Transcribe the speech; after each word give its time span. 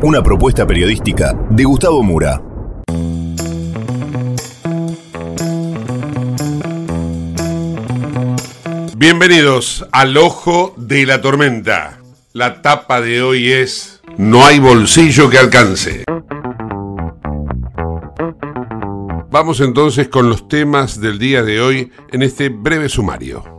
Una 0.00 0.22
propuesta 0.22 0.66
periodística 0.66 1.34
de 1.50 1.64
Gustavo 1.64 2.02
Mura. 2.02 2.40
Bienvenidos 8.96 9.86
al 9.92 10.16
Ojo 10.16 10.72
de 10.78 11.04
la 11.04 11.20
Tormenta. 11.20 11.98
La 12.32 12.62
tapa 12.62 13.02
de 13.02 13.20
hoy 13.20 13.52
es 13.52 14.00
No 14.16 14.46
hay 14.46 14.58
bolsillo 14.58 15.28
que 15.28 15.36
alcance. 15.36 16.04
Vamos 19.30 19.60
entonces 19.60 20.08
con 20.08 20.30
los 20.30 20.48
temas 20.48 20.98
del 20.98 21.18
día 21.18 21.42
de 21.42 21.60
hoy 21.60 21.92
en 22.10 22.22
este 22.22 22.48
breve 22.48 22.88
sumario. 22.88 23.57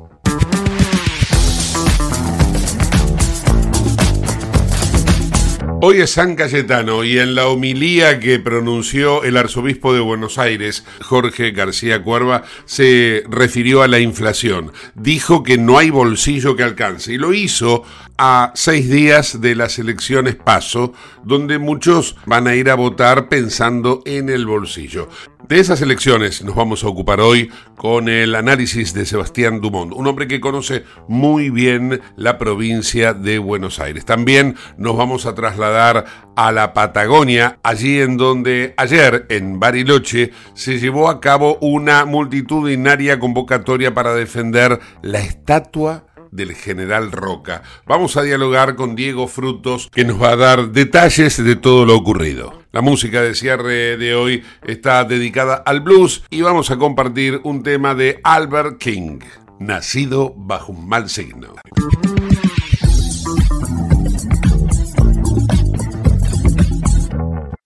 Hoy 5.82 6.02
es 6.02 6.10
San 6.12 6.36
Cayetano 6.36 7.06
y 7.06 7.20
en 7.20 7.36
la 7.36 7.48
homilía 7.48 8.20
que 8.20 8.38
pronunció 8.38 9.24
el 9.24 9.38
arzobispo 9.38 9.94
de 9.94 10.02
Buenos 10.02 10.38
Aires, 10.38 10.84
Jorge 11.02 11.52
García 11.52 12.04
Cuerva, 12.04 12.44
se 12.66 13.24
refirió 13.30 13.82
a 13.82 13.88
la 13.88 14.00
inflación. 14.00 14.74
Dijo 14.94 15.42
que 15.42 15.58
no 15.58 15.78
hay 15.78 15.90
bolsillo 15.90 16.58
que 16.58 16.64
alcance 16.64 17.14
y 17.14 17.18
lo 17.18 17.34
hizo 17.34 17.86
a 18.22 18.52
seis 18.54 18.90
días 18.90 19.40
de 19.40 19.56
las 19.56 19.80
elecciones 19.80 20.36
paso, 20.36 20.92
donde 21.24 21.58
muchos 21.58 22.18
van 22.26 22.48
a 22.48 22.56
ir 22.56 22.70
a 22.70 22.76
votar 22.76 23.30
pensando 23.30 24.04
en 24.06 24.30
el 24.30 24.46
bolsillo. 24.46 25.08
De 25.48 25.60
esas 25.60 25.82
elecciones 25.82 26.44
nos 26.44 26.54
vamos 26.54 26.84
a 26.84 26.90
ocupar 26.90 27.22
hoy 27.22 27.50
con 27.78 28.10
el 28.10 28.36
análisis 28.36 28.94
de 28.94 29.06
Sebastián 29.06 29.62
Dumont, 29.62 29.94
un 29.94 30.06
hombre 30.06 30.28
que 30.28 30.42
conoce 30.42 30.84
muy 31.08 31.50
bien 31.50 32.02
la 32.18 32.38
provincia 32.38 33.14
de 33.14 33.40
Buenos 33.40 33.80
Aires. 33.80 34.04
También 34.04 34.58
nos 34.78 34.98
vamos 34.98 35.26
a 35.26 35.34
trasladar 35.34 36.06
a 36.36 36.52
la 36.52 36.74
Patagonia, 36.74 37.58
allí 37.64 38.00
en 38.00 38.18
donde 38.18 38.74
ayer 38.76 39.28
en 39.30 39.60
Bariloche 39.60 40.32
se 40.54 40.78
llevó 40.78 41.10
a 41.10 41.22
cabo 41.22 41.58
una 41.62 42.04
multitudinaria 42.04 43.18
convocatoria 43.18 43.94
para 43.94 44.14
defender 44.14 44.80
la 45.02 45.20
estatua 45.20 46.06
del 46.32 46.54
general 46.54 47.12
Roca. 47.12 47.64
Vamos 47.86 48.18
a 48.18 48.24
dialogar 48.24 48.76
con 48.76 48.96
Diego 48.96 49.28
Frutos, 49.28 49.90
que 49.94 50.06
nos 50.06 50.22
va 50.22 50.32
a 50.32 50.36
dar 50.36 50.72
detalles 50.72 51.44
de 51.44 51.56
todo 51.56 51.86
lo 51.86 51.96
ocurrido. 51.96 52.64
La 52.72 52.82
música 52.82 53.22
de 53.22 53.34
cierre 53.34 53.98
de 53.98 54.14
hoy 54.14 54.44
está 54.64 55.04
dedicada 55.04 55.56
al 55.56 55.82
blues 55.82 56.24
y 56.30 56.42
vamos 56.42 56.70
a 56.70 56.78
compartir 56.78 57.42
un 57.44 57.64
tema 57.64 57.96
de 57.96 58.20
Albert 58.24 58.78
King, 58.78 59.20
nacido 59.60 60.34
bajo 60.36 60.72
un 60.72 60.88
mal 60.88 61.10
signo. 61.10 61.56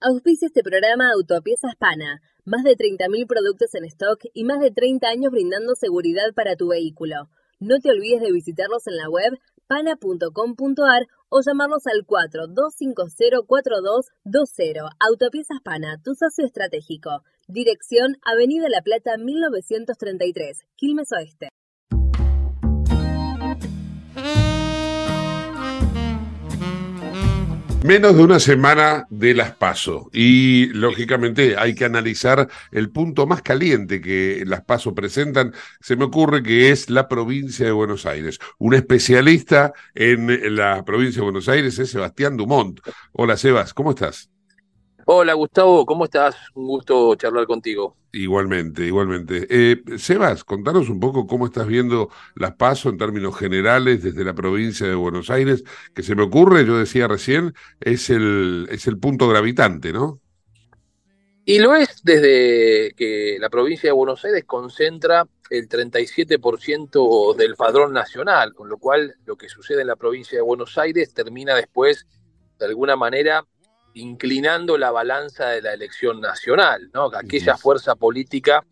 Auspicia 0.05 0.47
este 0.47 0.63
programa 0.63 1.11
Autopiezas 1.13 1.75
Pana. 1.77 2.21
Más 2.43 2.63
de 2.65 2.75
30.000 2.75 3.25
productos 3.25 3.73
en 3.73 3.85
stock 3.85 4.19
y 4.33 4.43
más 4.43 4.59
de 4.59 4.69
30 4.69 5.07
años 5.07 5.31
brindando 5.31 5.75
seguridad 5.75 6.33
para 6.35 6.57
tu 6.57 6.67
vehículo. 6.67 7.29
No 7.65 7.79
te 7.79 7.91
olvides 7.91 8.19
de 8.19 8.33
visitarlos 8.33 8.87
en 8.87 8.97
la 8.97 9.09
web 9.09 9.39
pana.com.ar 9.67 11.07
o 11.29 11.39
llamarlos 11.39 11.87
al 11.87 12.05
42504220. 12.05 14.89
Autopiezas 14.99 15.61
Pana, 15.63 15.97
tu 16.03 16.13
socio 16.13 16.45
estratégico. 16.45 17.23
Dirección 17.47 18.17
Avenida 18.25 18.67
La 18.67 18.81
Plata 18.81 19.15
1933, 19.15 20.65
Quilmes 20.75 21.13
Oeste. 21.13 21.52
Menos 27.83 28.15
de 28.15 28.23
una 28.23 28.39
semana 28.39 29.05
de 29.09 29.33
las 29.33 29.55
PASO 29.55 30.09
y 30.13 30.67
lógicamente 30.67 31.57
hay 31.57 31.75
que 31.75 31.83
analizar 31.83 32.47
el 32.71 32.89
punto 32.89 33.27
más 33.27 33.41
caliente 33.41 33.99
que 33.99 34.43
las 34.45 34.63
PASO 34.63 34.95
presentan. 34.95 35.53
Se 35.81 35.97
me 35.97 36.05
ocurre 36.05 36.41
que 36.41 36.71
es 36.71 36.89
la 36.89 37.09
provincia 37.09 37.65
de 37.65 37.73
Buenos 37.73 38.05
Aires. 38.05 38.39
Un 38.57 38.73
especialista 38.73 39.73
en 39.95 40.55
la 40.55 40.85
provincia 40.85 41.19
de 41.19 41.25
Buenos 41.25 41.49
Aires 41.49 41.77
es 41.77 41.89
Sebastián 41.89 42.37
Dumont. 42.37 42.79
Hola 43.11 43.35
Sebas, 43.35 43.73
¿cómo 43.73 43.89
estás? 43.89 44.32
Hola 45.05 45.33
Gustavo, 45.33 45.85
¿cómo 45.85 46.05
estás? 46.05 46.35
Un 46.53 46.67
gusto 46.67 47.15
charlar 47.15 47.45
contigo. 47.45 47.97
Igualmente, 48.13 48.85
igualmente. 48.85 49.47
Eh, 49.49 49.81
Sebas, 49.97 50.45
contanos 50.45 50.87
un 50.89 50.99
poco 50.99 51.27
cómo 51.27 51.45
estás 51.45 51.67
viendo 51.67 52.09
las 52.35 52.55
pasos 52.55 52.93
en 52.93 52.97
términos 52.97 53.37
generales 53.37 54.01
desde 54.01 54.23
la 54.23 54.33
provincia 54.33 54.87
de 54.87 54.95
Buenos 54.95 55.29
Aires, 55.29 55.63
que 55.93 56.03
se 56.03 56.15
me 56.15 56.23
ocurre, 56.23 56.65
yo 56.65 56.77
decía 56.77 57.07
recién, 57.07 57.53
es 57.81 58.09
el, 58.09 58.67
es 58.71 58.87
el 58.87 58.97
punto 58.97 59.27
gravitante, 59.27 59.91
¿no? 59.91 60.21
Y 61.43 61.59
lo 61.59 61.75
es 61.75 62.01
desde 62.03 62.93
que 62.95 63.37
la 63.39 63.49
provincia 63.49 63.89
de 63.89 63.93
Buenos 63.93 64.23
Aires 64.23 64.45
concentra 64.45 65.27
el 65.49 65.67
37% 65.67 67.35
del 67.35 67.55
padrón 67.55 67.91
nacional, 67.91 68.53
con 68.53 68.69
lo 68.69 68.77
cual 68.77 69.15
lo 69.25 69.35
que 69.35 69.49
sucede 69.49 69.81
en 69.81 69.87
la 69.87 69.97
provincia 69.97 70.37
de 70.37 70.41
Buenos 70.41 70.77
Aires 70.77 71.13
termina 71.13 71.55
después, 71.55 72.07
de 72.57 72.65
alguna 72.65 72.95
manera, 72.95 73.45
inclinando 73.93 74.77
la 74.77 74.91
balanza 74.91 75.49
de 75.49 75.61
la 75.61 75.73
elección 75.73 76.19
nacional, 76.19 76.89
¿no? 76.93 77.11
Aquella 77.13 77.57
fuerza 77.57 77.95
política 77.95 78.65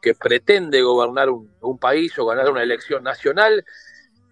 que 0.00 0.14
pretende 0.14 0.82
gobernar 0.82 1.28
un, 1.30 1.78
país 1.78 2.18
o 2.18 2.26
ganar 2.26 2.50
una 2.50 2.62
elección 2.62 3.02
nacional 3.02 3.64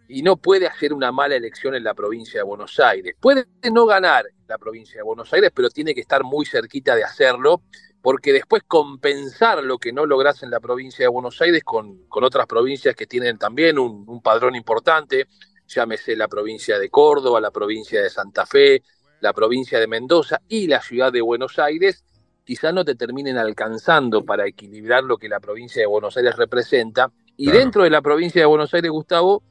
y 0.08 0.22
no 0.22 0.36
puede 0.36 0.66
hacer 0.66 0.92
una 0.92 1.10
mala 1.12 1.34
elección 1.34 1.74
en 1.74 1.84
la 1.84 1.94
provincia 1.94 2.40
de 2.40 2.44
Buenos 2.44 2.78
Aires. 2.78 3.14
Puede 3.20 3.46
no 3.72 3.86
ganar 3.86 4.24
la 4.46 4.58
provincia 4.58 4.96
de 4.96 5.02
Buenos 5.02 5.32
Aires, 5.32 5.50
pero 5.54 5.68
tiene 5.68 5.94
que 5.94 6.00
estar 6.00 6.22
muy 6.22 6.46
cerquita 6.46 6.94
de 6.94 7.04
hacerlo, 7.04 7.62
porque 8.00 8.32
después 8.32 8.62
compensar 8.66 9.62
lo 9.64 9.78
que 9.78 9.92
no 9.92 10.06
logras 10.06 10.42
en 10.42 10.50
la 10.50 10.60
provincia 10.60 11.04
de 11.04 11.08
Buenos 11.08 11.40
Aires 11.42 11.64
con, 11.64 12.06
con 12.06 12.22
otras 12.22 12.46
provincias 12.46 12.94
que 12.94 13.06
tienen 13.06 13.36
también 13.36 13.78
un, 13.78 14.04
un 14.06 14.22
padrón 14.22 14.54
importante, 14.54 15.26
llámese 15.66 16.14
la 16.14 16.28
provincia 16.28 16.78
de 16.78 16.88
Córdoba, 16.88 17.40
la 17.40 17.50
provincia 17.50 18.00
de 18.00 18.10
Santa 18.10 18.46
Fe, 18.46 18.82
la 19.20 19.32
provincia 19.32 19.78
de 19.78 19.86
Mendoza 19.86 20.40
y 20.48 20.66
la 20.66 20.80
ciudad 20.80 21.12
de 21.12 21.20
Buenos 21.20 21.58
Aires, 21.58 22.04
quizás 22.44 22.72
no 22.72 22.84
te 22.84 22.94
terminen 22.94 23.38
alcanzando 23.38 24.24
para 24.24 24.46
equilibrar 24.46 25.04
lo 25.04 25.18
que 25.18 25.28
la 25.28 25.40
provincia 25.40 25.82
de 25.82 25.86
Buenos 25.86 26.16
Aires 26.16 26.36
representa. 26.36 27.10
Y 27.36 27.50
dentro 27.50 27.82
de 27.82 27.90
la 27.90 28.02
provincia 28.02 28.40
de 28.40 28.46
Buenos 28.46 28.72
Aires, 28.72 28.90
Gustavo, 28.90 29.42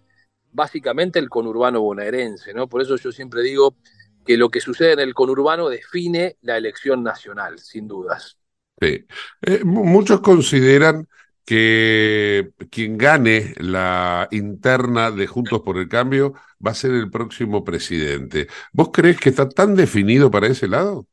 básicamente 0.52 1.20
el 1.20 1.30
conurbano 1.30 1.82
bonaerense, 1.82 2.54
¿no? 2.54 2.68
Por 2.68 2.82
eso 2.82 2.96
yo 2.96 3.12
siempre 3.12 3.42
digo 3.42 3.76
que 4.26 4.38
lo 4.38 4.50
que 4.50 4.62
sucede 4.62 4.94
en 4.94 5.00
el 5.02 5.14
conurbano 5.14 5.70
define 5.70 6.38
la 6.42 6.58
elección 6.58 7.04
nacional, 7.04 7.60
sin 7.60 7.88
dudas. 7.88 8.38
Sí. 8.82 9.06
Eh, 9.42 9.64
muchos 9.64 10.22
consideran 10.22 11.08
que 11.46 12.52
quien 12.72 12.98
gane 12.98 13.54
la 13.58 14.28
interna 14.32 15.12
de 15.12 15.28
Juntos 15.28 15.62
por 15.62 15.78
el 15.78 15.88
Cambio 15.88 16.34
va 16.66 16.72
a 16.72 16.76
ser 16.76 16.92
el 16.92 17.12
próximo 17.12 17.64
presidente. 17.64 18.48
¿Vos 18.74 18.90
crees 18.92 19.20
que 19.20 19.30
está 19.30 19.48
tan 19.48 19.76
definido 19.76 20.32
para 20.32 20.48
ese 20.48 20.68
lado? 20.68 21.08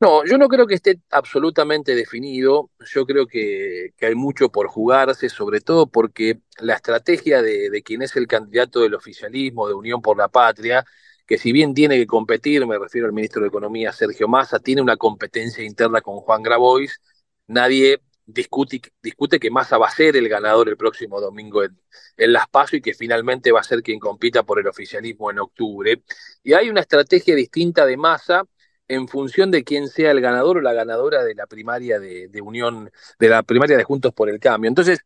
No, 0.00 0.24
yo 0.24 0.36
no 0.36 0.48
creo 0.48 0.66
que 0.66 0.74
esté 0.74 0.98
absolutamente 1.10 1.94
definido. 1.94 2.70
Yo 2.92 3.06
creo 3.06 3.26
que, 3.28 3.92
hay 4.00 4.14
mucho 4.16 4.48
por 4.50 4.66
jugarse, 4.66 5.28
sobre 5.28 5.60
todo 5.60 5.86
porque 5.86 6.40
la 6.58 6.74
estrategia 6.74 7.40
de, 7.40 7.70
de, 7.70 7.82
quien 7.84 8.02
es 8.02 8.16
el 8.16 8.26
candidato 8.26 8.80
del 8.80 8.94
oficialismo, 8.94 9.68
de 9.68 9.74
Unión 9.74 10.02
por 10.02 10.16
la 10.18 10.26
Patria, 10.28 10.84
que 11.24 11.38
si 11.38 11.52
bien 11.52 11.72
tiene 11.72 11.98
que 11.98 12.06
competir, 12.06 12.66
me 12.66 12.78
refiero 12.78 13.06
al 13.06 13.12
ministro 13.12 13.42
de 13.42 13.48
Economía 13.48 13.92
Sergio 13.92 14.26
Massa, 14.26 14.58
tiene 14.58 14.82
una 14.82 14.96
competencia 14.96 15.62
interna 15.62 16.00
con 16.00 16.16
Juan 16.16 16.42
Grabois, 16.42 17.00
nadie 17.46 18.00
discute, 18.26 18.80
discute 19.02 19.38
que 19.40 19.50
Massa 19.50 19.78
va 19.78 19.88
a 19.88 19.90
ser 19.90 20.16
el 20.16 20.28
ganador 20.28 20.68
el 20.68 20.76
próximo 20.76 21.20
domingo 21.20 21.62
en, 21.62 21.78
en 22.16 22.32
Las 22.32 22.48
Paso 22.48 22.76
y 22.76 22.80
que 22.80 22.94
finalmente 22.94 23.52
va 23.52 23.60
a 23.60 23.64
ser 23.64 23.82
quien 23.82 23.98
compita 23.98 24.42
por 24.42 24.58
el 24.58 24.66
oficialismo 24.66 25.30
en 25.30 25.38
octubre. 25.40 26.02
Y 26.42 26.52
hay 26.54 26.68
una 26.68 26.80
estrategia 26.80 27.34
distinta 27.34 27.86
de 27.86 27.96
Massa 27.96 28.44
en 28.88 29.08
función 29.08 29.50
de 29.50 29.64
quién 29.64 29.88
sea 29.88 30.10
el 30.10 30.20
ganador 30.20 30.58
o 30.58 30.60
la 30.60 30.72
ganadora 30.72 31.24
de 31.24 31.34
la 31.34 31.46
primaria 31.46 31.98
de, 31.98 32.28
de 32.28 32.40
Unión, 32.42 32.90
de 33.18 33.28
la 33.28 33.42
primaria 33.42 33.76
de 33.76 33.84
Juntos 33.84 34.12
por 34.12 34.28
el 34.28 34.38
Cambio. 34.38 34.68
Entonces, 34.68 35.00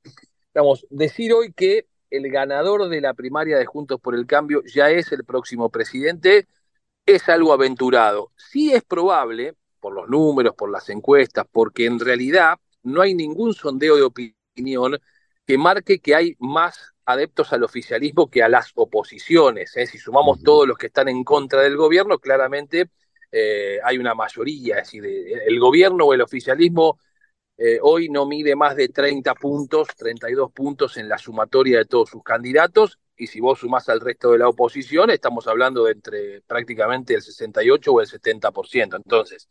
vamos, 0.55 0.87
decir 0.91 1.33
hoy 1.33 1.53
que 1.53 1.87
el 2.11 2.31
ganador 2.31 2.89
de 2.89 3.01
la 3.01 3.15
primaria 3.15 3.59
de 3.59 3.67
Juntos 3.67 4.01
por 4.01 4.15
el 4.15 4.27
Cambio 4.27 4.63
ya 4.65 4.91
es 4.91 5.13
el 5.13 5.25
próximo 5.25 5.71
presidente 5.71 6.47
es 7.05 7.29
algo 7.29 7.53
aventurado. 7.53 8.33
Sí 8.37 8.73
es 8.73 8.83
probable, 8.83 9.55
por 9.81 9.95
los 9.95 10.09
números, 10.09 10.55
por 10.57 10.71
las 10.71 10.89
encuestas, 10.91 11.47
porque 11.51 11.87
en 11.87 12.01
realidad 12.01 12.59
no 12.87 13.03
hay 13.03 13.15
ningún 13.15 13.53
sondeo 13.53 13.97
de 13.97 14.03
opinión 14.03 14.99
que 15.47 15.59
marque 15.59 15.99
que 16.01 16.15
hay 16.15 16.37
más 16.39 16.95
adeptos 17.05 17.53
al 17.53 17.63
oficialismo 17.63 18.31
que 18.31 18.43
a 18.43 18.49
las 18.49 18.73
oposiciones. 18.75 19.77
¿eh? 19.77 19.87
Si 19.87 19.99
sumamos 19.99 20.43
todos 20.43 20.67
los 20.67 20.77
que 20.79 20.87
están 20.87 21.09
en 21.09 21.23
contra 21.25 21.63
del 21.63 21.77
gobierno, 21.77 22.19
claramente 22.19 22.91
eh, 23.31 23.79
hay 23.85 23.99
una 23.99 24.15
mayoría. 24.15 24.79
Es 24.79 24.87
decir, 24.89 25.05
el 25.05 25.61
gobierno 25.61 26.07
o 26.07 26.15
el 26.15 26.21
oficialismo 26.21 26.99
eh, 27.59 27.79
hoy 27.81 28.09
no 28.09 28.27
mide 28.27 28.55
más 28.55 28.77
de 28.77 28.89
30 28.89 29.35
puntos, 29.35 29.89
32 29.97 30.53
puntos 30.53 30.97
en 30.97 31.09
la 31.09 31.19
sumatoria 31.19 31.79
de 31.79 31.85
todos 31.87 32.11
sus 32.11 32.23
candidatos. 32.23 32.99
Y 33.17 33.29
si 33.29 33.41
vos 33.41 33.61
sumás 33.61 33.89
al 33.89 34.01
resto 34.01 34.33
de 34.33 34.39
la 34.39 34.49
oposición, 34.49 35.11
estamos 35.11 35.47
hablando 35.47 35.85
de 35.85 35.93
entre 35.93 36.43
prácticamente 36.43 37.15
el 37.15 37.23
68 37.23 37.93
o 37.93 38.01
el 38.01 38.07
70%. 38.07 38.97
Entonces, 38.97 39.49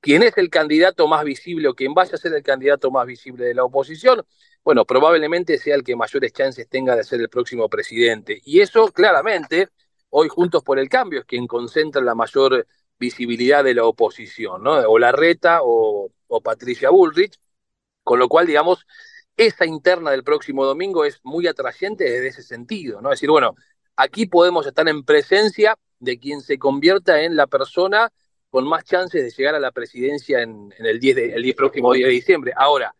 ¿Quién 0.00 0.22
es 0.22 0.38
el 0.38 0.48
candidato 0.48 1.08
más 1.08 1.24
visible 1.24 1.68
o 1.68 1.74
quién 1.74 1.92
vaya 1.92 2.14
a 2.14 2.18
ser 2.18 2.32
el 2.32 2.42
candidato 2.42 2.90
más 2.90 3.06
visible 3.06 3.44
de 3.44 3.54
la 3.54 3.64
oposición? 3.64 4.24
Bueno, 4.62 4.84
probablemente 4.84 5.58
sea 5.58 5.74
el 5.74 5.82
que 5.82 5.96
mayores 5.96 6.32
chances 6.32 6.68
tenga 6.68 6.94
de 6.94 7.04
ser 7.04 7.20
el 7.20 7.28
próximo 7.28 7.68
presidente. 7.68 8.40
Y 8.44 8.60
eso 8.60 8.88
claramente, 8.92 9.68
hoy 10.10 10.28
Juntos 10.28 10.62
por 10.62 10.78
el 10.78 10.88
Cambio 10.88 11.20
es 11.20 11.24
quien 11.26 11.46
concentra 11.46 12.00
la 12.02 12.14
mayor 12.14 12.66
visibilidad 12.98 13.64
de 13.64 13.74
la 13.74 13.84
oposición, 13.84 14.62
¿no? 14.62 14.74
O 14.88 14.98
Larreta 14.98 15.60
o, 15.62 16.10
o 16.28 16.40
Patricia 16.40 16.90
Bullrich, 16.90 17.38
con 18.04 18.18
lo 18.18 18.28
cual, 18.28 18.46
digamos, 18.46 18.86
esa 19.36 19.66
interna 19.66 20.10
del 20.10 20.24
próximo 20.24 20.64
domingo 20.64 21.04
es 21.04 21.20
muy 21.22 21.46
atrayente 21.46 22.04
desde 22.04 22.28
ese 22.28 22.42
sentido, 22.42 23.00
¿no? 23.00 23.12
Es 23.12 23.18
decir, 23.18 23.30
bueno, 23.30 23.54
aquí 23.96 24.26
podemos 24.26 24.66
estar 24.66 24.88
en 24.88 25.04
presencia 25.04 25.76
de 26.00 26.18
quien 26.18 26.40
se 26.40 26.58
convierta 26.58 27.22
en 27.22 27.36
la 27.36 27.46
persona 27.46 28.12
con 28.50 28.66
más 28.66 28.84
chances 28.84 29.22
de 29.22 29.30
llegar 29.30 29.54
a 29.54 29.60
la 29.60 29.72
presidencia 29.72 30.42
en, 30.42 30.72
el, 30.78 30.98
10 30.98 31.18
el 31.34 31.42
10 31.42 31.56
próximo 31.56 31.92
día 31.92 32.06
de 32.06 32.12
diciembre. 32.12 32.52
Ahora, 32.56 32.94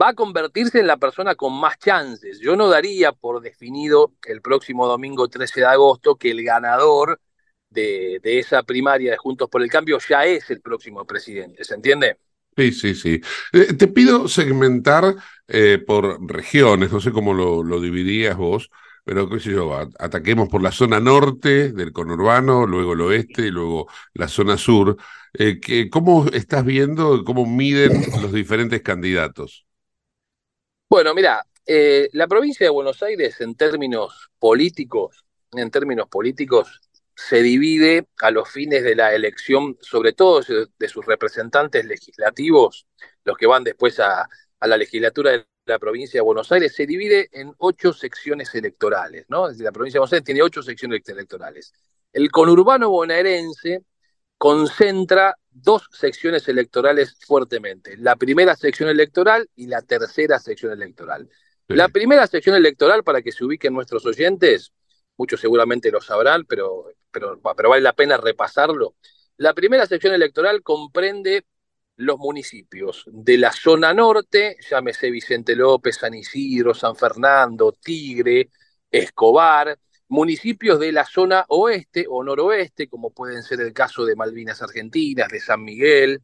va 0.00 0.08
a 0.08 0.14
convertirse 0.14 0.80
en 0.80 0.86
la 0.86 0.96
persona 0.96 1.34
con 1.34 1.58
más 1.58 1.78
chances. 1.78 2.40
Yo 2.40 2.56
no 2.56 2.68
daría 2.68 3.12
por 3.12 3.40
definido 3.40 4.12
el 4.26 4.40
próximo 4.40 4.86
domingo 4.86 5.28
13 5.28 5.60
de 5.60 5.66
agosto 5.66 6.16
que 6.16 6.30
el 6.30 6.42
ganador 6.42 7.20
de, 7.70 8.20
esa 8.22 8.62
primaria 8.62 9.12
de 9.12 9.16
Juntos 9.16 9.48
por 9.48 9.62
el 9.62 9.70
Cambio 9.70 9.98
ya 10.08 10.24
es 10.26 10.50
el 10.50 10.60
próximo 10.60 11.06
presidente, 11.06 11.64
¿se 11.64 11.74
entiende? 11.74 12.18
Sí, 12.54 12.72
sí, 12.72 12.94
sí. 12.94 13.20
Eh, 13.52 13.72
te 13.74 13.88
pido 13.88 14.28
segmentar 14.28 15.16
eh, 15.48 15.82
por 15.84 16.20
regiones, 16.30 16.92
no 16.92 17.00
sé 17.00 17.10
cómo 17.10 17.32
lo, 17.32 17.62
lo 17.62 17.80
dividirías 17.80 18.36
vos, 18.36 18.68
pero 19.04 19.28
qué 19.28 19.40
sé 19.40 19.50
yo, 19.52 19.74
ataquemos 19.98 20.48
por 20.48 20.62
la 20.62 20.72
zona 20.72 21.00
norte 21.00 21.72
del 21.72 21.92
conurbano, 21.92 22.66
luego 22.66 22.92
el 22.92 23.00
oeste 23.00 23.42
y 23.46 23.50
luego 23.50 23.88
la 24.14 24.28
zona 24.28 24.56
sur. 24.56 24.96
Eh, 25.34 25.60
¿Cómo 25.90 26.26
estás 26.32 26.64
viendo, 26.64 27.24
cómo 27.24 27.46
miden 27.46 28.02
los 28.22 28.32
diferentes 28.32 28.82
candidatos? 28.82 29.66
Bueno, 30.88 31.14
mira, 31.14 31.44
eh, 31.66 32.08
la 32.12 32.28
provincia 32.28 32.66
de 32.66 32.70
Buenos 32.70 33.02
Aires 33.02 33.40
en 33.40 33.54
términos 33.54 34.30
políticos, 34.38 35.24
en 35.52 35.70
términos 35.70 36.08
políticos, 36.08 36.80
se 37.14 37.42
divide 37.42 38.08
a 38.20 38.30
los 38.30 38.48
fines 38.50 38.82
de 38.82 38.94
la 38.96 39.14
elección, 39.14 39.76
sobre 39.80 40.12
todo 40.12 40.42
de 40.78 40.88
sus 40.88 41.06
representantes 41.06 41.84
legislativos, 41.84 42.86
los 43.24 43.36
que 43.36 43.46
van 43.46 43.64
después 43.64 44.00
a, 44.00 44.28
a 44.60 44.66
la 44.66 44.76
legislatura 44.76 45.30
del 45.32 45.46
la 45.64 45.78
provincia 45.78 46.18
de 46.18 46.22
Buenos 46.22 46.50
Aires 46.52 46.74
se 46.74 46.86
divide 46.86 47.28
en 47.32 47.54
ocho 47.58 47.92
secciones 47.92 48.54
electorales, 48.54 49.26
¿no? 49.28 49.48
la 49.48 49.72
provincia 49.72 49.98
de 49.98 50.00
Buenos 50.00 50.12
Aires 50.12 50.24
tiene 50.24 50.42
ocho 50.42 50.62
secciones 50.62 51.08
electorales. 51.08 51.72
El 52.12 52.30
conurbano 52.30 52.90
bonaerense 52.90 53.84
concentra 54.36 55.36
dos 55.50 55.88
secciones 55.92 56.48
electorales 56.48 57.16
fuertemente, 57.26 57.96
la 57.96 58.16
primera 58.16 58.56
sección 58.56 58.88
electoral 58.88 59.48
y 59.54 59.66
la 59.66 59.82
tercera 59.82 60.38
sección 60.38 60.72
electoral. 60.72 61.28
La 61.68 61.88
primera 61.88 62.26
sección 62.26 62.56
electoral, 62.56 63.04
para 63.04 63.22
que 63.22 63.32
se 63.32 63.44
ubiquen 63.44 63.72
nuestros 63.72 64.04
oyentes, 64.04 64.72
muchos 65.16 65.40
seguramente 65.40 65.90
lo 65.90 66.00
sabrán, 66.00 66.44
pero, 66.44 66.86
pero, 67.10 67.40
pero 67.56 67.68
vale 67.70 67.82
la 67.82 67.92
pena 67.92 68.16
repasarlo. 68.16 68.96
La 69.36 69.54
primera 69.54 69.86
sección 69.86 70.12
electoral 70.12 70.62
comprende 70.62 71.46
los 71.96 72.18
municipios 72.18 73.04
de 73.06 73.38
la 73.38 73.52
zona 73.52 73.92
norte, 73.92 74.56
llámese 74.68 75.10
Vicente 75.10 75.54
López, 75.54 75.96
San 75.96 76.14
Isidro, 76.14 76.74
San 76.74 76.96
Fernando, 76.96 77.72
Tigre, 77.72 78.50
Escobar, 78.90 79.78
municipios 80.08 80.78
de 80.78 80.92
la 80.92 81.04
zona 81.04 81.44
oeste 81.48 82.06
o 82.08 82.22
noroeste, 82.22 82.88
como 82.88 83.10
pueden 83.10 83.42
ser 83.42 83.60
el 83.60 83.72
caso 83.72 84.04
de 84.04 84.16
Malvinas 84.16 84.62
Argentinas, 84.62 85.28
de 85.28 85.40
San 85.40 85.62
Miguel, 85.64 86.22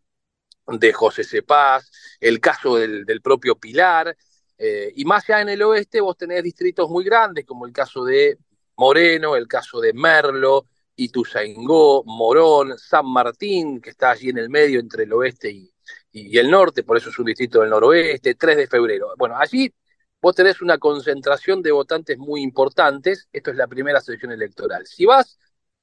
de 0.67 0.93
José 0.93 1.25
Cepaz, 1.25 1.91
el 2.21 2.41
caso 2.41 2.77
del, 2.77 3.21
propio 3.23 3.57
Pilar, 3.57 4.15
eh, 4.59 4.93
y 4.95 5.05
más 5.05 5.29
allá 5.29 5.43
en 5.43 5.49
el 5.51 5.63
oeste 5.63 6.01
vos 6.01 6.17
tenés 6.17 6.43
distritos 6.43 6.91
muy 6.91 7.05
grandes, 7.05 7.47
como 7.47 7.65
el 7.67 7.73
caso 7.73 8.05
de 8.05 8.39
Moreno, 8.77 9.37
el 9.37 9.49
caso 9.49 9.81
de 9.81 9.93
Merlo, 9.93 10.67
Ituzaingó, 10.99 12.03
Morón, 12.05 12.77
San 12.77 13.07
Martín, 13.07 13.81
que 13.81 13.91
está 13.91 14.11
allí 14.11 14.31
en 14.31 14.39
el 14.39 14.51
medio 14.51 14.81
entre 14.81 15.05
el 15.05 15.13
oeste 15.13 15.51
y, 15.51 15.73
el 16.13 16.51
norte, 16.51 16.83
por 16.83 16.97
eso 16.97 17.11
es 17.11 17.19
un 17.19 17.27
distrito 17.27 17.61
del 17.61 17.71
noroeste, 17.71 18.35
3 18.35 18.57
de 18.57 18.67
febrero. 18.67 19.15
Bueno, 19.17 19.37
allí 19.39 19.73
vos 20.21 20.35
tenés 20.35 20.61
una 20.61 20.79
concentración 20.79 21.63
de 21.63 21.71
votantes 21.71 22.19
muy 22.19 22.43
importantes, 22.43 23.29
esto 23.33 23.53
es 23.53 23.57
la 23.57 23.69
primera 23.69 24.01
selección 24.01 24.33
electoral. 24.33 24.87
Si 24.87 25.07
vas 25.07 25.39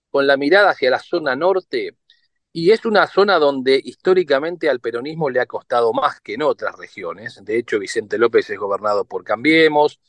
con 0.10 0.27
la 0.27 0.36
mirada 0.36 0.72
hacia 0.72 0.89
la 0.91 1.00
zona 1.00 1.36
norte, 1.36 1.98
y 2.51 2.72
es 2.72 2.86
una 2.86 3.07
zona 3.07 3.39
donde 3.39 3.79
históricamente 3.84 4.69
al 4.69 4.81
peronismo 4.81 5.29
le 5.29 5.39
ha 5.39 5.45
costado 5.45 5.93
más 5.93 6.19
que 6.22 6.34
en 6.34 6.41
otras 6.41 6.75
regiones, 6.77 7.39
de 7.43 7.57
hecho 7.57 7.79
Vicente 7.79 8.17
López 8.17 8.50
es 8.50 8.57
gobernado 8.57 9.05
por 9.05 9.24
Cambiemos, 9.24 10.00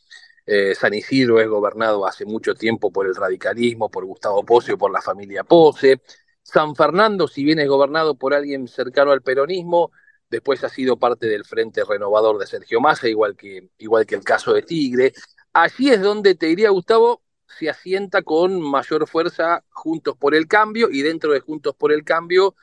eh, 0.47 0.75
San 0.75 0.95
Isidro 0.95 1.41
es 1.41 1.49
gobernado 1.49 2.07
hace 2.07 2.25
mucho 2.25 2.55
tiempo 2.55 2.93
por 2.93 3.07
el 3.07 3.15
radicalismo, 3.15 3.91
por 3.91 4.05
Gustavo 4.05 4.45
Pose 4.45 4.75
o 4.75 4.79
por 4.79 4.93
la 4.93 5.03
familia 5.03 5.45
Pose. 5.45 6.01
San 6.43 6.77
Fernando, 6.77 7.27
si 7.27 7.45
bien 7.45 7.59
es 7.59 7.69
gobernado 7.69 8.15
por 8.15 8.33
alguien 8.33 8.69
cercano 8.69 9.11
al 9.11 9.23
peronismo, 9.23 9.91
después 10.31 10.63
ha 10.63 10.69
sido 10.69 10.97
parte 10.97 11.27
del 11.27 11.45
Frente 11.45 11.83
Renovador 11.85 12.39
de 12.39 12.47
Sergio 12.47 12.81
Massa, 12.81 13.09
igual 13.09 13.37
que, 13.37 13.71
igual 13.79 14.07
que 14.07 14.15
el 14.15 14.23
caso 14.23 14.53
de 14.53 14.63
Tigre. 14.63 15.13
Allí 15.53 15.91
es 15.91 16.01
donde 16.01 16.37
te 16.37 16.47
diría, 16.47 16.71
Gustavo, 16.71 17.23
se 17.47 17.69
asienta 17.69 18.23
con 18.23 18.61
mayor 18.61 19.09
fuerza 19.09 19.65
Juntos 19.71 20.17
por 20.17 20.35
el 20.35 20.47
Cambio 20.47 20.89
y 20.91 21.03
dentro 21.03 21.33
de 21.33 21.41
Juntos 21.41 21.75
por 21.77 21.93
el 21.93 22.05
Cambio 22.05 22.55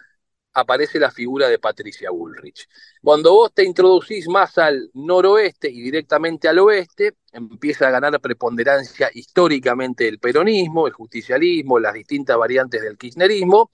aparece 0.53 0.99
la 0.99 1.11
figura 1.11 1.49
de 1.49 1.59
Patricia 1.59 2.11
Bullrich. 2.11 2.67
Cuando 3.01 3.33
vos 3.33 3.53
te 3.53 3.63
introducís 3.63 4.27
más 4.27 4.57
al 4.57 4.89
noroeste 4.93 5.69
y 5.69 5.81
directamente 5.81 6.47
al 6.47 6.59
oeste, 6.59 7.13
empieza 7.31 7.87
a 7.87 7.91
ganar 7.91 8.19
preponderancia 8.21 9.09
históricamente 9.13 10.07
el 10.07 10.19
peronismo, 10.19 10.87
el 10.87 10.93
justicialismo, 10.93 11.79
las 11.79 11.93
distintas 11.93 12.37
variantes 12.37 12.81
del 12.81 12.97
kirchnerismo, 12.97 13.71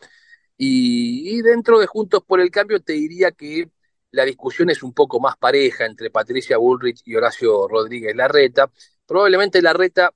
y, 0.61 1.41
dentro 1.41 1.79
de 1.79 1.87
Juntos 1.87 2.21
por 2.27 2.41
el 2.41 2.51
Cambio 2.51 2.81
te 2.81 2.93
diría 2.93 3.31
que 3.31 3.69
la 4.11 4.25
discusión 4.25 4.69
es 4.69 4.83
un 4.83 4.93
poco 4.93 5.19
más 5.21 5.37
pareja 5.37 5.85
entre 5.85 6.09
Patricia 6.11 6.57
Bullrich 6.57 7.01
y 7.05 7.15
Horacio 7.15 7.67
Rodríguez 7.67 8.13
Larreta. 8.15 8.69
Probablemente 9.05 9.61
Larreta 9.61 10.13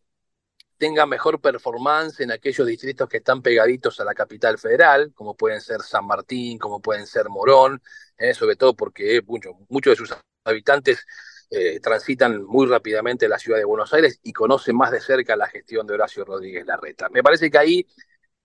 tenga 0.78 1.06
mejor 1.06 1.40
performance 1.40 2.20
en 2.22 2.32
aquellos 2.32 2.68
distritos 2.68 3.08
que 3.08 3.18
están 3.18 3.42
pegaditos 3.42 4.00
a 4.00 4.04
la 4.04 4.14
capital 4.14 4.58
federal, 4.58 5.12
como 5.14 5.36
pueden 5.36 5.62
ser 5.62 5.82
San 5.82 6.06
Martín, 6.06 6.58
como 6.58 6.82
pueden 6.82 7.08
ser 7.08 7.30
Morón, 7.30 7.82
eh, 8.18 8.34
sobre 8.34 8.56
todo 8.56 8.76
porque 8.76 9.22
muchos 9.70 9.92
de 9.92 9.96
sus 9.96 10.16
habitantes 10.44 11.06
eh, 11.50 11.80
transitan 11.80 12.44
muy 12.44 12.66
rápidamente 12.68 13.28
la 13.28 13.38
ciudad 13.38 13.60
de 13.60 13.66
Buenos 13.66 13.94
Aires 13.94 14.20
y 14.24 14.34
conocen 14.34 14.76
más 14.76 14.92
de 14.92 15.00
cerca 15.00 15.36
la 15.36 15.48
gestión 15.48 15.86
de 15.86 15.94
Horacio 15.94 16.26
Rodríguez 16.26 16.66
Larreta. 16.66 17.10
Me 17.10 17.22
parece 17.22 17.52
que 17.52 17.58
ahí 17.58 17.88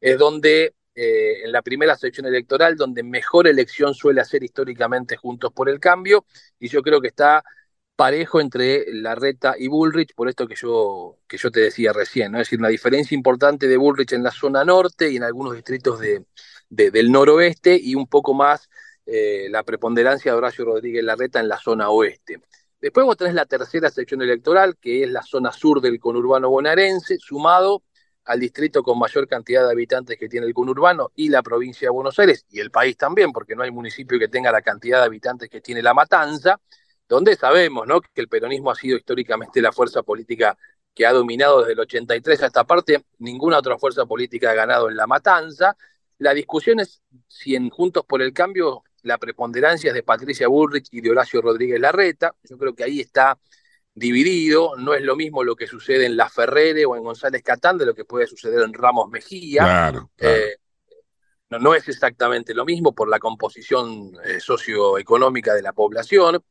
es 0.00 0.18
donde, 0.18 0.74
eh, 0.94 1.42
en 1.44 1.52
la 1.52 1.62
primera 1.62 1.96
sección 1.96 2.26
electoral, 2.26 2.76
donde 2.76 3.02
mejor 3.02 3.48
elección 3.48 3.94
suele 3.94 4.20
hacer 4.20 4.42
históricamente 4.42 5.16
Juntos 5.16 5.52
por 5.52 5.70
el 5.70 5.80
Cambio, 5.80 6.26
y 6.58 6.68
yo 6.68 6.82
creo 6.82 7.00
que 7.00 7.08
está 7.08 7.42
parejo 7.98 8.40
entre 8.40 8.84
Larreta 8.92 9.56
y 9.58 9.66
Bullrich, 9.66 10.14
por 10.14 10.28
esto 10.28 10.46
que 10.46 10.54
yo, 10.54 11.18
que 11.26 11.36
yo 11.36 11.50
te 11.50 11.58
decía 11.58 11.92
recién, 11.92 12.30
¿no? 12.30 12.38
es 12.38 12.46
decir, 12.46 12.60
una 12.60 12.68
diferencia 12.68 13.12
importante 13.12 13.66
de 13.66 13.76
Bullrich 13.76 14.12
en 14.12 14.22
la 14.22 14.30
zona 14.30 14.64
norte 14.64 15.10
y 15.10 15.16
en 15.16 15.24
algunos 15.24 15.56
distritos 15.56 15.98
de, 15.98 16.24
del 16.68 17.10
noroeste 17.10 17.76
y 17.76 17.96
un 17.96 18.06
poco 18.06 18.34
más 18.34 18.70
eh, 19.04 19.48
la 19.50 19.64
preponderancia 19.64 20.30
de 20.30 20.38
Horacio 20.38 20.64
Rodríguez 20.64 21.02
Larreta 21.02 21.40
en 21.40 21.48
la 21.48 21.58
zona 21.58 21.90
oeste. 21.90 22.40
Después 22.80 23.04
vos 23.04 23.16
tenés 23.16 23.34
la 23.34 23.46
tercera 23.46 23.90
sección 23.90 24.22
electoral, 24.22 24.76
que 24.80 25.02
es 25.02 25.10
la 25.10 25.24
zona 25.24 25.50
sur 25.50 25.80
del 25.80 25.98
conurbano 25.98 26.50
bonaerense, 26.50 27.16
sumado 27.18 27.82
al 28.26 28.38
distrito 28.38 28.84
con 28.84 28.96
mayor 28.96 29.26
cantidad 29.26 29.64
de 29.66 29.72
habitantes 29.72 30.16
que 30.16 30.28
tiene 30.28 30.46
el 30.46 30.54
conurbano 30.54 31.10
y 31.16 31.30
la 31.30 31.42
provincia 31.42 31.86
de 31.86 31.90
Buenos 31.90 32.16
Aires, 32.20 32.46
y 32.48 32.60
el 32.60 32.70
país 32.70 32.96
también, 32.96 33.32
porque 33.32 33.56
no 33.56 33.64
hay 33.64 33.72
municipio 33.72 34.20
que 34.20 34.28
tenga 34.28 34.52
la 34.52 34.62
cantidad 34.62 35.00
de 35.00 35.06
habitantes 35.06 35.50
que 35.50 35.60
tiene 35.60 35.82
La 35.82 35.94
Matanza, 35.94 36.60
donde 37.08 37.36
sabemos 37.36 37.86
¿no? 37.86 38.00
que 38.00 38.20
el 38.20 38.28
peronismo 38.28 38.70
ha 38.70 38.74
sido 38.74 38.96
históricamente 38.96 39.62
la 39.62 39.72
fuerza 39.72 40.02
política 40.02 40.56
que 40.94 41.06
ha 41.06 41.12
dominado 41.12 41.60
desde 41.60 41.72
el 41.72 41.80
83 41.80 42.42
a 42.42 42.46
esta 42.46 42.64
parte, 42.64 43.04
ninguna 43.18 43.58
otra 43.58 43.78
fuerza 43.78 44.04
política 44.04 44.50
ha 44.50 44.54
ganado 44.54 44.88
en 44.90 44.96
La 44.96 45.06
Matanza. 45.06 45.76
La 46.18 46.34
discusión 46.34 46.80
es 46.80 47.00
si 47.28 47.54
en 47.54 47.70
Juntos 47.70 48.04
por 48.04 48.20
el 48.20 48.32
Cambio 48.32 48.82
la 49.02 49.16
preponderancia 49.18 49.88
es 49.88 49.94
de 49.94 50.02
Patricia 50.02 50.48
Bullrich 50.48 50.88
y 50.90 51.00
de 51.00 51.10
Horacio 51.10 51.40
Rodríguez 51.40 51.80
Larreta. 51.80 52.34
Yo 52.42 52.58
creo 52.58 52.74
que 52.74 52.82
ahí 52.84 53.00
está 53.00 53.38
dividido. 53.94 54.76
No 54.76 54.92
es 54.92 55.02
lo 55.02 55.14
mismo 55.14 55.44
lo 55.44 55.54
que 55.54 55.68
sucede 55.68 56.06
en 56.06 56.16
La 56.16 56.28
Ferrere 56.28 56.84
o 56.84 56.96
en 56.96 57.04
González 57.04 57.42
Catán 57.42 57.78
de 57.78 57.86
lo 57.86 57.94
que 57.94 58.04
puede 58.04 58.26
suceder 58.26 58.60
en 58.64 58.74
Ramos 58.74 59.08
Mejía. 59.08 59.62
Claro, 59.62 60.10
eh, 60.18 60.56
no, 61.50 61.74
es 61.74 61.88
exactamente 61.88 62.52
lo 62.54 62.64
mismo 62.64 62.94
por 62.94 63.08
la 63.08 63.18
composición 63.18 64.12
eh, 64.24 64.40
socioeconómica 64.40 65.54
de 65.54 65.62
la 65.62 65.72
población. 65.72 66.42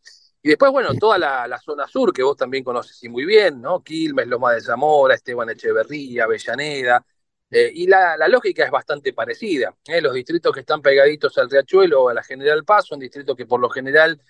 Y 0.47 0.51
después, 0.51 0.71
bueno, 0.71 0.93
toda 0.97 1.17
la, 1.17 1.59
zona 1.59 1.89
sur, 1.89 2.13
que 2.13 2.23
vos 2.23 2.37
también 2.37 2.63
conoces 2.63 2.97
muy 3.09 3.25
bien, 3.25 3.59
¿no? 3.59 3.83
Quilmes, 3.83 4.27
Loma 4.27 4.53
de 4.53 4.61
Zamora, 4.61 5.13
Esteban 5.13 5.49
Echeverría, 5.49 6.23
Avellaneda, 6.23 7.05
eh, 7.51 7.69
y 7.73 7.85
la, 7.85 8.15
lógica 8.29 8.63
es 8.63 8.71
bastante 8.71 9.11
parecida. 9.11 9.75
¿eh? 9.85 9.99
Los 10.01 10.13
distritos 10.13 10.53
que 10.53 10.61
están 10.61 10.81
pegaditos 10.81 11.37
al 11.37 11.49
Riachuelo 11.49 12.03
o 12.03 12.09
a 12.09 12.13
la 12.13 12.23
General 12.23 12.63
Paz 12.63 12.85
son 12.87 12.99
distritos 12.99 13.35
que 13.35 13.45
por 13.45 13.59
lo 13.59 13.69
general 13.69 14.21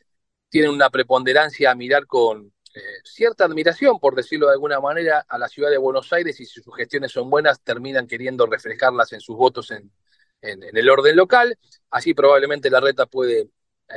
tienen 0.49 0.71
una 0.71 0.89
preponderancia 0.89 1.69
a 1.69 1.75
mirar 1.75 2.07
con 2.07 2.51
eh, 2.73 2.79
cierta 3.03 3.45
admiración, 3.45 3.99
por 3.99 4.15
decirlo 4.15 4.47
de 4.47 4.53
alguna 4.53 4.79
manera, 4.79 5.23
a 5.29 5.37
la 5.37 5.47
ciudad 5.47 5.69
de 5.69 5.77
Buenos 5.77 6.11
Aires 6.13 6.39
y 6.39 6.45
si 6.47 6.61
sus 6.63 6.75
gestiones 6.75 7.11
son 7.11 7.29
buenas 7.29 7.61
terminan 7.61 8.07
queriendo 8.07 8.47
reflejarlas 8.47 9.13
en 9.13 9.21
sus 9.21 9.37
votos 9.37 9.69
en, 9.69 9.91
en, 10.41 10.63
el 10.75 10.89
orden 10.89 11.15
local. 11.15 11.55
Así 11.91 12.15
probablemente 12.15 12.71
la 12.71 12.79
reta 12.79 13.05
puede 13.05 13.51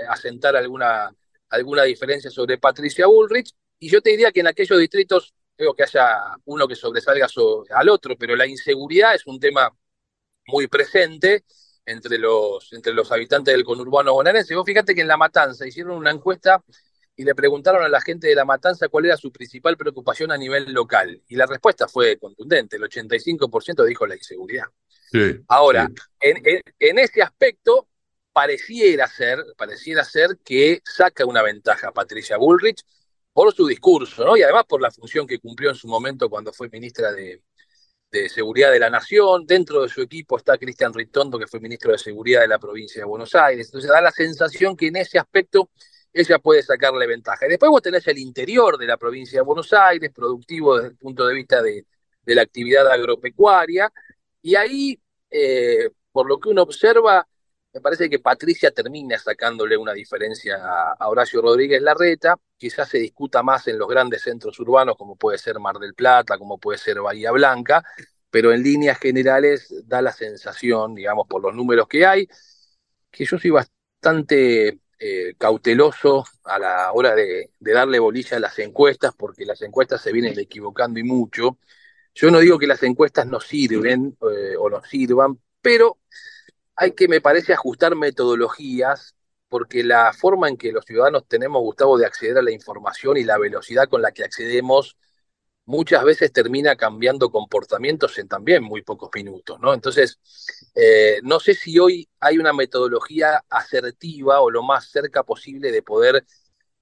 asentar 0.09 0.55
alguna, 0.55 1.15
alguna 1.51 1.83
diferencia 1.83 2.31
sobre 2.31 2.59
Patricia 2.59 3.07
Bullrich. 3.07 3.53
Y 3.79 3.89
yo 3.91 4.01
te 4.01 4.11
diría 4.11 4.33
que 4.33 4.41
en 4.41 4.47
aquellos 4.47 4.79
distritos 4.79 5.35
creo 5.57 5.75
que 5.75 5.83
haya 5.83 6.37
uno 6.47 6.67
que 6.67 6.75
sobresalga 6.75 7.27
al 7.75 7.89
otro, 7.89 8.17
pero 8.17 8.35
la 8.35 8.47
inseguridad 8.47 9.15
es 9.15 9.27
un 9.27 9.39
tema 9.39 9.71
muy 10.47 10.67
presente 10.67 11.45
entre 11.85 12.19
los, 12.19 12.73
entre 12.73 12.93
los 12.93 13.11
habitantes 13.13 13.53
del 13.55 13.65
conurbano 13.65 14.15
bonaerense. 14.15 14.55
Vos 14.55 14.65
fíjate 14.65 14.95
que 14.95 15.03
en 15.03 15.09
La 15.09 15.17
Matanza 15.17 15.67
hicieron 15.67 15.97
una 15.97 16.11
encuesta 16.11 16.63
y 17.17 17.25
le 17.25 17.35
preguntaron 17.35 17.83
a 17.83 17.89
la 17.89 18.01
gente 18.01 18.29
de 18.29 18.35
La 18.35 18.45
Matanza 18.45 18.89
cuál 18.89 19.07
era 19.07 19.17
su 19.17 19.31
principal 19.31 19.77
preocupación 19.77 20.33
a 20.33 20.39
nivel 20.39 20.73
local. 20.73 21.23
Y 21.29 21.37
la 21.37 21.47
respuesta 21.47 21.89
fue 21.89 22.17
contundente, 22.17 22.77
el 22.77 22.83
85% 22.83 23.85
dijo 23.85 24.07
la 24.07 24.17
inseguridad. 24.17 24.65
Ahora, 25.49 25.91
En, 26.21 26.63
en, 26.79 26.99
ese 26.99 27.21
aspecto, 27.21 27.89
pareciera 28.33 29.07
ser, 29.07 29.45
pareciera 29.57 30.05
ser 30.05 30.39
que 30.45 30.81
saca 30.85 31.25
una 31.27 31.43
ventaja 31.43 31.93
Patricia 31.93 32.37
Bullrich, 32.37 32.85
por 33.33 33.55
su 33.55 33.67
discurso. 33.67 34.37
Y 34.37 34.43
además 34.43 34.65
por 34.69 34.81
la 34.81 34.91
función 34.91 35.27
que 35.27 35.39
cumplió 35.39 35.71
en 35.71 35.77
su 35.77 35.89
momento 35.89 36.29
cuando 36.29 36.53
fue 36.53 36.69
ministra 36.69 37.13
de, 37.13 37.43
Seguridad 38.29 38.73
de 38.73 38.81
la 38.81 38.91
Nación. 38.91 39.47
Dentro 39.47 39.83
de 39.83 39.89
su 39.89 40.03
equipo 40.03 40.37
está 40.37 40.59
Cristian 40.59 40.93
Ritondo, 40.93 41.39
que 41.39 41.47
fue 41.47 41.61
ministro 41.61 41.93
de 41.93 41.99
Seguridad 41.99 42.41
de 42.41 42.49
la 42.49 42.59
provincia 42.59 43.01
de 43.01 43.07
Buenos 43.07 43.35
Aires. 43.37 43.67
Entonces 43.69 43.89
da 43.89 44.01
la 44.01 44.11
sensación 44.11 44.77
que 44.77 44.89
en 44.89 44.97
ese 44.97 45.19
aspecto 45.19 45.71
ella 46.13 46.41
puede 46.41 46.63
sacarle 46.63 47.07
ventaja. 47.07 47.47
Y 47.47 47.51
después 47.51 47.71
vos 47.71 47.83
tenés 47.83 48.07
el 48.09 48.19
interior 48.19 48.77
de 48.79 48.87
la 48.87 48.97
provincia 48.97 49.39
de 49.39 49.45
Buenos 49.45 49.73
Aires, 49.73 50.11
productivo 50.13 50.77
desde 50.77 50.89
el 50.89 50.97
punto 50.97 51.27
de 51.27 51.35
vista 51.35 51.63
de, 51.63 51.87
la 52.27 52.43
actividad 52.43 52.87
agropecuaria, 52.91 53.93
y 54.43 54.55
ahí, 54.55 55.01
eh, 55.31 55.91
por 56.13 56.29
lo 56.29 56.39
que 56.39 56.49
uno 56.49 56.63
observa, 56.63 57.27
me 57.73 57.81
parece 57.81 58.11
que 58.11 58.19
Patricia 58.19 58.71
termina 58.73 59.19
sacándole 59.19 59.77
una 59.77 59.93
diferencia 59.93 60.59
a, 60.99 61.09
Horacio 61.09 61.41
Rodríguez 61.41 61.81
Larreta, 61.83 62.37
quizás 62.57 62.89
se 62.89 62.99
discuta 62.99 63.43
más 63.43 63.69
en 63.69 63.79
los 63.79 63.89
grandes 63.89 64.23
centros 64.23 64.59
urbanos 64.61 64.97
como 64.97 65.17
puede 65.17 65.39
ser 65.39 65.59
Mar 65.61 65.79
del 65.79 65.95
Plata, 65.95 66.37
como 66.39 66.59
puede 66.59 66.79
ser 66.79 67.01
Bahía 67.01 67.31
Blanca, 67.31 67.85
pero 68.31 68.53
en 68.53 68.63
líneas 68.63 68.99
generales 68.99 69.73
da 69.87 70.03
la 70.03 70.13
sensación, 70.13 70.95
digamos, 70.95 71.27
por 71.29 71.43
los 71.43 71.55
números 71.55 71.87
que 71.89 72.07
hay, 72.07 72.29
que 73.11 73.25
yo 73.25 73.39
soy 73.39 73.51
bastante 73.51 74.81
eh, 74.99 75.35
cauteloso 75.39 76.25
a 76.45 76.59
la 76.59 76.93
hora 76.93 77.15
de, 77.15 77.53
darle 77.61 77.99
bolilla 77.99 78.37
a 78.37 78.41
las 78.41 78.59
encuestas, 78.59 79.15
porque 79.17 79.45
las 79.45 79.63
encuestas 79.63 80.03
se 80.03 80.13
vienen 80.13 80.39
equivocando 80.39 81.01
y 81.01 81.05
mucho. 81.05 81.59
Yo 82.15 82.31
no 82.31 82.41
digo 82.41 82.59
que 82.59 82.67
las 82.67 82.83
encuestas 82.83 83.27
no 83.27 83.41
sirven 83.41 84.17
eh, 84.23 84.57
o 84.59 84.69
no 84.71 84.83
sirvan, 84.85 85.41
pero 85.63 85.99
hay 86.77 86.93
que, 86.93 87.09
me 87.09 87.21
parece, 87.21 87.53
ajustar 87.53 87.95
metodologías, 87.97 89.15
porque 89.49 89.83
la 89.83 90.13
forma 90.13 90.49
en 90.49 90.57
que 90.57 90.73
los 90.73 90.85
ciudadanos 90.85 91.27
tenemos, 91.29 91.61
Gustavo, 91.63 91.99
de 91.99 92.07
acceder 92.07 92.39
a 92.39 92.43
la 92.43 92.53
información 92.53 93.17
y 93.17 93.25
la 93.25 93.39
velocidad 93.39 93.89
con 93.89 94.01
la 94.01 94.13
que 94.13 94.25
accedemos, 94.25 94.97
muchas 95.67 96.05
veces 96.05 96.33
termina 96.33 96.77
cambiando 96.77 97.31
comportamientos 97.31 98.19
en 98.19 98.29
también 98.29 98.63
muy 98.63 98.83
pocos 98.83 99.11
minutos, 99.15 99.59
¿no? 99.61 99.75
Entonces, 99.75 100.19
eh, 100.75 101.21
no 101.23 101.41
sé 101.41 101.55
si 101.55 101.79
hoy 101.79 102.09
hay 102.21 102.39
una 102.39 102.53
metodología 102.53 103.45
asertiva 103.49 104.41
o 104.41 104.51
lo 104.51 104.63
más 104.63 104.91
cerca 104.91 105.23
posible 105.23 105.71
de 105.73 105.83
poder 105.83 106.25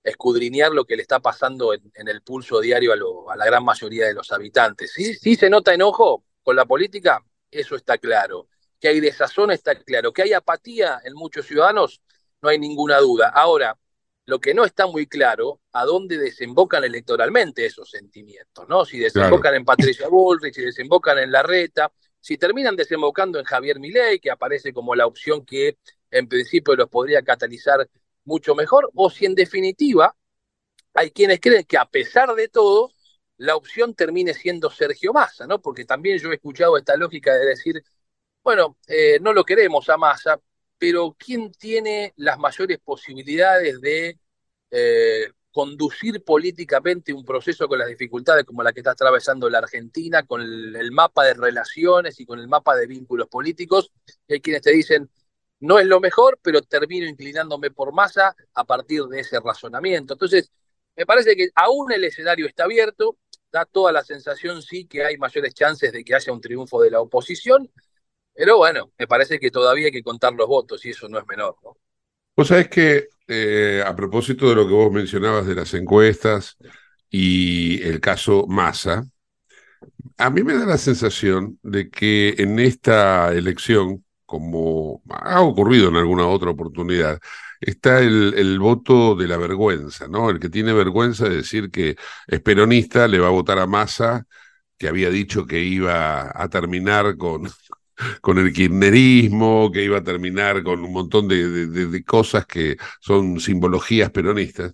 escudriñar 0.05 0.73
lo 0.73 0.85
que 0.85 0.97
le 0.97 1.03
está 1.03 1.21
pasando 1.21 1.75
en, 1.75 2.09
el 2.09 2.23
pulso 2.23 2.61
diario 2.61 2.93
a, 2.93 3.33
a, 3.33 3.37
la 3.37 3.47
gran 3.47 3.65
mayoría 3.65 4.07
de 4.07 4.15
los 4.15 4.33
habitantes. 4.33 4.93
Sí, 4.93 5.15
sí 5.15 5.37
se 5.37 5.51
nota 5.51 5.75
enojo 5.75 6.25
con 6.43 6.57
la 6.57 6.65
política, 6.65 7.23
eso 7.51 7.77
está 7.77 7.99
claro 7.99 8.49
que 8.81 8.89
hay 8.89 9.01
desazón 9.01 9.51
está 9.51 9.75
claro, 9.75 10.13
que 10.13 10.23
hay 10.23 10.33
apatía 10.33 11.01
en 11.05 11.15
muchos 11.15 11.47
ciudadanos, 11.47 12.01
no 12.41 12.49
hay 12.49 12.59
ninguna 12.59 12.99
duda. 12.99 13.29
Ahora, 13.29 13.77
lo 14.27 14.39
que 14.39 14.55
no 14.55 14.65
está 14.65 14.87
muy 14.87 15.07
claro, 15.07 15.61
a 15.73 15.85
dónde 15.85 16.19
desembocan 16.19 16.85
electoralmente 16.85 17.65
esos 17.65 17.91
sentimientos, 17.91 18.69
¿no? 18.69 18.85
Si 18.85 18.99
desembocan 18.99 19.55
en 19.55 19.65
Patricia 19.65 20.09
Bullrich, 20.09 20.55
si 20.55 20.63
desembocan 20.63 21.19
en 21.19 21.33
Larreta, 21.33 21.91
si 22.21 22.37
terminan 22.37 22.77
desembocando 22.77 23.39
en 23.39 23.47
Javier 23.47 23.81
Milei, 23.81 24.21
que 24.21 24.31
aparece 24.31 24.73
como 24.73 24.95
la 24.95 25.07
opción 25.07 25.45
que 25.47 25.79
en 26.11 26.29
principio 26.29 26.77
los 26.77 26.89
podría 26.89 27.23
catalizar 27.23 27.89
mucho 28.25 28.55
mejor, 28.55 28.91
o 28.95 29.09
si 29.09 29.25
en 29.25 29.35
definitiva 29.35 30.15
hay 30.93 31.11
quienes 31.11 31.41
creen 31.41 31.65
que 31.65 31.79
a 31.79 31.87
pesar 31.87 32.35
de 32.35 32.49
todo, 32.49 32.91
la 33.39 33.57
opción 33.57 33.95
termine 33.95 34.35
siendo 34.35 34.69
Sergio 34.69 35.13
Massa, 35.13 35.47
¿no? 35.47 35.61
Porque 35.61 35.85
también 35.85 36.19
yo 36.19 36.31
he 36.31 36.35
escuchado 36.35 36.77
esta 36.77 36.97
lógica 36.97 37.35
de 37.35 37.47
decir, 37.47 37.83
bueno, 38.43 38.77
eh, 38.87 39.19
no 39.21 39.33
lo 39.33 39.45
queremos 39.45 39.89
a 39.89 39.97
Massa, 39.97 40.41
pero 40.79 41.17
¿quién 41.19 41.53
tiene 41.53 42.13
las 42.17 42.39
mayores 42.39 42.79
posibilidades 42.79 43.81
de 43.81 44.19
eh, 44.71 45.29
conducir 45.51 46.23
políticamente 46.23 47.13
un 47.13 47.25
proceso 47.25 47.67
con 47.69 47.79
las 47.79 47.89
dificultades 47.89 48.45
como 48.45 48.63
la 48.63 48.73
que 48.73 48.81
está 48.81 48.93
atravesando 48.93 49.51
la 49.51 49.59
Argentina, 49.59 50.25
con 50.25 50.41
el, 50.41 50.93
mapa 50.93 51.25
de 51.25 51.35
relaciones 51.35 52.21
y 52.21 52.27
con 52.27 52.39
el 52.39 52.49
mapa 52.49 52.77
de 52.77 52.87
vínculos 52.87 53.29
políticos? 53.29 53.91
hay 54.29 54.41
quienes 54.41 54.63
te 54.63 54.71
dicen, 54.71 55.11
no 55.61 55.79
es 55.79 55.87
lo 55.87 56.01
mejor, 56.01 56.39
pero 56.43 56.63
termino 56.63 57.07
inclinándome 57.07 57.71
por 57.71 57.93
Massa 57.93 58.37
a 58.55 58.65
partir 58.65 59.05
de 59.05 59.21
ese 59.21 59.41
razonamiento. 59.41 60.15
Entonces, 60.15 60.53
me 60.97 61.07
parece 61.07 61.35
que 61.37 61.49
aún 61.55 61.91
el 61.93 62.05
escenario 62.05 62.47
está 62.47 62.65
abierto, 62.65 63.19
da 63.51 63.65
toda 63.65 63.93
la 63.93 64.05
sensación 64.05 64.63
sí 64.63 64.87
que 64.87 65.05
hay 65.05 65.17
mayores 65.17 65.55
chances 65.55 65.93
de 65.93 66.05
que 66.05 66.15
haya 66.15 66.33
un 66.33 66.41
triunfo 66.41 66.81
de 66.83 66.91
la 66.91 67.01
oposición, 67.01 67.71
pero 68.39 68.57
bueno, 68.57 68.93
me 68.97 69.09
parece 69.09 69.41
que 69.41 69.51
todavía 69.51 69.87
hay 69.87 69.93
que 69.93 70.03
contar 70.05 70.33
los 70.33 70.47
votos 70.47 70.87
y 70.87 70.91
eso 70.91 71.09
no 71.09 71.19
es 71.19 71.27
menor. 71.27 71.57
¿no? 71.61 71.77
Vos 72.37 72.47
sabés 72.47 72.69
que 72.69 73.09
eh, 73.27 73.83
a 73.85 73.97
propósito 73.97 74.49
de 74.49 74.55
lo 74.55 74.65
que 74.65 74.75
vos 74.75 74.93
mencionabas 74.93 75.45
de 75.45 75.57
las 75.57 75.75
encuestas 75.75 76.57
y 77.11 77.83
el 77.83 78.01
caso 78.01 78.47
Massa, 78.47 79.05
A 80.19 80.31
mí 80.31 80.45
me 80.45 80.55
da 80.55 80.67
la 80.67 80.79
sensación 80.79 81.59
de 81.63 81.91
que 81.91 82.37
en 82.39 82.61
esta 82.61 83.33
elección, 83.33 84.05
como 84.25 85.03
ha 85.11 85.41
ocurrido 85.43 85.89
en 85.89 85.97
alguna 85.97 86.29
otra 86.29 86.51
oportunidad, 86.51 87.19
está 87.61 87.99
el, 88.01 88.35
el, 88.37 88.61
voto 88.61 89.17
de 89.17 89.27
la 89.27 89.37
vergüenza, 89.37 90.07
¿no? 90.07 90.31
El 90.31 90.39
que 90.39 90.49
tiene 90.49 90.73
vergüenza 90.73 91.29
de 91.29 91.37
decir 91.37 91.73
que 91.73 91.97
es 92.29 92.41
peronista, 92.41 93.09
le 93.09 93.19
va 93.19 93.29
a 93.29 93.31
votar 93.31 93.59
a 93.59 93.67
Massa, 93.67 94.27
que 94.79 94.89
había 94.89 95.11
dicho 95.11 95.47
que 95.47 95.61
iba 95.61 96.31
a 96.35 96.49
terminar 96.49 97.17
con, 97.17 97.49
con 98.21 98.39
el 98.39 98.53
kirchnerismo, 98.53 99.71
que 99.73 99.85
iba 99.85 99.99
a 99.99 100.05
terminar 100.05 100.63
con 100.63 100.85
un 100.85 100.93
montón 100.93 101.29
de, 101.29 101.67
de, 101.67 102.05
cosas 102.05 102.47
que 102.47 102.77
son 103.01 103.41
simbologías 103.41 104.11
peronistas 104.11 104.73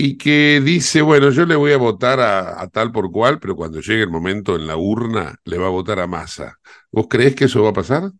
y 0.00 0.16
que 0.16 0.60
dice, 0.64 1.02
bueno, 1.02 1.30
yo 1.30 1.44
le 1.44 1.56
voy 1.56 1.72
a 1.72 1.76
votar 1.76 2.20
a, 2.20 2.68
tal 2.68 2.92
por 2.92 3.10
cual, 3.10 3.40
pero 3.40 3.56
cuando 3.56 3.80
llegue 3.80 4.02
el 4.02 4.10
momento 4.10 4.54
en 4.54 4.66
la 4.66 4.76
urna 4.76 5.36
le 5.44 5.58
va 5.58 5.66
a 5.66 5.70
votar 5.70 5.98
a 5.98 6.06
Massa. 6.06 6.56
¿Vos 6.92 7.06
crees 7.10 7.34
que 7.34 7.46
eso 7.46 7.64
va 7.64 7.70
a 7.70 7.72
pasar? 7.72 8.12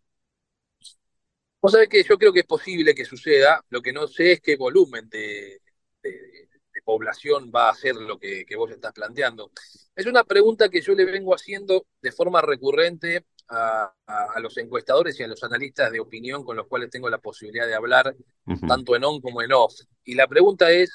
Vos 1.61 1.73
sabés 1.73 1.89
que 1.89 2.03
yo 2.03 2.19
creo 2.19 2.33
que 2.33 2.41
es 2.41 2.47
posible 2.47 2.97
que 2.97 3.05
suceda, 3.05 3.65
lo 3.71 3.81
que 3.81 3.93
no 3.93 4.09
sé 4.09 4.33
es 4.33 4.41
qué 4.41 4.57
volumen 4.57 5.09
de, 5.09 5.61
población 6.85 7.53
va 7.55 7.69
a 7.69 7.75
ser 7.75 7.97
lo 7.97 8.19
que, 8.19 8.45
vos 8.57 8.71
estás 8.71 8.93
planteando. 8.93 9.53
Es 9.95 10.07
una 10.07 10.25
pregunta 10.25 10.71
que 10.71 10.81
yo 10.81 10.95
le 10.95 11.05
vengo 11.05 11.35
haciendo 11.35 11.87
de 12.01 12.13
forma 12.13 12.41
recurrente 12.41 13.27
a, 13.49 13.93
los 14.41 14.57
encuestadores 14.59 15.19
y 15.19 15.23
a 15.23 15.27
los 15.27 15.43
analistas 15.43 15.91
de 15.91 16.01
opinión 16.01 16.45
con 16.45 16.57
los 16.57 16.67
cuales 16.67 16.91
tengo 16.91 17.09
la 17.09 17.19
posibilidad 17.19 17.67
de 17.67 17.75
hablar, 17.75 18.15
tanto 18.67 18.95
en 18.97 19.05
on 19.05 19.21
como 19.21 19.43
en 19.43 19.53
off. 19.53 19.75
Y 20.05 20.15
la 20.15 20.27
pregunta 20.27 20.71
es, 20.71 20.91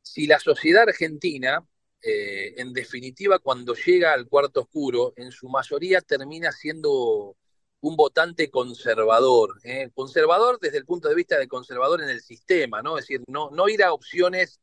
si 0.00 0.26
la 0.26 0.38
sociedad 0.38 0.82
argentina, 0.88 1.64
eh, 2.02 2.54
en 2.56 2.72
definitiva, 2.72 3.38
cuando 3.38 3.74
llega 3.74 4.12
al 4.12 4.28
cuarto 4.28 4.60
oscuro, 4.62 5.12
en 5.16 5.30
su 5.30 5.48
mayoría 5.48 6.00
termina 6.00 6.50
siendo 6.52 7.36
un 7.80 7.96
votante 7.96 8.48
conservador, 8.50 9.58
¿eh? 9.64 9.90
conservador 9.94 10.58
desde 10.60 10.78
el 10.78 10.84
punto 10.84 11.08
de 11.08 11.16
vista 11.16 11.38
de 11.38 11.48
conservador 11.48 12.00
en 12.00 12.10
el 12.10 12.20
sistema, 12.20 12.80
¿no? 12.80 12.96
Es 12.96 13.04
decir, 13.06 13.22
no, 13.26 13.50
no 13.50 13.68
ir 13.68 13.82
a 13.82 13.92
opciones 13.92 14.60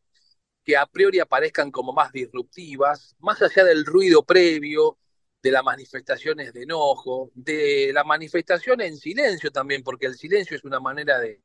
que 0.64 0.78
a 0.78 0.86
priori 0.86 1.20
aparezcan 1.20 1.72
como 1.72 1.92
más 1.92 2.12
disruptivas, 2.14 3.16
más 3.20 3.42
allá 3.42 3.66
del 3.66 3.86
ruido 3.86 4.24
previo, 4.24 4.98
de 5.42 5.52
las 5.52 5.64
manifestaciones 5.64 6.54
de 6.54 6.64
enojo, 6.64 7.32
de 7.34 7.92
la 7.94 8.04
manifestación 8.04 8.82
en 8.82 8.98
silencio 8.98 9.52
también, 9.52 9.84
porque 9.84 10.06
el 10.06 10.16
silencio 10.16 10.58
es 10.58 10.64
una 10.64 10.80
manera 10.80 11.20
de, 11.20 11.42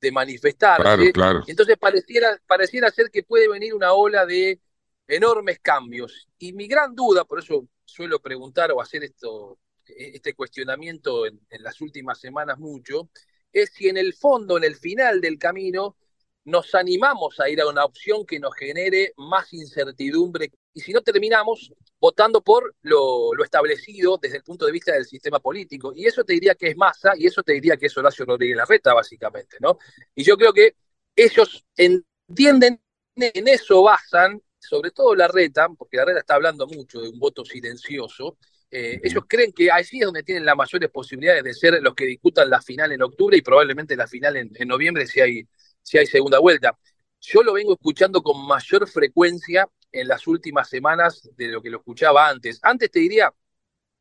de 0.00 0.12
manifestarse. 0.12 1.12
Entonces 1.46 1.78
pareciera, 1.78 2.40
pareciera 2.46 2.90
ser 2.90 3.10
que 3.10 3.22
puede 3.22 3.48
venir 3.48 3.74
una 3.74 3.92
ola 3.92 4.26
de 4.26 4.60
enormes 5.06 5.60
cambios. 5.60 6.28
Y 6.38 6.52
mi 6.52 6.66
gran 6.66 6.94
duda, 6.94 7.24
por 7.24 7.38
eso 7.38 7.68
suelo 7.84 8.20
preguntar 8.20 8.72
o 8.72 8.80
hacer 8.80 9.04
esto, 9.04 9.58
este 9.86 10.34
cuestionamiento 10.34 11.26
en, 11.26 11.40
en 11.48 11.62
las 11.62 11.80
últimas 11.80 12.18
semanas 12.18 12.58
mucho, 12.58 13.10
es 13.52 13.70
si 13.72 13.88
en 13.88 13.98
el 13.98 14.14
fondo, 14.14 14.56
en 14.56 14.64
el 14.64 14.76
final 14.76 15.20
del 15.20 15.38
camino, 15.38 15.96
nos 16.44 16.74
animamos 16.74 17.38
a 17.38 17.48
ir 17.48 17.60
a 17.60 17.68
una 17.68 17.84
opción 17.84 18.26
que 18.26 18.40
nos 18.40 18.54
genere 18.56 19.12
más 19.16 19.52
incertidumbre 19.52 20.50
y 20.74 20.80
si 20.80 20.92
no 20.92 21.02
terminamos 21.02 21.72
votando 22.00 22.40
por 22.42 22.74
lo, 22.82 23.32
entiendo 23.44 24.18
desde 24.20 24.38
el 24.38 24.42
punto 24.42 24.66
de 24.66 24.72
vista 24.72 24.92
del 24.92 25.04
sistema 25.04 25.38
político. 25.38 25.92
Y 25.94 26.06
eso 26.06 26.24
te 26.24 26.32
diría 26.32 26.54
que 26.54 26.68
es 26.68 26.76
Massa 26.76 27.12
y 27.16 27.26
eso 27.26 27.42
te 27.42 27.52
diría 27.52 27.76
que 27.76 27.86
es 27.86 27.96
Horacio 27.96 28.24
Rodríguez 28.24 28.56
Larreta, 28.56 28.94
básicamente, 28.94 29.58
¿no? 29.60 29.78
Y 30.14 30.24
yo 30.24 30.36
creo 30.36 30.52
que 30.52 30.76
ellos 31.14 31.64
entienden, 31.76 32.80
en 33.14 33.48
eso 33.48 33.82
basan, 33.82 34.42
sobre 34.58 34.90
todo 34.90 35.14
Larreta, 35.14 35.68
porque 35.76 35.98
Larreta 35.98 36.20
está 36.20 36.34
hablando 36.34 36.66
mucho 36.66 37.00
de 37.00 37.08
un 37.08 37.18
voto 37.18 37.44
silencioso, 37.44 38.38
eh, 38.74 38.98
ellos 39.04 39.24
creen 39.28 39.52
que 39.52 39.70
allí 39.70 40.00
es 40.00 40.06
donde 40.06 40.22
tienen 40.22 40.46
las 40.46 40.56
mayores 40.56 40.88
posibilidades 40.90 41.44
de 41.44 41.52
ser 41.52 41.82
los 41.82 41.94
que 41.94 42.06
discutan 42.06 42.48
la 42.48 42.62
final 42.62 42.90
en 42.90 43.02
octubre 43.02 43.36
y 43.36 43.42
probablemente 43.42 43.94
la 43.96 44.06
final 44.06 44.34
en, 44.36 44.50
noviembre 44.66 45.06
si 45.06 45.20
hay, 45.20 45.46
si 45.82 45.98
hay 45.98 46.06
segunda 46.06 46.38
vuelta. 46.38 46.78
Yo 47.20 47.42
lo 47.42 47.52
vengo 47.52 47.74
escuchando 47.74 48.22
con 48.22 48.46
mayor 48.46 48.88
frecuencia 48.88 49.68
en 49.92 50.08
las 50.08 50.26
últimas 50.26 50.68
semanas 50.68 51.28
de 51.36 51.48
lo 51.48 51.62
que 51.62 51.70
lo 51.70 51.78
escuchaba 51.78 52.28
antes. 52.28 52.58
Antes 52.62 52.90
te 52.90 52.98
diría, 52.98 53.32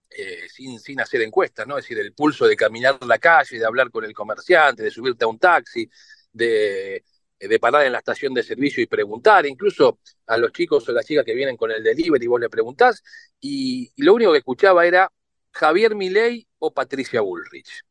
eh, 0.10 0.48
sin, 0.50 0.80
sin 0.80 1.00
hacer 1.00 1.22
encuestas, 1.22 1.68
¿no? 1.68 1.78
Es 1.78 1.84
decir, 1.84 2.00
el 2.00 2.14
pulso 2.14 2.48
de 2.48 2.56
caminar 2.56 2.98
la 3.06 3.18
calle, 3.18 3.60
de 3.60 3.66
hablar 3.66 3.92
con 3.92 4.04
el 4.06 4.14
comerciante, 4.14 4.84
de 4.84 4.92
subirte 4.92 5.26
a 5.26 5.28
un 5.28 5.40
taxi, 5.40 5.90
de, 6.32 7.04
de 7.40 7.60
parar 7.60 7.86
en 7.86 7.92
la 7.92 8.00
estación 8.00 8.34
de 8.34 8.44
servicio 8.44 8.84
y 8.84 8.88
preguntar, 8.88 9.46
incluso 9.46 10.00
a 10.28 10.38
los 10.38 10.52
chicos 10.52 10.88
o 10.88 10.92
las 10.92 11.06
chicas 11.06 11.26
que 11.26 11.34
vienen 11.34 11.58
con 11.58 11.72
el 11.72 11.84
delivery, 11.84 12.28
vos 12.28 12.40
le 12.40 12.50
preguntás, 12.50 13.04
y, 13.40 13.92
lo 13.98 14.14
único 14.14 14.32
que 14.32 14.40
escuchaba 14.40 14.86
era 14.86 15.12
Javier 15.52 15.96
Milei 15.96 16.48
o 16.60 16.74
Patricia 16.74 17.22
Bullrich. 17.22 17.84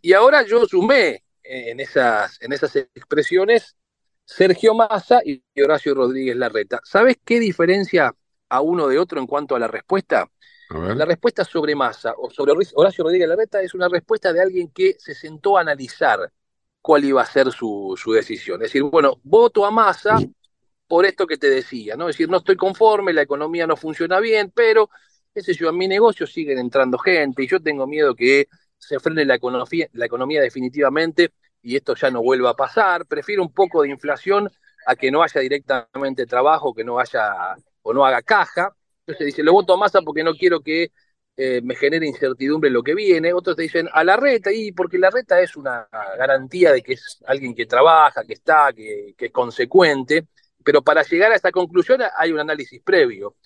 Y 0.00 0.14
ahora 0.14 0.42
yo 0.42 0.64
sumé 0.66 1.22
en 1.42 1.80
esas, 1.80 2.40
en 2.40 2.52
esas 2.54 2.74
expresiones 2.76 3.76
Sergio 4.24 4.74
Massa 4.74 5.20
y 5.24 5.42
Horacio 5.60 5.94
Rodríguez 5.94 6.36
Larreta. 6.36 6.80
¿Sabes 6.84 7.18
qué 7.24 7.40
diferencia 7.40 8.14
a 8.48 8.60
uno 8.60 8.88
de 8.88 8.98
otro 8.98 9.20
en 9.20 9.26
cuanto 9.26 9.56
a 9.56 9.58
la 9.58 9.68
respuesta? 9.68 10.28
La 10.70 11.04
respuesta 11.04 11.44
sobre 11.44 11.74
Massa 11.74 12.14
o 12.16 12.30
sobre 12.30 12.52
Horacio 12.74 13.02
Rodríguez 13.02 13.28
Larreta 13.28 13.60
es 13.60 13.74
una 13.74 13.88
respuesta 13.88 14.32
de 14.32 14.40
alguien 14.40 14.70
que 14.70 14.94
se 15.00 15.14
sentó 15.14 15.58
a 15.58 15.62
analizar 15.62 16.30
cuál 16.80 17.04
iba 17.04 17.20
a 17.20 17.26
ser 17.26 17.50
su, 17.50 17.96
decisión. 18.14 18.62
Es 18.62 18.68
decir, 18.68 18.84
bueno, 18.84 19.20
voto 19.24 19.66
a 19.66 19.72
Massa 19.72 20.18
por 20.86 21.06
esto 21.06 21.26
que 21.26 21.36
te 21.36 21.50
decía, 21.50 21.96
¿no? 21.96 22.08
Es 22.08 22.16
decir, 22.16 22.28
no 22.28 22.38
estoy 22.38 22.56
conforme, 22.56 23.12
la 23.12 23.22
economía 23.22 23.66
no 23.66 23.76
funciona 23.76 24.20
bien, 24.20 24.52
pero, 24.54 24.90
qué 25.34 25.42
sé 25.42 25.54
yo, 25.54 25.68
en 25.68 25.76
mi 25.76 25.88
negocio 25.88 26.26
siguen 26.26 26.58
entrando 26.58 26.98
gente 26.98 27.42
y 27.42 27.48
yo 27.48 27.60
tengo 27.60 27.86
miedo 27.86 28.14
que 28.14 28.46
se 28.78 28.98
frene 29.00 29.24
la 29.24 29.34
economía, 29.34 29.88
la 29.92 30.06
economía 30.06 30.40
definitivamente 30.40 31.32
y 31.62 31.76
esto 31.76 31.94
ya 31.94 32.10
no 32.10 32.22
vuelva 32.22 32.50
a 32.50 32.56
pasar. 32.56 33.06
Prefiero 33.06 33.42
un 33.42 33.52
poco 33.52 33.82
de 33.82 33.90
inflación 33.90 34.50
a 34.86 34.96
que 34.96 35.10
no 35.10 35.22
haya 35.22 35.40
directamente 35.40 36.26
trabajo, 36.26 36.74
que 36.74 36.84
no 36.84 36.98
haya 36.98 37.56
o 37.82 37.92
no 37.92 38.04
haga 38.04 38.22
caja. 38.22 38.74
Entonces 39.06 39.26
dice, 39.26 39.42
lo 39.42 39.52
voto 39.52 39.74
a 39.74 39.76
Massa 39.76 40.02
porque 40.02 40.22
no 40.22 40.34
quiero 40.34 40.60
que 40.60 40.92
eh, 41.36 41.60
me 41.62 41.74
genere 41.74 42.06
incertidumbre 42.06 42.70
lo 42.70 42.82
que 42.82 42.94
viene. 42.94 43.32
Otros 43.32 43.56
te 43.56 43.62
dicen, 43.62 43.88
a 43.92 44.04
la 44.04 44.16
reta, 44.16 44.52
y 44.52 44.72
porque 44.72 44.98
la 44.98 45.10
reta 45.10 45.40
es 45.40 45.56
una 45.56 45.88
garantía 46.18 46.72
de 46.72 46.82
que 46.82 46.94
es 46.94 47.18
alguien 47.26 47.54
que 47.54 47.66
trabaja, 47.66 48.24
que 48.24 48.34
está, 48.34 48.72
que, 48.72 49.14
que 49.16 49.26
es 49.26 49.32
consecuente. 49.32 50.26
Pero 50.64 50.82
para 50.82 51.02
llegar 51.02 51.32
a 51.32 51.36
esta 51.36 51.50
conclusión 51.50 52.00
hay 52.16 52.32
un 52.32 52.40
análisis 52.40 52.82
previo. 52.82 53.36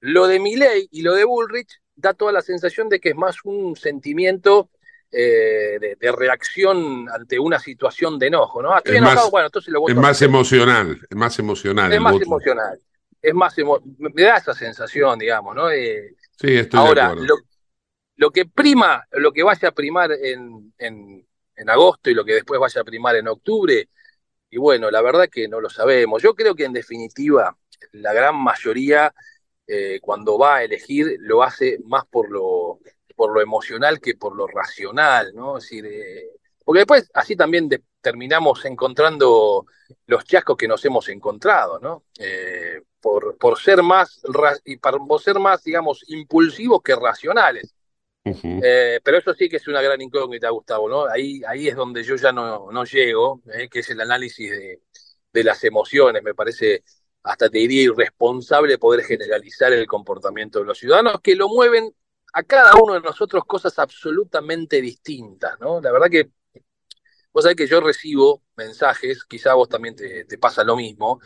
Lo 0.00 0.26
de 0.26 0.40
Milley 0.40 0.88
y 0.90 1.02
lo 1.02 1.14
de 1.14 1.24
Bullrich 1.24 1.80
da 1.94 2.12
toda 2.12 2.32
la 2.32 2.42
sensación 2.42 2.88
de 2.88 3.00
que 3.00 3.10
es 3.10 3.16
más 3.16 3.36
un 3.44 3.76
sentimiento 3.76 4.70
eh, 5.16 5.96
de, 6.00 6.12
reacción 6.12 7.08
ante 7.08 7.38
una 7.38 7.58
situación 7.58 8.18
de 8.18 8.26
enojo, 8.26 8.62
¿no? 8.62 8.72
Ah, 8.72 8.78
estoy 8.78 8.96
es 8.96 8.98
enojado, 8.98 9.22
más, 9.22 9.30
bueno, 9.30 9.46
entonces 9.46 9.72
lo 9.72 9.80
voy 9.80 9.92
Es 9.92 9.96
más 9.98 10.22
emocional, 10.22 11.00
es 11.08 11.16
más 11.16 11.38
emocional. 11.38 11.92
Es 11.92 12.00
más 12.00 12.20
emocional, 12.20 12.80
es 13.22 13.34
más 13.34 13.54
me 13.98 14.22
da 14.22 14.36
esa 14.36 14.54
sensación, 14.54 15.18
digamos, 15.18 15.54
¿no? 15.54 15.70
Eh, 15.70 16.16
sí, 16.36 16.56
estoy 16.56 16.80
ahora, 16.80 17.02
de 17.02 17.12
acuerdo. 17.12 17.26
Lo, 17.26 17.36
lo, 18.16 18.30
que 18.30 18.46
prima, 18.46 19.04
lo 19.12 19.32
que 19.32 19.42
vaya 19.42 19.68
a 19.68 19.72
primar 19.72 20.10
en, 20.12 20.72
en, 20.78 21.26
en 21.54 21.70
agosto 21.70 22.10
y 22.10 22.14
lo 22.14 22.24
que 22.24 22.34
después 22.34 22.60
vaya 22.60 22.80
a 22.80 22.84
primar 22.84 23.16
en 23.16 23.28
octubre, 23.28 23.88
y 24.50 24.58
bueno, 24.58 24.90
la 24.90 25.02
verdad 25.02 25.28
que 25.28 25.48
no 25.48 25.60
lo 25.60 25.68
sabemos. 25.68 26.22
Yo 26.22 26.34
creo 26.34 26.54
que 26.54 26.64
en 26.64 26.72
definitiva, 26.72 27.56
la 27.92 28.12
gran 28.12 28.36
mayoría, 28.36 29.12
eh, 29.66 29.98
cuando 30.00 30.38
va 30.38 30.56
a 30.56 30.62
elegir, 30.62 31.16
lo 31.20 31.42
hace 31.42 31.78
más 31.86 32.04
por 32.06 32.30
lo 32.30 32.78
por 33.14 33.32
lo 33.32 33.40
emocional 33.40 34.00
que 34.00 34.14
por 34.14 34.36
lo 34.36 34.46
racional, 34.46 35.32
¿no? 35.34 35.58
Es 35.58 35.64
decir, 35.64 35.86
eh, 35.86 36.30
porque 36.64 36.80
después 36.80 37.10
así 37.14 37.36
también 37.36 37.68
terminamos 38.00 38.64
encontrando 38.64 39.66
los 40.06 40.24
chascos 40.24 40.56
que 40.56 40.68
nos 40.68 40.84
hemos 40.84 41.08
encontrado, 41.08 41.78
¿no? 41.78 42.04
Eh, 42.18 42.80
por, 43.00 43.36
por, 43.36 43.58
ser 43.58 43.82
más 43.82 44.22
y 44.64 44.76
por 44.76 45.20
ser 45.20 45.38
más, 45.38 45.62
digamos, 45.62 46.04
impulsivos 46.08 46.82
que 46.82 46.96
racionales. 46.96 47.74
Eh, 48.24 49.00
pero 49.04 49.18
eso 49.18 49.34
sí 49.34 49.50
que 49.50 49.56
es 49.56 49.68
una 49.68 49.82
gran 49.82 50.00
incógnita, 50.00 50.48
Gustavo, 50.48 50.88
¿no? 50.88 51.04
Ahí, 51.04 51.42
ahí 51.46 51.68
es 51.68 51.76
donde 51.76 52.02
yo 52.02 52.16
ya 52.16 52.32
no, 52.32 52.70
no 52.72 52.84
llego, 52.84 53.42
que 53.70 53.80
es 53.80 53.90
el 53.90 54.00
análisis 54.00 54.50
de, 54.50 54.80
de 55.30 55.44
las 55.44 55.62
emociones. 55.64 56.22
Me 56.22 56.34
parece 56.34 56.82
hasta 57.24 57.48
te 57.48 57.58
diría 57.58 57.82
irresponsable 57.82 58.78
poder 58.78 59.04
generalizar 59.04 59.72
el 59.72 59.86
comportamiento 59.86 60.60
de 60.60 60.66
los 60.66 60.78
ciudadanos 60.78 61.20
que 61.22 61.34
lo 61.34 61.48
mueven 61.48 61.92
a 62.34 62.42
cada 62.42 62.72
uno 62.82 62.94
de 62.94 63.00
nosotros 63.00 63.44
cosas 63.46 63.78
absolutamente 63.78 64.80
distintas, 64.80 65.58
¿no? 65.60 65.80
La 65.80 65.92
verdad 65.92 66.10
que 66.10 66.30
vos 67.32 67.44
sabés 67.44 67.56
que 67.56 67.66
yo 67.68 67.80
recibo 67.80 68.42
mensajes, 68.56 69.24
quizá 69.24 69.54
vos 69.54 69.68
también 69.68 69.94
te, 69.94 70.26
pasa 70.38 70.64
lo 70.64 70.76
mismo, 70.76 71.20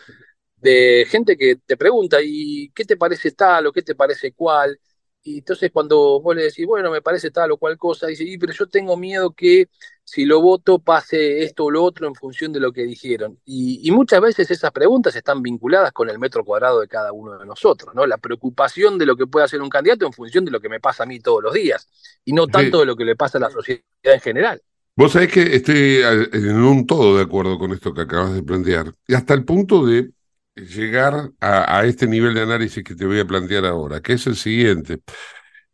de 0.57 1.07
gente 1.09 1.37
que 1.39 1.57
te 1.57 1.77
pregunta, 1.79 2.19
¿y 2.23 2.71
qué 2.75 2.85
te 2.85 2.97
parece 2.99 3.33
tal 3.33 3.67
o 3.67 3.73
qué 3.73 3.83
te 3.83 3.95
parece 3.95 4.33
cual? 4.33 4.79
Y 5.23 5.39
entonces 5.39 5.71
cuando 5.73 6.21
vos 6.21 6.37
le 6.37 6.45
decís, 6.45 6.67
bueno, 6.67 6.91
me 6.91 7.03
parece 7.03 7.31
tal 7.31 7.53
o 7.53 7.57
cual 7.59 7.79
cosa, 7.79 8.07
dice, 8.09 8.25
y 8.25 8.39
pero 8.39 8.53
yo 8.53 8.67
tengo 8.69 8.97
miedo 8.97 9.33
que 9.33 9.69
si 10.11 10.25
lo 10.25 10.41
voto 10.41 10.79
pase 10.79 11.43
esto 11.43 11.67
o 11.67 11.71
lo 11.71 11.85
otro 11.85 12.09
en 12.09 12.15
función 12.15 12.51
de 12.51 12.61
lo 12.61 12.73
que 12.73 12.85
dijeron. 12.85 13.39
Y, 13.45 13.91
muchas 13.91 14.23
veces 14.23 14.51
esas 14.51 14.71
preguntas 14.71 15.15
están 15.15 15.43
vinculadas 15.43 15.93
con 15.93 16.09
el 16.09 16.19
metro 16.19 16.47
cuadrado 16.47 16.81
de 16.81 16.89
cada 16.89 17.13
uno 17.13 17.39
de 17.39 17.45
nosotros, 17.45 17.95
¿no? 17.95 18.07
La 18.07 18.17
preocupación 18.17 18.97
de 18.97 19.05
lo 19.05 19.17
que 19.17 19.27
puede 19.27 19.45
hacer 19.45 19.61
un 19.61 19.69
candidato 19.69 20.07
en 20.07 20.15
función 20.15 20.47
de 20.47 20.51
lo 20.51 20.61
que 20.61 20.71
me 20.71 20.81
pasa 20.81 21.03
a 21.03 21.07
mí 21.07 21.21
todos 21.21 21.43
los 21.43 21.53
días, 21.53 21.87
y 22.25 22.33
no 22.33 22.47
tanto 22.47 22.81
de 22.81 22.87
lo 22.87 22.97
que 22.97 23.05
le 23.05 23.17
pasa 23.17 23.37
a 23.37 23.43
la 23.43 23.51
sociedad 23.51 23.83
en 24.05 24.21
general. 24.21 24.63
Vos 24.97 25.13
sabés 25.13 25.31
que 25.31 25.43
estoy 25.55 26.01
en 26.33 26.57
un 26.57 26.87
todo 26.87 27.19
de 27.19 27.25
acuerdo 27.25 27.59
con 27.59 27.73
esto 27.73 27.93
que 27.93 28.01
acabas 28.01 28.33
de 28.33 28.43
plantear, 28.43 28.95
y 29.07 29.13
hasta 29.13 29.35
el 29.35 29.45
punto 29.45 29.85
de 29.85 30.11
llegar 30.55 31.33
a, 31.39 31.85
este 31.85 32.07
nivel 32.07 32.33
de 32.33 32.41
análisis 32.41 32.83
que 32.83 32.95
te 32.95 33.05
voy 33.05 33.21
a 33.21 33.27
plantear 33.27 33.67
ahora, 33.67 34.01
que 34.01 34.15
es 34.15 34.27
el 34.27 34.37
siguiente. 34.37 35.01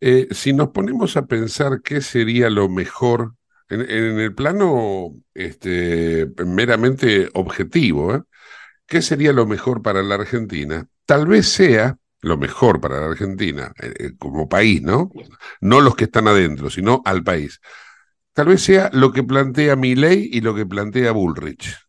Eh, 0.01 0.27
si 0.33 0.53
nos 0.53 0.70
ponemos 0.70 1.16
a 1.16 1.27
pensar 1.27 1.83
qué 1.83 2.01
sería 2.01 2.51
lo 2.51 2.68
mejor 2.68 3.35
en, 3.68 4.18
el 4.18 4.35
plano 4.35 5.14
este, 5.35 6.27
meramente 6.44 7.31
objetivo, 7.35 8.14
¿eh? 8.14 8.22
¿qué 8.87 9.03
sería 9.03 9.33
lo 9.33 9.46
mejor 9.46 9.83
para 9.83 10.03
la 10.03 10.16
Argentina? 10.16 10.87
Tal 11.07 11.27
vez 11.27 11.48
sea 11.48 11.96
lo 12.20 12.38
mejor 12.38 12.81
para 12.81 13.00
la 13.00 13.07
Argentina 13.07 13.72
eh, 13.81 14.12
como 14.18 14.48
país, 14.48 14.83
¿no? 14.83 15.11
No 15.61 15.81
los 15.81 15.96
que 15.96 16.05
están 16.05 16.29
adentro, 16.29 16.70
sino 16.70 17.03
al 17.05 17.22
país. 17.22 17.61
Tal 18.33 18.48
vez 18.48 18.62
sea 18.62 18.90
lo 18.92 19.12
que 19.12 19.22
plantea 19.22 19.77
Milley 19.77 20.31
y 20.33 20.40
lo 20.40 20.55
que 20.55 20.66
plantea 20.66 21.12
Bullrich 21.12 21.85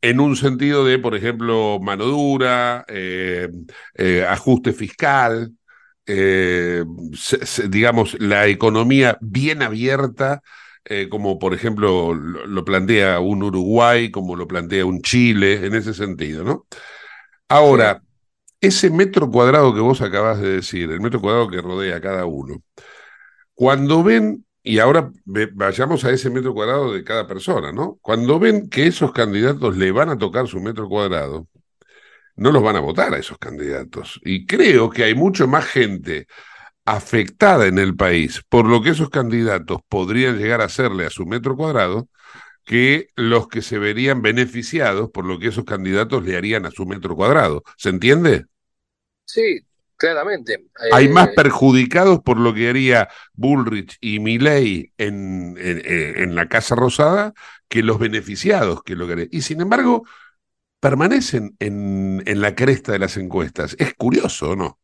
en, 0.00 0.20
un 0.20 0.36
sentido 0.36 0.84
de, 0.84 0.98
por 0.98 1.14
ejemplo, 1.14 1.78
mano 1.80 2.04
dura, 2.06 2.84
eh, 2.88 3.48
eh, 3.94 4.24
ajuste 4.28 4.72
fiscal, 4.72 5.52
eh, 6.06 6.84
digamos, 7.68 8.16
la 8.20 8.46
economía 8.46 9.18
bien 9.20 9.62
abierta, 9.62 10.42
como 11.10 11.40
por 11.40 11.52
ejemplo 11.52 12.14
lo, 12.14 12.64
plantea 12.64 13.18
un 13.18 13.42
Uruguay, 13.42 14.12
como 14.12 14.36
lo 14.36 14.46
plantea 14.46 14.86
un 14.86 15.02
Chile, 15.02 15.66
en 15.66 15.74
ese 15.74 15.92
sentido, 15.92 16.44
¿no? 16.44 16.66
Ahora, 17.48 18.02
ese 18.60 18.90
metro 18.90 19.30
cuadrado 19.30 19.74
que 19.74 19.80
vos 19.80 20.00
acabas 20.00 20.40
de 20.40 20.48
decir, 20.56 20.90
el 20.90 21.00
metro 21.00 21.20
cuadrado 21.20 21.48
que 21.48 21.60
rodea 21.60 21.96
a 21.96 22.00
cada 22.00 22.26
uno, 22.26 22.62
cuando 23.54 24.02
ven 24.04 24.46
y 24.66 24.80
ahora 24.80 25.12
vayamos 25.24 26.04
a 26.04 26.10
ese 26.10 26.28
metro 26.28 26.52
cuadrado 26.52 26.92
de 26.92 27.04
cada 27.04 27.24
persona, 27.28 27.70
¿no? 27.72 27.98
Cuando 28.02 28.40
ven 28.40 28.68
que 28.68 28.88
esos 28.88 29.12
candidatos 29.12 29.76
le 29.76 29.92
van 29.92 30.10
a 30.10 30.18
tocar 30.18 30.48
su 30.48 30.60
metro 30.60 30.88
cuadrado, 30.88 31.46
no 32.36 32.52
los 32.52 32.62
van 32.62 32.76
a 32.76 32.80
votar 32.80 33.14
a 33.14 33.18
esos 33.18 33.38
candidatos. 33.38 34.20
Y 34.24 34.46
creo 34.46 34.90
que 34.90 35.04
hay 35.04 35.14
mucho 35.14 35.48
más 35.48 35.66
gente 35.66 36.26
afectada 36.84 37.66
en 37.66 37.78
el 37.78 37.96
país 37.96 38.42
por 38.48 38.66
lo 38.66 38.80
que 38.82 38.90
esos 38.90 39.10
candidatos 39.10 39.80
podrían 39.88 40.38
llegar 40.38 40.60
a 40.60 40.66
hacerle 40.66 41.06
a 41.06 41.10
su 41.10 41.26
metro 41.26 41.56
cuadrado 41.56 42.08
que 42.64 43.08
los 43.16 43.48
que 43.48 43.62
se 43.62 43.78
verían 43.78 44.22
beneficiados 44.22 45.10
por 45.10 45.24
lo 45.24 45.38
que 45.38 45.48
esos 45.48 45.64
candidatos 45.64 46.24
le 46.24 46.36
harían 46.36 46.66
a 46.66 46.70
su 46.70 46.86
metro 46.86 47.16
cuadrado. 47.16 47.62
¿Se 47.76 47.88
entiende? 47.88 48.46
Sí, 49.24 49.66
Claramente. 49.96 50.66
Hay 50.92 51.08
más 51.08 51.28
eh, 51.28 51.32
perjudicados 51.34 52.20
por 52.20 52.38
lo 52.38 52.52
que 52.52 52.68
haría 52.68 53.08
Bullrich 53.32 53.96
y 54.00 54.20
Milley 54.20 54.92
en, 54.98 55.56
en, 55.58 56.34
la 56.34 56.48
Casa 56.48 56.74
Rosada 56.74 57.32
que 57.68 57.82
los 57.82 57.98
beneficiados 57.98 58.82
que 58.82 58.94
lo 58.94 59.06
que 59.06 59.28
Y 59.32 59.40
sin 59.40 59.62
embargo, 59.62 60.06
permanecen 60.80 61.56
en, 61.58 62.22
en 62.26 62.40
la 62.40 62.54
cresta 62.54 62.92
de 62.92 62.98
las 62.98 63.16
encuestas. 63.16 63.76
Es 63.78 63.94
curioso, 63.94 64.56
¿no? 64.56 64.78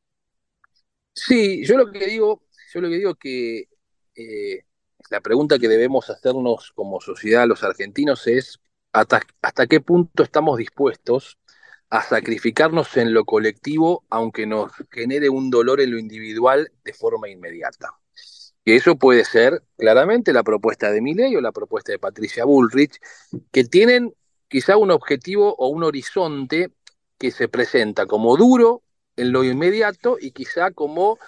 Sí, 1.14 1.64
yo 1.64 1.76
lo 1.76 1.90
que 1.92 2.06
digo, 2.06 2.42
yo 2.72 2.80
lo 2.80 2.88
que 2.88 2.96
digo 2.96 3.14
que 3.14 3.68
eh, 4.14 4.64
la 5.10 5.20
pregunta 5.20 5.58
que 5.58 5.68
debemos 5.68 6.08
hacernos 6.10 6.72
como 6.74 7.00
sociedad 7.00 7.46
los 7.46 7.62
argentinos 7.62 8.26
es 8.26 8.60
hasta, 8.92 9.20
hasta 9.42 9.66
qué 9.66 9.80
punto 9.80 10.22
estamos 10.22 10.58
dispuestos 10.58 11.38
a 11.90 12.02
sacrificarnos 12.02 12.96
en 12.96 13.12
lo 13.12 13.26
colectivo, 13.26 14.04
aunque 14.08 14.46
nos 14.46 14.72
genere 14.90 15.28
un 15.28 15.50
dolor 15.50 15.82
en 15.82 15.90
lo 15.90 15.98
individual 15.98 16.72
de 16.84 16.94
forma 16.94 17.28
inmediata. 17.28 17.90
Que 18.64 18.76
eso 18.76 18.96
puede 18.96 19.24
ser 19.26 19.62
claramente 19.76 20.32
la 20.32 20.42
propuesta 20.42 20.90
de 20.90 21.02
Milei 21.02 21.36
o 21.36 21.42
la 21.42 21.52
propuesta 21.52 21.92
de 21.92 21.98
Patricia 21.98 22.46
Bullrich, 22.46 22.98
que 23.50 23.64
tienen 23.64 24.14
quizá 24.52 24.76
un 24.76 24.90
objetivo 24.90 25.56
o 25.56 25.68
un 25.68 25.82
horizonte 25.82 26.72
que 27.18 27.30
se 27.30 27.48
presenta 27.48 28.04
como 28.04 28.36
duro 28.36 28.82
en 29.16 29.32
lo 29.32 29.44
inmediato 29.44 30.18
y 30.20 30.32
quizá 30.32 30.72
como 30.72 31.18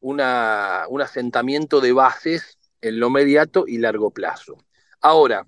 una, 0.00 0.86
un 0.88 1.02
asentamiento 1.02 1.82
de 1.82 1.92
bases 1.92 2.58
en 2.80 2.98
lo 2.98 3.08
inmediato 3.08 3.66
y 3.68 3.76
largo 3.76 4.10
plazo. 4.10 4.56
Ahora, 5.02 5.46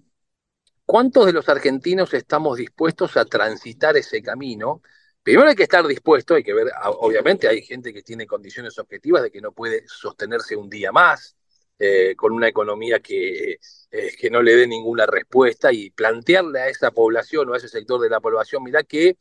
¿Cuántos 0.87 1.25
de 1.25 1.33
los 1.33 1.49
argentinos 1.49 2.13
estamos 2.13 2.59
dispuestos 2.59 3.17
a 3.17 3.25
transitar 3.25 3.97
ese 3.97 4.21
camino? 4.21 4.83
Primero 5.23 5.49
hay 5.49 5.57
que 5.57 5.63
estar 5.63 5.87
dispuesto, 5.87 6.35
hay 6.35 6.43
que 6.43 6.53
ver, 6.53 6.67
obviamente 6.99 7.49
hay 7.49 7.63
gente 7.63 7.95
que 7.95 8.03
tiene 8.03 8.27
condiciones 8.27 8.79
objetivas 8.79 9.23
de 9.23 9.31
que 9.31 9.41
no 9.41 9.53
puede 9.53 9.85
sostenerse 9.89 10.57
un 10.57 10.69
día 10.69 10.93
más, 10.93 11.39
eh, 11.79 12.15
con 12.17 12.33
una 12.33 12.49
economía 12.49 13.01
que, 13.01 13.59
eh, 13.91 14.17
que 14.19 14.31
no 14.31 14.43
le 14.43 14.57
dé 14.57 14.67
ninguna 14.67 15.07
respuesta 15.07 15.73
y 15.73 15.91
plantearle 15.91 16.61
a 16.61 16.69
esa 16.69 16.91
población 16.93 17.49
o 17.49 17.55
a 17.55 17.57
ese 17.59 17.69
sector 17.69 18.01
de 18.01 18.11
la 18.11 18.21
población, 18.21 18.63
mira 18.63 18.83
que 18.85 19.19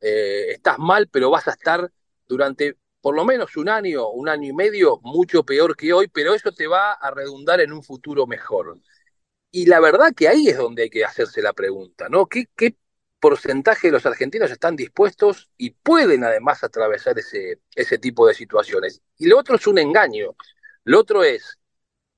eh, 0.00 0.52
estás 0.52 0.78
mal, 0.78 1.08
pero 1.08 1.30
vas 1.30 1.48
a 1.48 1.52
estar 1.52 1.90
durante 2.28 2.76
por 3.00 3.16
lo 3.16 3.24
menos 3.24 3.56
un 3.56 3.68
año, 3.68 4.08
un 4.10 4.28
año 4.28 4.48
y 4.50 4.52
medio, 4.52 5.00
mucho 5.02 5.44
peor 5.44 5.76
que 5.76 5.92
hoy, 5.92 6.08
pero 6.08 6.34
eso 6.34 6.52
te 6.52 6.66
va 6.66 6.92
a 6.92 7.10
redundar 7.10 7.60
en 7.60 7.72
un 7.72 7.82
futuro 7.82 8.26
mejor. 8.26 8.78
Y 9.50 9.66
la 9.66 9.80
verdad 9.80 10.12
que 10.14 10.28
ahí 10.28 10.48
es 10.48 10.58
donde 10.58 10.84
hay 10.84 10.90
que 10.90 11.04
hacerse 11.04 11.42
la 11.42 11.52
pregunta, 11.52 12.08
¿no? 12.08 12.26
¿Qué, 12.26 12.46
qué 12.56 12.76
porcentaje 13.20 13.88
de 13.88 13.92
los 13.92 14.06
argentinos 14.06 14.50
están 14.50 14.76
dispuestos 14.76 15.50
y 15.56 15.70
pueden 15.70 16.24
además 16.24 16.62
atravesar 16.64 17.18
ese, 17.18 17.60
ese 17.74 17.98
tipo 17.98 18.26
de 18.26 18.34
situaciones? 18.34 19.02
Y 19.18 19.26
lo 19.28 19.38
otro 19.38 19.56
es 19.56 19.66
un 19.66 19.78
engaño. 19.78 20.36
Lo 20.84 21.00
otro 21.00 21.24
es, 21.24 21.59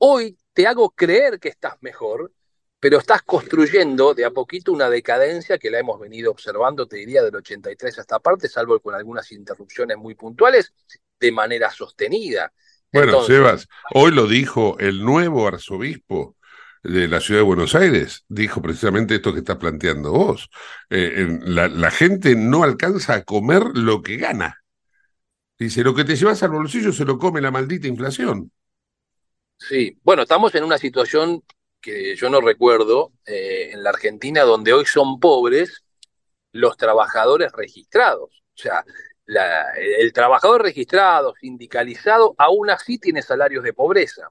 hoy 0.05 0.37
te 0.53 0.67
hago 0.67 0.91
creer 0.91 1.39
que 1.39 1.49
estás 1.49 1.75
mejor, 1.81 2.33
pero 2.81 2.99
estás 2.99 3.23
construyendo 3.23 4.15
de 4.15 4.25
a 4.25 4.31
poquito 4.31 4.73
una 4.73 4.91
decadencia 4.91 5.59
que 5.59 5.71
la 5.71 5.79
hemos 5.79 6.01
venido 6.01 6.33
observando, 6.33 6.87
te 6.89 6.97
diría, 6.97 7.23
del 7.23 7.37
83 7.37 8.01
hasta 8.01 8.19
parte, 8.19 8.49
salvo 8.49 8.81
con 8.81 8.95
algunas 8.95 9.31
interrupciones 9.31 9.97
muy 9.97 10.17
puntuales, 10.17 10.75
de 11.21 11.31
manera 11.31 11.71
sostenida. 11.71 12.53
Bueno, 12.93 13.23
Sebas, 13.23 13.69
hoy 13.95 14.11
lo 14.11 14.27
dijo 14.27 14.77
el 14.81 15.05
nuevo 15.05 15.47
arzobispo 15.47 16.37
de 16.83 17.07
la 17.07 17.21
ciudad 17.21 17.41
de 17.41 17.47
Buenos 17.47 17.77
Aires 17.77 18.25
dijo 18.29 18.61
precisamente 18.61 19.15
esto 19.15 19.33
que 19.33 19.39
estás 19.39 19.57
planteando 19.57 20.11
vos. 20.11 20.51
Eh, 20.91 21.39
la, 21.43 21.91
gente 21.93 22.35
no 22.35 22.65
alcanza 22.65 23.15
a 23.15 23.23
comer 23.23 23.63
lo 23.75 24.03
que 24.03 24.17
gana. 24.17 24.59
Dice, 25.57 25.85
lo 25.85 25.95
que 25.95 26.05
te 26.05 26.17
llevas 26.17 26.43
al 26.43 26.51
bolsillo 26.51 26.93
se 26.93 27.05
lo 27.05 27.19
come 27.19 27.41
la 27.41 27.53
maldita 27.53 27.87
inflación. 27.87 28.51
Sí, 29.69 29.97
bueno, 30.03 30.23
estamos 30.23 30.55
en 30.55 30.65
una 30.65 30.79
situación 30.79 31.43
que 31.81 32.17
yo 32.17 32.29
no 32.29 32.41
recuerdo 32.41 33.13
eh, 33.27 33.71
en 33.73 33.83
la 33.83 33.91
Argentina 33.91 34.43
donde 34.43 34.73
hoy 34.73 34.87
son 34.87 35.21
pobres 35.21 35.85
los 36.53 36.77
trabajadores 36.77 37.53
registrados. 37.53 38.43
O 38.55 38.59
sea, 38.59 38.85
el 39.77 40.13
trabajador 40.13 40.63
registrado, 40.63 41.35
sindicalizado, 41.41 42.35
aún 42.39 42.71
así 42.71 42.99
tiene 42.99 43.23
salarios 43.23 43.65
de 43.65 43.73
pobreza. 43.73 44.29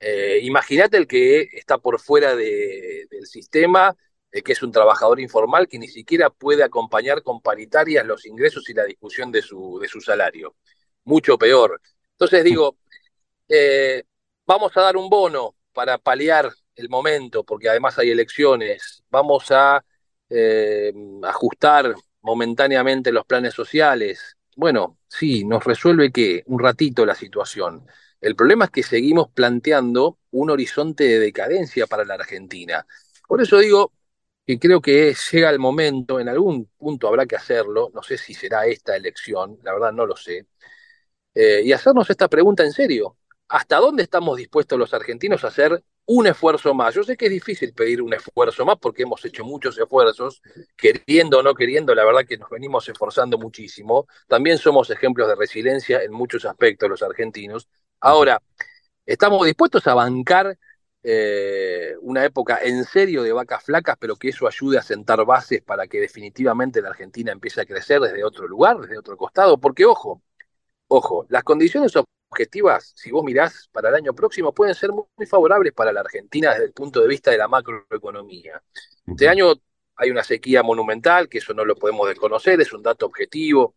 Eh, 0.00 0.40
imagínate 0.42 0.96
el 0.96 1.06
que 1.06 1.48
está 1.52 1.78
por 1.78 2.00
fuera 2.00 2.36
del 2.36 3.26
sistema, 3.26 3.96
eh, 4.30 4.42
que 4.42 4.52
es 4.52 4.62
un 4.62 4.70
trabajador 4.72 5.18
informal 5.20 5.66
que 5.66 5.78
ni 5.78 5.88
siquiera 5.88 6.30
puede 6.30 6.62
acompañar 6.62 7.22
con 7.22 7.40
paritarias 7.40 8.06
los 8.06 8.26
ingresos 8.26 8.68
y 8.68 8.74
la 8.74 8.84
discusión 8.84 9.32
de 9.32 9.42
su, 9.42 9.78
de 9.80 9.88
su 9.88 10.00
salario. 10.00 10.56
Mucho 11.04 11.38
peor. 11.38 11.80
Entonces 12.12 12.44
digo, 12.44 12.76
eh, 13.48 14.04
vamos 14.48 14.76
a 14.76 14.80
dar 14.82 14.96
un 14.96 15.08
bono 15.08 15.54
para 15.72 15.98
paliar 15.98 16.52
el 16.74 16.88
momento, 16.88 17.44
porque 17.44 17.68
además 17.68 17.98
hay 17.98 18.10
elecciones, 18.10 19.04
vamos 19.10 19.52
a 19.52 19.84
ajustar 21.22 21.94
momentáneamente 22.22 23.12
los 23.12 23.24
planes 23.24 23.54
sociales. 23.54 24.36
Bueno, 24.56 24.98
sí, 25.06 25.44
nos 25.44 25.64
resuelve 25.64 26.10
que 26.10 26.42
un 26.46 26.58
ratito 26.58 27.06
la 27.06 27.14
situación 27.14 27.86
el 28.20 28.34
problema 28.36 28.66
es 28.66 28.70
que 28.70 28.82
seguimos 28.82 29.28
planteando 29.30 30.18
un 30.32 30.50
horizonte 30.50 31.04
de 31.04 31.18
decadencia 31.18 31.86
para 31.86 32.04
la 32.04 32.14
Argentina. 32.14 32.86
Por 33.26 33.40
eso 33.40 33.58
digo 33.58 33.92
que 34.46 34.58
creo 34.58 34.80
que 34.80 35.14
llega 35.32 35.50
el 35.50 35.58
momento, 35.58 36.18
en 36.20 36.28
algún 36.28 36.66
punto 36.76 37.08
habrá 37.08 37.26
que 37.26 37.36
hacerlo, 37.36 37.90
no 37.94 38.02
sé 38.02 38.18
si 38.18 38.34
será 38.34 38.66
esta 38.66 38.96
elección, 38.96 39.58
la 39.62 39.72
verdad 39.74 39.92
no 39.92 40.06
lo 40.06 40.16
sé, 40.16 40.46
eh, 41.34 41.62
y 41.64 41.72
hacernos 41.72 42.10
esta 42.10 42.28
pregunta 42.28 42.64
en 42.64 42.72
serio. 42.72 43.16
¿Hasta 43.48 43.76
dónde 43.76 44.02
estamos 44.02 44.36
dispuestos 44.36 44.78
los 44.78 44.92
argentinos 44.94 45.44
a 45.44 45.48
hacer 45.48 45.82
un 46.06 46.26
esfuerzo 46.26 46.74
más? 46.74 46.94
Yo 46.94 47.02
sé 47.02 47.16
que 47.16 47.26
es 47.26 47.30
difícil 47.30 47.72
pedir 47.72 48.02
un 48.02 48.12
esfuerzo 48.14 48.64
más 48.64 48.78
porque 48.78 49.02
hemos 49.02 49.24
hecho 49.24 49.44
muchos 49.44 49.78
esfuerzos, 49.78 50.42
queriendo 50.76 51.38
o 51.38 51.42
no 51.42 51.54
queriendo, 51.54 51.94
la 51.94 52.04
verdad 52.04 52.26
que 52.26 52.38
nos 52.38 52.50
venimos 52.50 52.88
esforzando 52.88 53.38
muchísimo. 53.38 54.06
También 54.26 54.58
somos 54.58 54.90
ejemplos 54.90 55.28
de 55.28 55.34
resiliencia 55.36 56.02
en 56.02 56.12
muchos 56.12 56.44
aspectos 56.44 56.88
los 56.90 57.02
argentinos, 57.02 57.68
Ahora, 58.00 58.40
¿estamos 59.06 59.44
dispuestos 59.46 59.86
a 59.88 59.94
bancar 59.94 60.56
eh, 61.02 61.94
una 62.02 62.24
época 62.24 62.60
en 62.62 62.84
serio 62.84 63.22
de 63.22 63.32
vacas 63.32 63.64
flacas, 63.64 63.96
pero 63.98 64.16
que 64.16 64.28
eso 64.28 64.46
ayude 64.46 64.78
a 64.78 64.82
sentar 64.82 65.24
bases 65.24 65.62
para 65.62 65.86
que 65.88 66.00
definitivamente 66.00 66.80
la 66.82 66.90
Argentina 66.90 67.32
empiece 67.32 67.60
a 67.60 67.66
crecer 67.66 68.00
desde 68.00 68.24
otro 68.24 68.46
lugar, 68.46 68.78
desde 68.78 68.98
otro 68.98 69.16
costado. 69.16 69.58
Porque, 69.58 69.84
ojo, 69.84 70.22
ojo, 70.88 71.26
las 71.28 71.44
condiciones 71.44 71.92
objetivas, 72.28 72.92
si 72.96 73.10
vos 73.10 73.24
mirás 73.24 73.68
para 73.72 73.88
el 73.88 73.94
año 73.96 74.14
próximo, 74.14 74.52
pueden 74.52 74.74
ser 74.74 74.90
muy, 74.92 75.26
favorables 75.26 75.72
para 75.72 75.92
la 75.92 76.00
Argentina 76.00 76.52
desde 76.52 76.66
el 76.66 76.72
punto 76.72 77.00
de 77.00 77.08
vista 77.08 77.30
de 77.30 77.38
la 77.38 77.48
macroeconomía. 77.48 78.62
Este 79.06 79.28
año 79.28 79.54
hay 79.96 80.10
una 80.10 80.22
sequía 80.22 80.62
monumental, 80.62 81.28
que 81.28 81.38
eso 81.38 81.54
no 81.54 81.64
lo 81.64 81.74
podemos 81.76 82.08
desconocer, 82.08 82.60
es 82.60 82.72
un 82.72 82.82
dato 82.82 83.06
objetivo. 83.06 83.74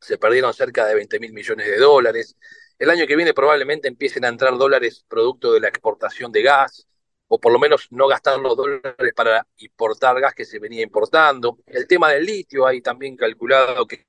Se 0.00 0.18
perdieron 0.18 0.54
cerca 0.54 0.86
de 0.86 0.94
20 0.94 1.18
mil 1.20 1.32
millones 1.32 1.66
de 1.66 1.78
dólares. 1.78 2.36
El 2.78 2.90
año 2.90 3.06
que 3.06 3.16
viene 3.16 3.34
probablemente 3.34 3.88
empiecen 3.88 4.24
a 4.24 4.28
entrar 4.28 4.56
dólares 4.56 5.04
producto 5.08 5.52
de 5.52 5.60
la 5.60 5.68
exportación 5.68 6.30
de 6.30 6.42
gas, 6.42 6.86
o 7.26 7.40
por 7.40 7.52
lo 7.52 7.58
menos 7.58 7.88
no 7.90 8.06
gastar 8.06 8.38
los 8.38 8.56
dólares 8.56 9.12
para 9.14 9.46
importar 9.58 10.20
gas 10.20 10.34
que 10.34 10.44
se 10.44 10.58
venía 10.58 10.82
importando. 10.82 11.58
El 11.66 11.86
tema 11.86 12.10
del 12.10 12.24
litio, 12.24 12.66
hay 12.66 12.80
también 12.80 13.16
calculado 13.16 13.86
que 13.86 14.06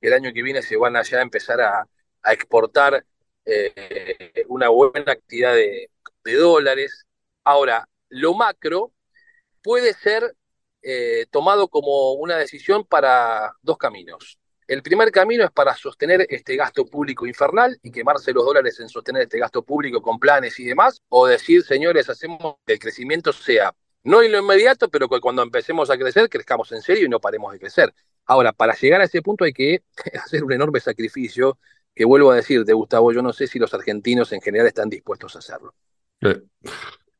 el 0.00 0.12
año 0.12 0.32
que 0.32 0.42
viene 0.42 0.62
se 0.62 0.76
van 0.76 0.96
a 0.96 1.02
ya 1.02 1.20
empezar 1.22 1.60
a, 1.60 1.88
exportar 2.24 3.04
eh, 3.44 4.44
una 4.48 4.68
buena 4.68 5.12
actividad 5.12 5.54
de, 5.54 5.90
dólares. 6.24 7.06
Ahora, 7.44 7.88
lo 8.10 8.34
macro 8.34 8.92
puede 9.62 9.94
ser 9.94 10.36
eh, 10.82 11.26
tomado 11.30 11.68
como 11.68 12.12
una 12.12 12.36
decisión 12.36 12.84
para 12.84 13.54
dos 13.62 13.78
caminos. 13.78 14.38
El 14.66 14.82
primer 14.82 15.10
camino 15.10 15.44
es 15.44 15.50
para 15.50 15.74
sostener 15.74 16.26
este 16.28 16.54
gasto 16.56 16.84
público 16.84 17.26
infernal 17.26 17.78
y 17.82 17.90
quemarse 17.90 18.34
los 18.34 18.44
dólares 18.44 18.78
en 18.80 18.90
sostener 18.90 19.22
este 19.22 19.38
gasto 19.38 19.62
público 19.62 20.02
con 20.02 20.18
planes 20.18 20.60
y 20.60 20.64
demás, 20.64 21.00
o 21.08 21.26
decir, 21.26 21.62
señores, 21.64 22.10
hacemos 22.10 22.56
que 22.66 22.74
el 22.74 22.78
crecimiento 22.78 23.32
sea 23.32 23.74
no 24.04 24.22
en 24.22 24.32
lo 24.32 24.38
inmediato, 24.38 24.88
pero 24.88 25.08
que 25.08 25.20
cuando 25.20 25.42
empecemos 25.42 25.90
a 25.90 25.98
crecer, 25.98 26.28
crezcamos 26.28 26.70
en 26.72 26.82
serio 26.82 27.06
y 27.06 27.08
no 27.08 27.20
paremos 27.20 27.52
de 27.52 27.58
crecer. 27.58 27.94
Ahora, 28.24 28.52
para 28.52 28.74
llegar 28.74 29.00
a 29.00 29.04
ese 29.04 29.22
punto 29.22 29.44
hay 29.44 29.52
que 29.52 29.82
hacer 30.22 30.44
un 30.44 30.52
enorme 30.52 30.80
sacrificio, 30.80 31.58
que 31.98 32.04
vuelvo 32.04 32.30
a 32.30 32.36
decirte, 32.36 32.72
Gustavo, 32.72 33.12
yo 33.12 33.22
no 33.22 33.32
sé 33.32 33.48
si 33.48 33.58
los 33.58 33.74
argentinos 33.74 34.32
en 34.32 34.40
general 34.40 34.68
están 34.68 34.88
dispuestos 34.88 35.34
a 35.34 35.40
hacerlo. 35.40 35.74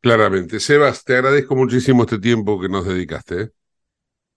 claramente. 0.01 0.61
Sebas, 0.61 1.03
te 1.03 1.17
agradezco 1.17 1.57
muchísimo 1.57 2.05
este 2.05 2.21
tiempo 2.21 2.61
que 2.61 2.69
nos 2.69 2.87
dedicaste. 2.87 3.41
¿eh? 3.41 3.51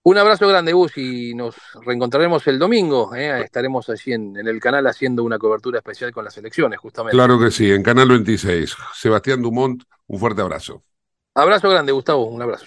Un 0.02 0.18
abrazo 0.18 0.48
grande, 0.48 0.72
Gus, 0.72 0.98
y 0.98 1.32
nos 1.32 1.54
reencontraremos 1.86 2.44
el 2.48 2.58
domingo. 2.58 3.14
¿eh? 3.14 3.40
Estaremos 3.44 3.88
allí 3.88 4.14
en, 4.14 4.36
el 4.36 4.58
canal 4.58 4.84
haciendo 4.88 5.22
una 5.22 5.38
cobertura 5.38 5.78
especial 5.78 6.10
con 6.10 6.24
las 6.24 6.36
elecciones, 6.36 6.80
justamente. 6.80 7.16
Claro 7.16 7.38
que 7.38 7.52
sí, 7.52 7.70
en 7.70 7.84
Canal 7.84 8.08
26. 8.08 8.76
Sebastián 8.94 9.42
Dumont, 9.42 9.84
un 10.08 10.18
fuerte 10.18 10.42
abrazo. 10.42 10.82
Abrazo 11.36 11.70
grande, 11.70 11.92
Gustavo, 11.92 12.26
un 12.26 12.42
abrazo. 12.42 12.66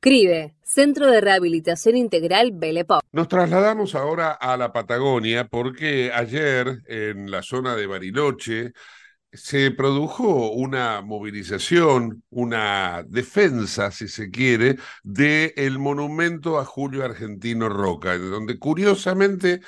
CRIBE, 0.00 0.54
Centro 0.62 1.10
de 1.10 1.20
Rehabilitación 1.20 1.94
Integral 1.94 2.52
Belepop. 2.54 3.02
Nos 3.12 3.28
trasladamos 3.28 3.94
ahora 3.94 4.32
a 4.32 4.56
la 4.56 4.72
Patagonia 4.72 5.46
porque 5.46 6.10
ayer 6.10 6.82
en 6.86 7.30
la 7.30 7.42
zona 7.42 7.76
de 7.76 7.86
Bariloche 7.86 8.72
se 9.30 9.70
produjo 9.70 10.52
una 10.52 11.02
movilización, 11.02 12.22
una 12.30 13.04
defensa, 13.06 13.90
si 13.90 14.08
se 14.08 14.30
quiere, 14.30 14.78
del 15.04 15.78
monumento 15.78 16.58
a 16.58 16.64
Julio 16.64 17.04
Argentino 17.04 17.68
Roca, 17.68 18.16
donde 18.16 18.58
curiosamente 18.58 19.60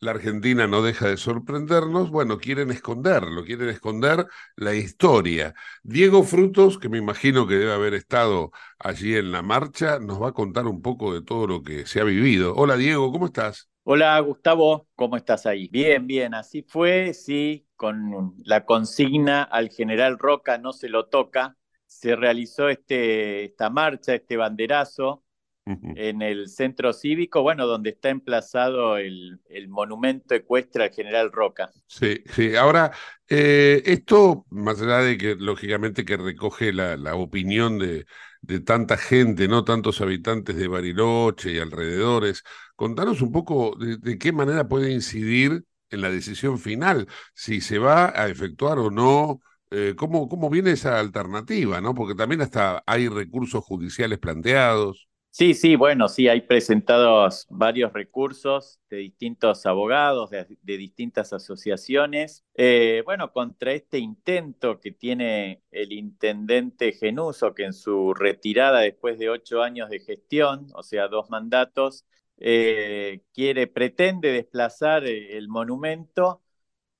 la 0.00 0.10
Argentina 0.12 0.66
no 0.66 0.82
deja 0.82 1.08
de 1.08 1.16
sorprendernos, 1.16 2.10
bueno, 2.10 2.38
quieren 2.38 2.70
esconderlo, 2.70 3.44
quieren 3.44 3.68
esconder 3.68 4.26
la 4.56 4.74
historia. 4.74 5.54
Diego 5.82 6.22
Frutos, 6.22 6.78
que 6.78 6.88
me 6.88 6.98
imagino 6.98 7.46
que 7.46 7.54
debe 7.54 7.72
haber 7.72 7.94
estado 7.94 8.50
allí 8.78 9.16
en 9.16 9.32
la 9.32 9.42
marcha, 9.42 9.98
nos 9.98 10.20
va 10.22 10.28
a 10.28 10.32
contar 10.32 10.66
un 10.66 10.82
poco 10.82 11.14
de 11.14 11.22
todo 11.22 11.46
lo 11.46 11.62
que 11.62 11.86
se 11.86 12.00
ha 12.00 12.04
vivido. 12.04 12.54
Hola 12.54 12.76
Diego, 12.76 13.10
¿cómo 13.10 13.26
estás? 13.26 13.68
Hola 13.84 14.18
Gustavo, 14.20 14.88
¿cómo 14.96 15.16
estás 15.16 15.46
ahí? 15.46 15.68
Bien, 15.68 16.06
bien, 16.06 16.34
así 16.34 16.62
fue, 16.62 17.14
sí, 17.14 17.66
con 17.76 18.34
la 18.44 18.64
consigna 18.64 19.44
al 19.44 19.70
general 19.70 20.18
Roca 20.18 20.58
no 20.58 20.72
se 20.72 20.88
lo 20.88 21.06
toca, 21.06 21.56
se 21.86 22.16
realizó 22.16 22.68
este, 22.68 23.44
esta 23.44 23.70
marcha, 23.70 24.14
este 24.14 24.36
banderazo, 24.36 25.22
en 25.66 26.22
el 26.22 26.48
centro 26.48 26.92
cívico, 26.92 27.42
bueno, 27.42 27.66
donde 27.66 27.90
está 27.90 28.10
emplazado 28.10 28.98
el, 28.98 29.40
el 29.48 29.68
monumento 29.68 30.34
ecuestre 30.34 30.84
al 30.84 30.90
general 30.90 31.32
Roca. 31.32 31.70
Sí, 31.86 32.22
sí. 32.32 32.54
Ahora, 32.54 32.92
eh, 33.28 33.82
esto, 33.84 34.46
más 34.50 34.80
allá 34.80 34.98
de 34.98 35.18
que 35.18 35.34
lógicamente 35.34 36.04
que 36.04 36.16
recoge 36.16 36.72
la, 36.72 36.96
la 36.96 37.16
opinión 37.16 37.78
de, 37.78 38.06
de, 38.42 38.60
tanta 38.60 38.96
gente, 38.96 39.48
¿no? 39.48 39.64
Tantos 39.64 40.00
habitantes 40.00 40.54
de 40.54 40.68
Bariloche 40.68 41.52
y 41.52 41.58
alrededores, 41.58 42.44
contanos 42.76 43.20
un 43.20 43.32
poco 43.32 43.76
de, 43.76 43.96
de 43.96 44.18
qué 44.18 44.32
manera 44.32 44.68
puede 44.68 44.92
incidir 44.92 45.64
en 45.90 46.00
la 46.00 46.10
decisión 46.10 46.58
final, 46.58 47.08
si 47.34 47.60
se 47.60 47.78
va 47.78 48.12
a 48.20 48.28
efectuar 48.28 48.78
o 48.78 48.90
no 48.90 49.40
eh, 49.70 49.94
¿cómo, 49.96 50.28
¿cómo, 50.28 50.48
viene 50.48 50.70
esa 50.72 50.98
alternativa? 51.00 51.80
¿no? 51.80 51.94
Porque 51.94 52.14
también 52.14 52.40
hasta 52.40 52.84
hay 52.86 53.08
recursos 53.08 53.64
judiciales 53.64 54.18
planteados. 54.18 55.08
Sí, 55.38 55.52
sí, 55.52 55.76
bueno, 55.76 56.08
sí, 56.08 56.28
hay 56.28 56.40
presentados 56.40 57.46
varios 57.50 57.92
recursos 57.92 58.80
de 58.88 58.96
distintos 58.96 59.66
abogados, 59.66 60.30
de, 60.30 60.46
distintas 60.62 61.34
asociaciones, 61.34 62.42
eh, 62.54 63.02
bueno, 63.04 63.30
contra 63.32 63.72
este 63.72 63.98
intento 63.98 64.80
que 64.80 64.92
tiene 64.92 65.62
el 65.70 65.92
intendente 65.92 66.92
Genuso, 66.92 67.52
que 67.54 67.64
en 67.64 67.74
su 67.74 68.14
retirada 68.14 68.80
después 68.80 69.18
de 69.18 69.28
ocho 69.28 69.62
años 69.62 69.90
de 69.90 70.00
gestión, 70.00 70.68
o 70.72 70.82
sea, 70.82 71.06
dos 71.08 71.28
mandatos, 71.28 72.06
eh, 72.38 73.20
quiere, 73.34 73.66
pretende 73.66 74.32
desplazar 74.32 75.04
el 75.04 75.48
monumento 75.48 76.40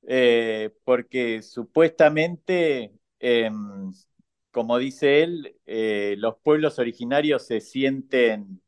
eh, 0.06 0.72
porque 0.84 1.42
supuestamente... 1.42 2.92
Como 4.56 4.78
dice 4.78 5.22
él, 5.22 5.54
eh, 5.66 6.14
los 6.16 6.38
pueblos 6.38 6.78
originarios 6.78 7.46
se 7.46 7.60
sienten 7.60 8.62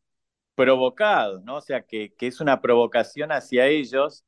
provocados, 0.55 1.43
¿no? 1.45 1.57
O 1.57 1.61
sea, 1.63 1.87
que, 1.87 2.13
que 2.15 2.27
es 2.27 2.43
una 2.43 2.61
provocación 2.61 3.33
hacia 3.33 3.69
ellos 3.69 4.27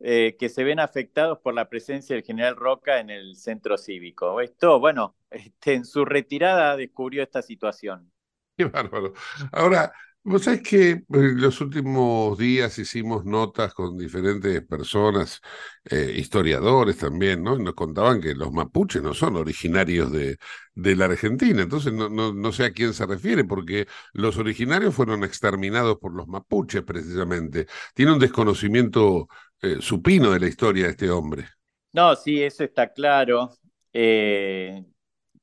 eh, 0.00 0.38
que 0.38 0.48
se 0.48 0.64
ven 0.64 0.80
afectados 0.80 1.38
por 1.40 1.52
la 1.52 1.68
presencia 1.68 2.16
del 2.16 2.24
general 2.24 2.56
Roca 2.56 2.98
en 2.98 3.10
el 3.10 3.36
centro 3.36 3.76
cívico. 3.76 4.40
Esto, 4.40 4.80
bueno, 4.80 5.14
este, 5.30 5.74
en 5.74 5.84
su 5.84 6.06
retirada 6.06 6.78
descubrió 6.78 7.22
esta 7.22 7.42
situación. 7.42 8.10
Qué 8.56 8.64
bárbaro. 8.64 9.12
Ahora, 9.52 9.92
Vos 10.24 10.44
sabés 10.44 10.62
que 10.62 10.90
en 10.90 11.40
los 11.40 11.60
últimos 11.60 12.38
días 12.38 12.78
hicimos 12.78 13.24
notas 13.24 13.74
con 13.74 13.98
diferentes 13.98 14.64
personas, 14.64 15.40
eh, 15.84 16.12
historiadores 16.16 16.98
también, 16.98 17.42
¿no? 17.42 17.58
Y 17.58 17.62
nos 17.64 17.74
contaban 17.74 18.20
que 18.20 18.32
los 18.36 18.52
mapuches 18.52 19.02
no 19.02 19.14
son 19.14 19.34
originarios 19.34 20.12
de, 20.12 20.36
de 20.76 20.96
la 20.96 21.06
Argentina, 21.06 21.62
entonces 21.62 21.92
no, 21.92 22.08
no, 22.08 22.32
no, 22.32 22.52
sé 22.52 22.64
a 22.66 22.72
quién 22.72 22.94
se 22.94 23.04
refiere, 23.04 23.44
porque 23.44 23.88
los 24.12 24.36
originarios 24.38 24.94
fueron 24.94 25.24
exterminados 25.24 25.98
por 25.98 26.14
los 26.14 26.28
mapuches 26.28 26.82
precisamente. 26.84 27.66
Tiene 27.92 28.12
un 28.12 28.20
desconocimiento 28.20 29.26
eh, 29.60 29.78
supino 29.80 30.30
de 30.30 30.38
la 30.38 30.46
historia 30.46 30.84
de 30.84 30.90
este 30.92 31.10
hombre. 31.10 31.48
No, 31.92 32.14
sí, 32.14 32.40
eso 32.40 32.62
está 32.62 32.92
claro. 32.92 33.50
Eh, 33.92 34.84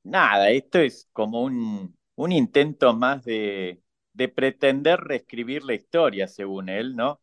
nada, 0.04 0.50
esto 0.52 0.80
es 0.80 1.10
como 1.12 1.44
un, 1.44 1.98
un 2.16 2.32
intento 2.32 2.96
más 2.96 3.26
de 3.26 3.82
de 4.20 4.30
pretender 4.30 5.00
reescribir 5.02 5.64
la 5.64 5.74
historia, 5.76 6.28
según 6.28 6.70
él, 6.70 6.96
¿no? 6.96 7.22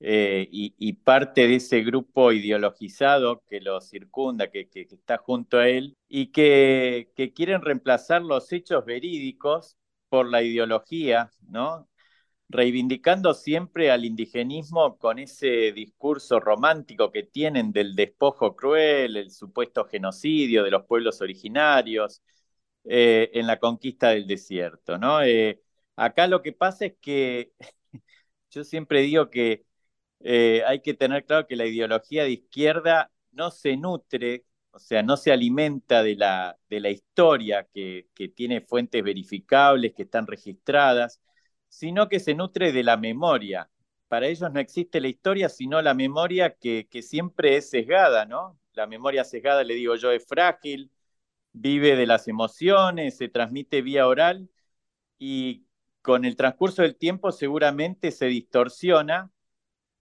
Eh, 0.00 0.48
y, 0.50 0.92
parte 0.94 1.46
de 1.48 1.56
ese 1.56 1.82
grupo 1.82 2.32
ideologizado 2.32 3.42
que 3.48 3.60
lo 3.60 3.80
circunda, 3.80 4.50
que, 4.50 4.68
está 4.74 5.18
junto 5.18 5.58
a 5.58 5.68
él, 5.68 5.96
y 6.08 6.32
que, 6.32 7.12
quieren 7.36 7.62
reemplazar 7.62 8.22
los 8.22 8.52
hechos 8.52 8.84
verídicos 8.84 9.76
por 10.08 10.28
la 10.28 10.42
ideología, 10.42 11.30
¿no? 11.48 11.88
Reivindicando 12.48 13.34
siempre 13.34 13.90
al 13.92 14.04
indigenismo 14.04 14.98
con 14.98 15.18
ese 15.20 15.72
discurso 15.72 16.40
romántico 16.40 17.12
que 17.12 17.22
tienen 17.24 17.72
del 17.72 17.94
despojo 17.94 18.56
cruel, 18.56 19.16
el 19.16 19.30
supuesto 19.30 19.84
genocidio 19.84 20.64
de 20.64 20.70
los 20.72 20.84
pueblos 20.86 21.20
originarios 21.20 22.22
eh, 22.84 23.30
en 23.34 23.46
la 23.46 23.58
conquista 23.60 24.10
del 24.10 24.26
desierto, 24.26 24.98
¿no? 24.98 25.22
Eh, 25.22 25.62
Acá 25.96 26.26
lo 26.26 26.42
que 26.42 26.52
pasa 26.52 26.86
es 26.86 26.94
que 27.00 27.52
yo 28.50 28.64
siempre 28.64 29.02
digo 29.02 29.30
que 29.30 29.64
eh, 30.20 30.62
hay 30.66 30.80
que 30.80 30.94
tener 30.94 31.24
claro 31.26 31.46
que 31.46 31.56
la 31.56 31.66
ideología 31.66 32.24
de 32.24 32.30
izquierda 32.32 33.10
no 33.32 33.50
se 33.50 33.76
nutre, 33.76 34.46
o 34.70 34.78
sea, 34.78 35.02
no 35.02 35.16
se 35.16 35.32
alimenta 35.32 36.02
de 36.02 36.16
la, 36.16 36.58
de 36.68 36.80
la 36.80 36.90
historia 36.90 37.68
que, 37.72 38.08
tiene 38.34 38.60
fuentes 38.60 39.02
verificables, 39.02 39.94
que 39.94 40.02
están 40.04 40.26
registradas, 40.26 41.20
sino 41.68 42.08
que 42.08 42.20
se 42.20 42.34
nutre 42.34 42.72
de 42.72 42.84
la 42.84 42.96
memoria. 42.96 43.70
Para 44.08 44.26
ellos 44.28 44.52
no 44.52 44.60
existe 44.60 45.00
la 45.00 45.08
historia, 45.08 45.48
sino 45.48 45.80
la 45.82 45.94
memoria 45.94 46.54
que, 46.56 46.88
que 46.90 47.02
siempre 47.02 47.56
es 47.56 47.70
sesgada, 47.70 48.26
¿no? 48.26 48.58
La 48.74 48.86
memoria 48.86 49.24
sesgada, 49.24 49.64
le 49.64 49.74
digo 49.74 49.96
yo, 49.96 50.10
es 50.12 50.26
frágil, 50.26 50.90
vive 51.52 51.96
de 51.96 52.06
las 52.06 52.28
emociones, 52.28 53.16
se 53.18 53.28
transmite 53.28 53.82
vía 53.82 54.06
oral 54.08 54.50
y 55.18 55.66
con 56.02 56.24
el 56.24 56.36
transcurso 56.36 56.82
del 56.82 56.96
tiempo 56.96 57.32
seguramente 57.32 58.10
se 58.10 58.26
distorsiona, 58.26 59.30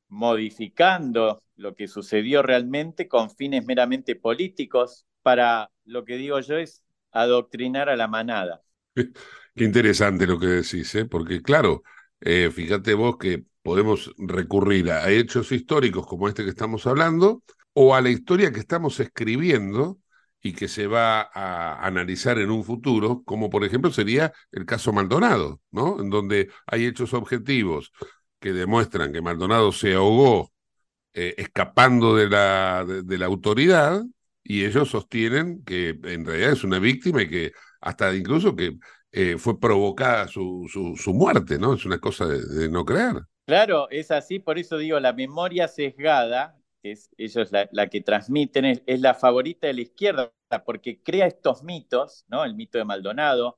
modificando 0.10 1.44
lo 1.56 1.76
que 1.76 1.88
sucedió 1.88 2.42
realmente 2.42 3.08
con 3.08 3.30
fines 3.30 3.66
meramente 3.66 4.16
políticos 4.16 5.06
para, 5.22 5.72
lo 5.86 6.04
que 6.04 6.18
digo 6.18 6.40
yo, 6.40 6.58
es 6.58 6.84
adoctrinar 7.12 7.88
a 7.90 7.96
la 7.96 8.08
manada. 8.08 8.62
Qué 8.96 9.64
interesante 9.64 10.26
lo 10.26 10.40
que 10.40 10.48
decís, 10.48 10.94
¿eh? 10.96 11.06
porque 11.06 11.42
claro, 11.42 11.84
eh, 12.20 12.50
fíjate 12.52 12.94
vos 12.94 13.18
que 13.18 13.44
podemos 13.62 14.12
recurrir 14.18 14.92
a 14.92 15.10
hechos 15.12 15.52
históricos 15.52 16.08
como 16.08 16.28
este 16.28 16.44
que 16.44 16.50
estamos 16.50 16.88
hablando, 16.88 17.44
o 17.74 17.96
a 17.96 18.02
la 18.02 18.10
historia 18.10 18.52
que 18.52 18.60
estamos 18.60 19.00
escribiendo, 19.00 20.01
y 20.42 20.54
que 20.54 20.68
se 20.68 20.88
va 20.88 21.30
a 21.34 21.86
analizar 21.86 22.40
en 22.40 22.50
un 22.50 22.64
futuro, 22.64 23.24
como 23.24 23.50
por 23.50 23.64
ejemplo 23.64 23.92
sería 23.92 24.34
el 24.52 24.66
caso 24.66 24.92
Maldonado, 24.92 25.62
¿no? 25.72 26.00
En 26.02 26.10
donde 26.10 26.50
hay 26.66 26.86
hechos 26.86 27.14
objetivos 27.14 27.92
que 28.40 28.54
demuestran 28.54 29.14
que 29.14 29.22
Maldonado 29.22 29.72
se 29.72 29.94
ahogó 29.94 30.52
eh, 31.14 31.36
escapando 31.38 32.16
de 32.16 32.30
la, 32.30 32.86
de, 32.86 33.18
la 33.18 33.26
autoridad 33.28 34.02
y 34.44 34.66
ellos 34.66 34.90
sostienen 34.90 35.64
que 35.64 35.90
en 35.90 36.26
realidad 36.26 36.54
es 36.54 36.64
una 36.64 36.80
víctima 36.80 37.22
y 37.22 37.30
que 37.30 37.52
hasta 37.80 38.16
incluso 38.16 38.56
que 38.56 38.78
eh, 39.12 39.38
fue 39.38 39.60
provocada 39.60 40.28
su, 40.28 40.68
su, 40.98 41.14
muerte, 41.14 41.60
¿no? 41.60 41.74
Es 41.76 41.86
una 41.86 42.00
cosa 42.00 42.26
de 42.26 42.70
no 42.70 42.86
creer. 42.86 43.22
Claro, 43.46 43.90
es 43.90 44.10
así, 44.12 44.40
por 44.40 44.58
eso 44.58 44.78
digo, 44.78 45.00
la 45.00 45.14
memoria 45.14 45.68
sesgada 45.68 46.61
es, 46.84 47.10
ellos 47.18 47.52
la, 47.52 47.88
que 47.88 48.02
transmiten, 48.02 48.66
es, 48.66 49.02
la 49.02 49.14
favorita 49.14 49.68
de 49.68 49.74
la 49.74 49.82
izquierda, 49.82 50.34
porque 50.66 51.02
crea 51.02 51.28
estos 51.28 51.64
mitos, 51.64 52.26
¿no? 52.28 52.44
El 52.44 52.56
mito 52.56 52.78
de 52.78 52.86
Maldonado 52.86 53.58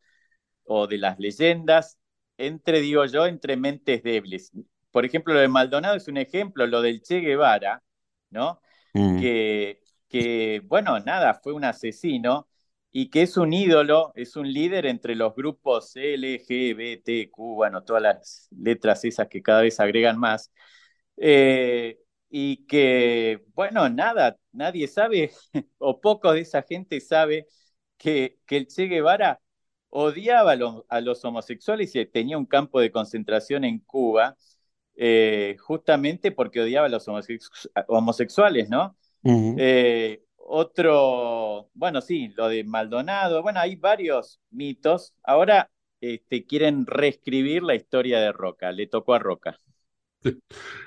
o 0.66 0.88
de 0.88 0.98
las 0.98 1.20
leyendas, 1.20 1.98
entre, 2.38 2.82
digo 2.82 3.06
yo, 3.06 3.26
entre 3.26 3.58
mentes 3.58 4.04
débiles. 4.04 4.52
Por 4.92 5.06
ejemplo, 5.06 5.34
lo 5.34 5.40
de 5.40 5.48
Maldonado 5.48 5.96
es 5.96 6.08
un 6.08 6.18
ejemplo, 6.18 6.68
lo 6.68 6.82
del 6.82 7.02
Che 7.02 7.20
Guevara, 7.20 7.84
¿no? 8.30 8.62
Mm. 8.94 9.20
Que, 9.20 9.82
que, 10.08 10.62
bueno, 10.66 11.00
nada, 11.00 11.34
fue 11.36 11.54
un 11.54 11.64
asesino 11.64 12.48
y 12.92 13.10
que 13.10 13.24
es 13.24 13.38
un 13.38 13.54
ídolo, 13.54 14.12
es 14.16 14.36
un 14.36 14.52
líder 14.52 14.86
entre 14.86 15.16
los 15.16 15.34
grupos 15.36 15.96
LGBTQ, 15.96 17.36
bueno, 17.36 17.84
todas 17.84 18.04
las 18.04 18.48
letras 18.52 19.04
esas 19.04 19.28
que 19.28 19.42
cada 19.42 19.62
vez 19.62 19.80
agregan 19.80 20.20
más. 20.20 20.52
Eh, 21.18 22.03
y 22.36 22.66
que, 22.66 23.44
bueno, 23.54 23.88
nada, 23.90 24.40
nadie 24.54 24.88
sabe, 24.88 25.32
o 25.78 26.02
poco 26.02 26.34
de 26.34 26.40
esa 26.40 26.64
gente 26.64 27.00
sabe 27.00 27.46
que, 27.96 28.40
que 28.48 28.58
el 28.58 28.68
Che 28.68 28.88
Guevara 28.88 29.40
odiaba 29.90 30.54
a, 30.90 31.02
los 31.02 31.24
homosexuales 31.24 31.96
y 31.96 32.04
tenía 32.08 32.40
un 32.40 32.48
campo 32.48 32.80
de 32.80 32.92
concentración 32.92 33.66
en 33.66 33.78
Cuba, 33.82 34.36
eh, 34.96 35.58
justamente 35.60 36.32
porque 36.32 36.62
odiaba 36.62 36.88
a 36.88 36.90
los 36.90 37.08
homosexuales, 37.88 38.68
¿no? 38.68 38.98
Eh, 39.24 40.24
otro, 40.36 41.70
bueno, 41.76 42.02
sí, 42.02 42.30
lo 42.30 42.50
de 42.50 42.64
Maldonado, 42.64 43.44
bueno, 43.44 43.60
hay 43.60 43.76
varios 43.76 44.42
mitos. 44.50 45.14
Ahora 45.22 45.70
este, 46.02 46.48
quieren 46.48 46.88
reescribir 46.88 47.62
la 47.62 47.76
historia 47.76 48.20
de 48.20 48.32
Roca, 48.32 48.72
le 48.72 48.88
tocó 48.88 49.14
a 49.14 49.20
Roca. 49.20 49.60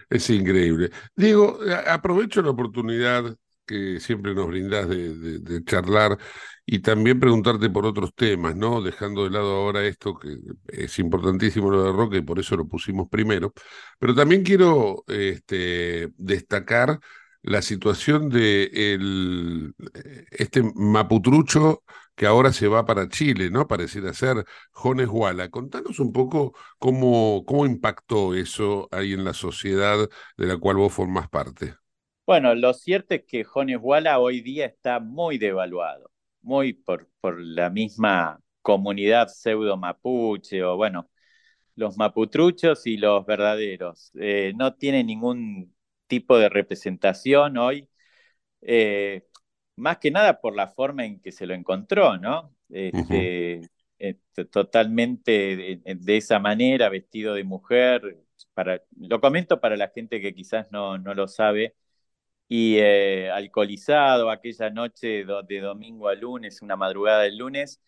Es 0.09 0.30
increíble. 0.30 0.91
Diego, 1.16 1.59
aprovecho 1.87 2.43
la 2.43 2.51
oportunidad 2.51 3.37
que 3.66 3.99
siempre 4.01 4.34
nos 4.34 4.47
brindás 4.47 4.89
de, 4.89 5.64
charlar 5.64 6.18
y 6.64 6.78
también 6.80 7.18
preguntarte 7.20 7.68
por 7.70 7.87
otros 7.87 8.14
temas, 8.14 8.57
¿no? 8.57 8.80
Dejando 8.80 9.24
de 9.24 9.30
lado 9.30 9.57
ahora 9.57 9.84
esto 9.84 10.16
que 10.18 10.39
es 10.68 10.99
importantísimo 10.99 11.70
lo 11.70 11.82
de 11.82 11.93
Roca 11.93 12.16
y 12.16 12.22
por 12.22 12.39
eso 12.39 12.57
lo 12.57 12.66
pusimos 12.68 13.09
primero. 13.09 13.53
Pero 13.99 14.14
también 14.14 14.43
quiero 14.45 15.05
este, 15.09 16.11
destacar 16.16 17.01
la 17.43 17.62
situación 17.62 18.28
de 18.28 18.70
el, 18.72 19.74
este 20.30 20.62
maputrucho 20.74 21.82
que 22.16 22.26
ahora 22.26 22.52
se 22.52 22.68
va 22.68 22.84
para 22.86 23.08
Chile, 23.08 23.50
¿no? 23.50 23.68
Pareciera 23.68 24.12
ser 24.14 24.44
Jones 24.72 25.08
Walla. 25.10 25.50
Contanos 25.50 26.00
un 26.00 26.12
poco 26.12 26.54
cómo, 26.78 27.44
cómo 27.46 27.66
impactó 27.66 28.34
eso 28.34 28.88
ahí 28.90 29.12
en 29.12 29.24
la 29.24 29.34
sociedad 29.34 30.08
de 30.36 30.46
la 30.46 30.56
cual 30.58 30.76
vos 30.76 30.92
formás 30.92 31.28
parte. 31.28 31.74
Bueno, 32.26 32.54
lo 32.54 32.74
cierto 32.74 33.14
es 33.14 33.24
que 33.26 33.44
Jones 33.44 33.78
Walla 33.80 34.18
hoy 34.18 34.40
día 34.40 34.66
está 34.66 34.98
muy 34.98 35.38
devaluado, 35.38 36.10
muy 36.42 36.72
por, 36.72 37.08
por 37.20 37.40
la 37.40 37.70
misma 37.70 38.40
comunidad 38.62 39.28
pseudo 39.28 39.76
mapuche 39.76 40.64
o 40.64 40.76
bueno, 40.76 41.08
los 41.76 41.96
maputruchos 41.98 42.86
y 42.86 42.96
los 42.96 43.26
verdaderos. 43.26 44.12
Eh, 44.18 44.52
no 44.56 44.74
tiene 44.74 45.04
ningún 45.04 45.74
tipo 46.08 46.38
de 46.38 46.48
representación 46.48 47.58
hoy. 47.58 47.88
Eh, 48.62 49.26
más 49.76 49.98
que 49.98 50.10
nada 50.10 50.40
por 50.40 50.56
la 50.56 50.68
forma 50.68 51.04
en 51.04 51.20
que 51.20 51.32
se 51.32 51.46
lo 51.46 51.54
encontró, 51.54 52.18
¿no? 52.18 52.54
Este, 52.70 53.60
eh, 53.98 54.16
totalmente 54.50 55.80
de, 55.84 56.16
esa 56.16 56.38
manera, 56.38 56.88
vestido 56.88 57.34
de 57.34 57.44
mujer. 57.44 58.18
Para, 58.54 58.82
lo 58.98 59.20
comento 59.20 59.60
para 59.60 59.76
la 59.76 59.88
gente 59.88 60.20
que 60.20 60.34
quizás 60.34 60.66
no, 60.70 60.98
no 60.98 61.14
lo 61.14 61.28
sabe. 61.28 61.74
Y 62.48 62.76
eh, 62.78 63.30
alcoholizado 63.30 64.30
aquella 64.30 64.70
noche 64.70 65.24
de, 65.24 65.60
domingo 65.60 66.08
a 66.08 66.14
lunes, 66.14 66.62
una 66.62 66.76
madrugada 66.76 67.22
del 67.22 67.38
lunes. 67.38 67.80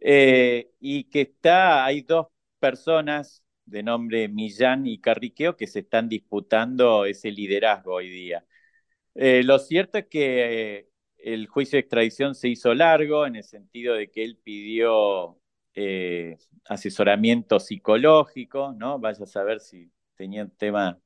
Eh, 0.00 0.72
y 0.80 1.04
que 1.04 1.22
está, 1.22 1.84
hay 1.84 2.02
dos 2.02 2.28
personas 2.58 3.42
de 3.64 3.82
nombre 3.82 4.28
Millán 4.28 4.86
y 4.86 5.00
Carriqueo 5.00 5.56
que 5.56 5.66
se 5.66 5.80
están 5.80 6.08
disputando 6.08 7.06
ese 7.06 7.30
liderazgo 7.30 7.94
hoy 7.94 8.10
día. 8.10 8.44
lo 9.14 9.58
cierto 9.58 9.98
es 9.98 10.06
que 10.08 10.88
el 11.24 11.46
juicio 11.48 11.76
de 11.76 11.80
extradición 11.80 12.34
se 12.34 12.48
hizo 12.48 12.74
largo 12.74 13.26
en 13.26 13.36
el 13.36 13.44
sentido 13.44 13.94
de 13.94 14.10
que 14.10 14.24
él 14.24 14.38
pidió 14.44 15.38
eh, 15.74 16.36
asesoramiento 16.66 17.58
psicológico, 17.60 18.74
¿no? 18.76 18.98
Vaya 18.98 19.24
a 19.24 19.26
saber 19.26 19.60
si 19.60 19.90
tenía 20.16 20.46
tema 20.48 21.00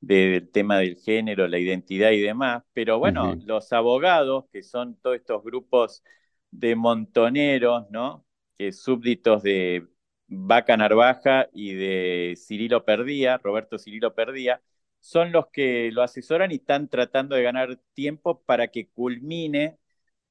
del 0.00 0.48
tema 0.50 0.78
del 0.78 0.96
género, 0.96 1.48
la 1.48 1.58
identidad 1.58 2.12
y 2.12 2.20
demás. 2.20 2.62
Pero 2.72 3.00
bueno, 3.00 3.34
los 3.44 3.72
abogados, 3.72 4.44
que 4.52 4.62
son 4.62 4.96
todos 5.00 5.16
estos 5.16 5.42
grupos 5.42 6.04
de 6.52 6.76
montoneros, 6.76 7.90
¿no? 7.90 8.24
Que 8.58 8.72
súbditos 8.72 9.42
de 9.42 9.88
Vaca 10.28 10.76
Narvaja 10.76 11.48
y 11.52 11.74
de 11.74 12.34
Cirilo 12.36 12.84
Perdía, 12.84 13.38
Roberto 13.38 13.76
Cirilo 13.78 14.14
Perdía, 14.14 14.62
son 15.00 15.32
los 15.32 15.48
que 15.48 15.90
lo 15.92 16.02
asesoran 16.02 16.52
y 16.52 16.56
están 16.56 16.88
tratando 16.88 17.36
de 17.36 17.42
ganar 17.42 17.78
tiempo 17.94 18.42
para 18.42 18.68
que 18.68 18.88
culmine 18.88 19.78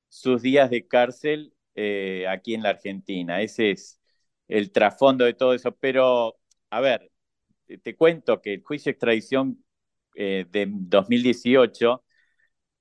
sus 0.09 0.41
días 0.41 0.69
de 0.69 0.87
cárcel 0.87 1.53
eh, 1.75 2.25
aquí 2.29 2.53
en 2.53 2.63
la 2.63 2.69
Argentina. 2.69 3.41
Ese 3.41 3.71
es 3.71 3.99
el 4.47 4.71
trasfondo 4.71 5.25
de 5.25 5.33
todo 5.33 5.53
eso. 5.53 5.75
Pero, 5.75 6.37
a 6.69 6.81
ver, 6.81 7.11
te, 7.83 7.95
cuento 7.95 8.41
que 8.41 8.55
el 8.55 8.63
juicio 8.63 8.89
de 8.89 8.93
extradición 8.93 9.63
eh, 10.15 10.45
de 10.49 10.67
2018, 10.69 12.03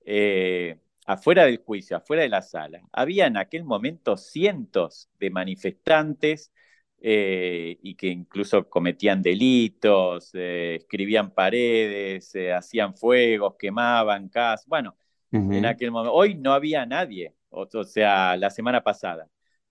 eh, 0.07 0.79
afuera 1.07 1.45
del 1.47 1.59
juicio, 1.59 1.97
afuera 1.97 2.23
de 2.23 2.29
la 2.29 2.43
sala, 2.43 2.81
había 2.93 3.27
en 3.27 3.37
aquel 3.37 3.65
momento 3.65 4.17
cientos 4.17 5.11
de 5.19 5.31
manifestantes 5.31 6.53
y 7.01 7.95
que 7.95 8.09
incluso 8.09 8.69
cometían 8.69 9.23
delitos, 9.23 10.31
escribían 10.35 11.31
paredes, 11.31 12.33
hacían 12.55 12.95
fuegos, 12.97 13.55
quemaban 13.59 14.29
casas. 14.29 14.67
Bueno, 14.67 14.97
en 15.31 15.67
aquel 15.67 15.91
momento. 15.91 16.15
Hoy 16.15 16.35
no 16.35 16.53
había 16.53 16.87
nadie, 16.87 17.35
o, 17.51 17.67
sea, 17.85 18.37
la 18.37 18.51
semana 18.51 18.83
pasada. 18.83 19.29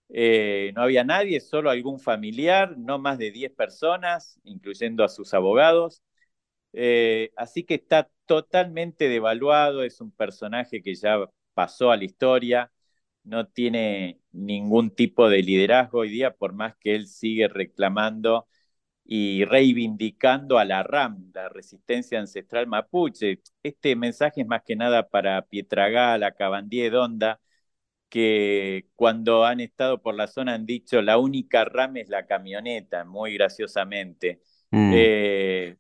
Eh, 0.10 0.72
no 0.76 0.84
había 0.84 1.04
nadie, 1.04 1.40
solo 1.40 1.70
algún 1.70 2.00
familiar, 2.00 2.78
no 2.78 3.00
más 3.00 3.18
de 3.18 3.32
10 3.32 3.52
personas, 3.54 4.40
incluyendo 4.44 5.04
a 5.04 5.10
sus 5.10 5.34
abogados. 5.34 6.04
Eh, 6.74 7.32
así 7.38 7.64
que 7.64 7.76
está 7.76 8.10
totalmente 8.26 9.10
devaluado, 9.10 9.84
es 9.84 10.02
un 10.02 10.12
personaje 10.12 10.82
que 10.82 10.96
ya 10.96 11.18
pasó 11.54 11.92
a 11.92 11.98
la 11.98 12.04
historia, 12.04 12.72
no 13.26 13.48
tiene 13.48 14.20
ningún 14.32 14.92
tipo 14.92 15.30
de 15.30 15.42
liderazgo 15.42 16.00
hoy 16.00 16.10
día, 16.10 16.32
por 16.36 16.54
más 16.54 16.76
que 16.78 16.96
él 16.96 17.08
sigue 17.08 17.48
reclamando 17.48 18.48
y 19.04 19.46
reivindicando 19.46 20.58
a 20.58 20.66
la 20.66 20.84
RAM, 20.84 21.32
la 21.34 21.50
resistencia 21.50 22.20
ancestral 22.20 22.68
mapuche. 22.68 23.42
Este 23.62 23.96
mensaje 23.96 24.42
es 24.42 24.48
más 24.48 24.64
que 24.64 24.76
nada 24.76 25.10
para 25.10 25.44
Pietragala, 25.44 26.32
Cabandía 26.32 26.90
Donda, 26.90 27.40
que 28.10 28.88
cuando 28.96 29.46
han 29.46 29.60
estado 29.60 30.02
por 30.02 30.16
la 30.16 30.28
zona 30.28 30.54
han 30.54 30.66
dicho 30.66 31.02
la 31.02 31.18
única 31.18 31.66
RAM 31.66 31.98
es 31.98 32.10
la 32.10 32.26
camioneta, 32.26 33.06
muy 33.06 33.34
graciosamente. 33.34 34.42
Mm. 34.72 34.92
Eh, 34.96 35.78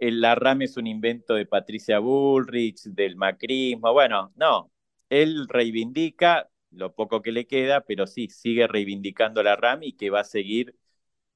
la 0.00 0.34
RAM 0.34 0.62
es 0.62 0.76
un 0.76 0.86
invento 0.86 1.34
de 1.34 1.46
Patricia 1.46 1.98
Bullrich, 2.00 2.82
del 2.84 3.16
macrismo. 3.16 3.92
Bueno, 3.92 4.32
no, 4.36 4.72
él 5.08 5.46
reivindica 5.48 6.48
lo 6.70 6.94
poco 6.94 7.22
que 7.22 7.32
le 7.32 7.46
queda, 7.46 7.82
pero 7.82 8.06
sí, 8.06 8.28
sigue 8.28 8.66
reivindicando 8.66 9.42
la 9.42 9.56
RAM 9.56 9.82
y 9.82 9.92
que 9.94 10.10
va 10.10 10.20
a 10.20 10.24
seguir 10.24 10.76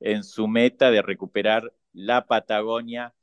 en 0.01 0.25
su 0.25 0.49
meta 0.49 0.91
de 0.91 1.03
recuperar 1.03 1.73
la 1.93 2.27
Patagonia 2.27 3.15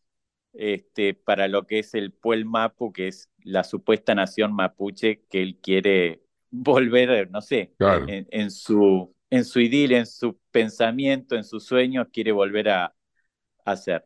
este, 0.53 1.13
para 1.13 1.47
lo 1.47 1.67
que 1.67 1.79
es 1.79 1.93
el 1.93 2.11
Puel 2.11 2.45
Mapu, 2.45 2.91
que 2.91 3.07
es 3.07 3.29
la 3.43 3.63
supuesta 3.63 4.15
nación 4.15 4.53
mapuche 4.53 5.23
que 5.29 5.41
él 5.41 5.59
quiere 5.61 6.23
volver, 6.49 7.29
no 7.29 7.41
sé, 7.41 7.73
en, 7.79 8.51
su, 8.51 9.13
en 9.29 9.45
su 9.45 9.59
idilio, 9.59 9.97
en 9.97 10.07
su 10.07 10.39
pensamiento, 10.51 11.35
en 11.35 11.43
sus 11.43 11.65
sueños, 11.65 12.07
quiere 12.11 12.31
volver 12.31 12.69
a, 12.69 12.93
hacer. 13.65 14.05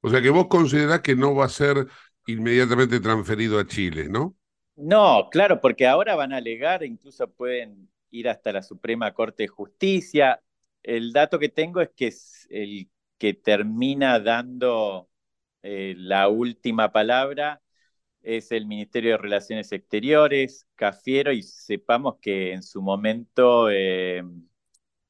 O 0.00 0.10
sea 0.10 0.20
que 0.20 0.30
vos 0.30 0.48
considerás 0.48 1.00
que 1.00 1.14
no 1.14 1.34
va 1.34 1.44
a 1.44 1.48
ser 1.48 1.86
inmediatamente 2.26 2.98
transferido 2.98 3.58
a 3.58 3.66
Chile, 3.66 4.08
¿no? 4.08 4.35
No, 4.76 5.28
claro, 5.30 5.60
porque 5.60 5.86
ahora 5.86 6.14
van 6.14 6.32
a 6.32 6.36
alegar, 6.36 6.84
incluso 6.84 7.30
pueden 7.30 7.88
ir 8.10 8.28
hasta 8.28 8.52
la 8.52 8.62
Suprema 8.62 9.12
Corte 9.14 9.44
de 9.44 9.48
Justicia. 9.48 10.42
El 10.82 11.12
dato 11.12 11.38
que 11.38 11.48
tengo 11.48 11.80
es 11.80 11.90
que 11.96 12.08
es 12.08 12.46
el 12.50 12.88
que 13.18 13.34
termina 13.34 14.20
dando 14.20 15.08
eh, 15.62 15.94
la 15.96 16.28
última 16.28 16.92
palabra 16.92 17.62
es 18.26 18.50
el 18.50 18.66
Ministerio 18.66 19.12
de 19.12 19.18
Relaciones 19.18 19.70
Exteriores, 19.70 20.66
Cafiero, 20.74 21.32
y 21.32 21.42
sepamos 21.44 22.16
que 22.20 22.52
en 22.52 22.62
su 22.64 22.82
momento 22.82 23.70
eh, 23.70 24.24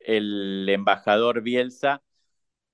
el 0.01 0.69
embajador 0.69 1.41
Bielsa 1.41 2.03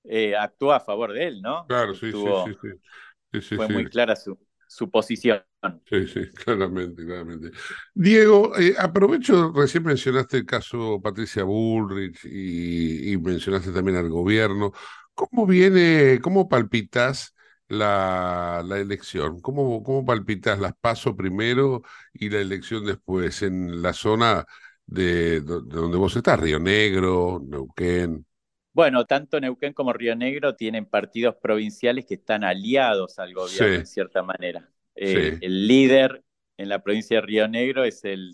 eh, 0.03 0.35
actuó 0.35 0.73
a 0.73 0.81
favor 0.81 1.13
de 1.13 1.27
él, 1.27 1.41
¿no? 1.41 1.65
Claro, 1.67 1.95
sí, 1.95 2.11
sí, 2.11 3.41
sí, 3.41 3.55
Fue 3.55 3.69
muy 3.69 3.85
clara 3.85 4.17
su, 4.17 4.37
su 4.73 4.89
posición. 4.89 5.43
Sí, 5.85 6.07
sí, 6.07 6.21
claramente, 6.45 7.05
claramente. 7.05 7.51
Diego, 7.93 8.57
eh, 8.57 8.75
aprovecho, 8.77 9.51
recién 9.55 9.83
mencionaste 9.83 10.37
el 10.37 10.45
caso 10.45 10.99
Patricia 11.01 11.43
Bullrich 11.43 12.25
y, 12.25 13.15
mencionaste 13.17 13.71
también 13.71 13.97
al 13.97 14.09
gobierno. 14.09 14.71
¿Cómo 15.13 15.45
viene, 15.45 16.19
cómo 16.21 16.49
palpitas 16.49 17.35
la, 17.67 18.63
la 18.65 18.79
elección? 18.79 19.39
¿Cómo, 19.41 19.83
¿Cómo 19.83 20.05
palpitas 20.05 20.59
las 20.59 20.73
paso 20.75 21.15
primero 21.15 21.83
y 22.13 22.29
la 22.29 22.39
elección 22.39 22.85
después 22.85 23.43
en 23.43 23.81
la 23.81 23.93
zona 23.93 24.45
de, 24.85 25.41
donde 25.41 25.97
vos 25.97 26.15
estás, 26.15 26.39
Río 26.39 26.59
Negro, 26.59 27.41
Neuquén? 27.47 28.25
Bueno, 28.73 29.05
tanto 29.05 29.39
Neuquén 29.39 29.73
como 29.73 29.93
Río 29.93 30.15
Negro 30.15 30.55
tienen 30.55 30.87
partidos 30.87 31.35
provinciales 31.35 32.05
que 32.07 32.15
están 32.15 32.43
aliados 32.43 33.19
al 33.19 33.31
gobierno 33.31 33.75
en 33.75 33.85
cierta 33.85 34.23
manera. 34.23 34.67
Eh, 34.95 35.37
el 35.41 35.67
líder 35.67 36.23
en 36.57 36.69
la 36.69 36.81
provincia 36.81 37.17
de 37.17 37.21
Río 37.21 37.47
Negro 37.47 37.83
es 37.83 38.03
el, 38.03 38.33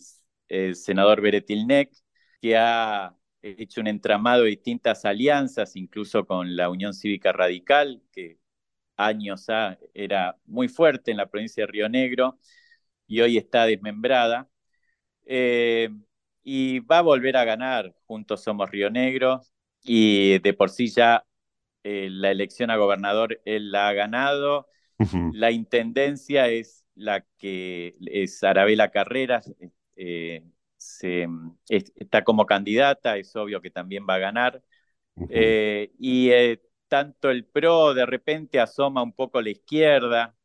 senador 0.76 1.22
Beretilnec, 1.22 1.92
que 2.42 2.58
ha 2.58 3.14
hecho 3.42 3.82
un 3.82 3.88
entramado 3.88 4.44
de 4.44 4.50
distintas 4.52 5.04
alianzas, 5.04 5.76
incluso 5.76 6.26
con 6.26 6.56
la 6.56 6.70
Unión 6.70 6.94
Cívica 6.94 7.34
Radical, 7.34 8.02
que 8.12 8.40
años 8.96 9.50
ha, 9.50 9.78
era 9.94 10.38
muy 10.46 10.70
fuerte 10.70 11.12
en 11.12 11.18
la 11.18 11.28
provincia 11.28 11.64
de 11.64 11.72
Río 11.72 11.90
Negro 11.90 12.40
y 13.08 13.22
hoy 13.22 13.38
está 13.38 13.66
desmembrada. 13.66 14.50
Eh, 15.26 15.90
y 16.44 16.80
va 16.80 17.00
a 17.00 17.02
volver 17.02 17.38
a 17.38 17.44
ganar, 17.44 17.94
juntos 18.08 18.42
somos 18.42 18.72
Río 18.72 18.90
Negro, 18.90 19.42
y 19.84 20.40
de 20.40 20.54
por 20.54 20.70
sí 20.70 20.90
ya 20.90 21.26
eh, 21.84 22.10
la 22.12 22.32
elección 22.32 22.70
a 22.72 22.78
gobernador 22.78 23.42
él 23.46 23.72
la 23.72 23.88
ha 23.88 23.94
ganado. 23.94 24.68
La 25.32 25.52
intendencia 25.52 26.50
es 26.50 26.86
la 26.94 27.26
que 27.38 27.96
es 28.02 28.44
Arabela 28.44 28.92
Carreras, 28.92 29.50
eh, 29.96 30.44
se, 30.76 31.26
está 31.70 32.26
como 32.26 32.46
candidata, 32.46 33.16
es 33.16 33.34
obvio 33.38 33.62
que 33.62 33.72
también 33.72 34.06
va 34.10 34.16
a 34.16 34.20
ganar. 34.20 34.62
Eh, 35.30 35.92
y 35.98 36.32
tanto 36.90 37.30
el 37.30 37.46
PRO 37.46 37.94
de 37.94 38.06
repente 38.06 38.60
asoma 38.60 39.02
un 39.02 39.14
poco 39.14 39.38
a 39.38 39.42
la 39.42 39.52
izquierda, 39.52 40.36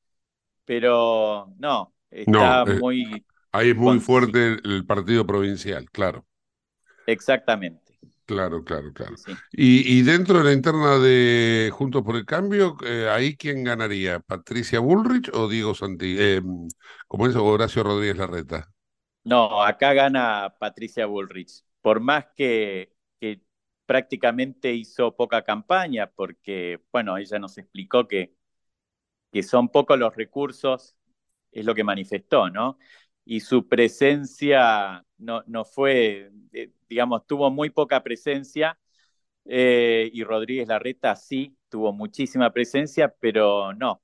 pero 0.65 1.53
no, 1.59 1.93
está 2.11 2.65
muy... 2.65 3.27
Ahí 3.51 3.71
es 3.71 3.77
muy 3.77 3.99
fuerte 3.99 4.57
el 4.65 4.85
partido 4.87 5.27
provincial, 5.27 5.91
claro. 5.91 6.25
Exactamente. 7.07 7.84
Claro, 8.27 8.65
claro, 8.65 8.93
claro. 8.95 9.15
Y, 9.53 10.03
dentro 10.03 10.39
de 10.39 10.45
la 10.45 10.53
interna 10.53 10.99
de 10.99 11.71
Juntos 11.73 12.03
por 12.03 12.17
el 12.17 12.25
Cambio, 12.25 12.77
eh, 12.85 13.09
¿ahí 13.11 13.37
quién 13.37 13.65
ganaría? 13.65 14.21
¿Patricia 14.21 14.81
Bullrich 14.81 15.31
o 15.35 15.47
Diego 15.47 15.75
Santi? 15.75 16.17
Eh, 16.19 16.41
¿Cómo 17.07 17.27
es 17.27 17.37
Horacio 17.37 17.83
Rodríguez 17.83 18.17
Larreta? 18.17 18.73
No, 19.25 19.63
acá 19.63 19.93
gana 19.93 20.55
Patricia 20.59 21.05
Bullrich. 21.05 21.65
Por 21.83 22.01
más 22.01 22.27
que, 22.35 22.95
que 23.21 23.43
prácticamente 23.85 24.73
hizo 24.73 25.15
poca 25.15 25.43
campaña, 25.43 26.11
porque, 26.11 26.81
bueno, 26.91 27.19
ella 27.19 27.39
nos 27.39 27.59
explicó 27.59 28.09
que, 28.09 28.35
que 29.33 29.43
son 29.43 29.69
pocos 29.69 29.99
los 29.99 30.17
recursos, 30.17 30.97
es 31.53 31.65
lo 31.65 31.75
que 31.75 31.85
manifestó, 31.85 32.49
¿no? 32.49 32.79
Y 33.25 33.41
su 33.41 33.67
presencia 33.69 35.05
no, 35.19 35.43
no 35.47 35.65
fue, 35.65 36.31
eh, 36.53 36.71
digamos, 36.89 37.27
tuvo 37.27 37.51
muy 37.51 37.71
poca 37.71 38.03
presencia 38.03 38.79
eh, 39.45 40.11
y 40.13 40.25
Rodríguez 40.25 40.69
Larreta 40.69 41.17
sí 41.17 41.57
tuvo 41.69 41.93
muchísima 41.93 42.53
presencia, 42.53 43.15
pero 43.21 43.73
no. 43.75 44.03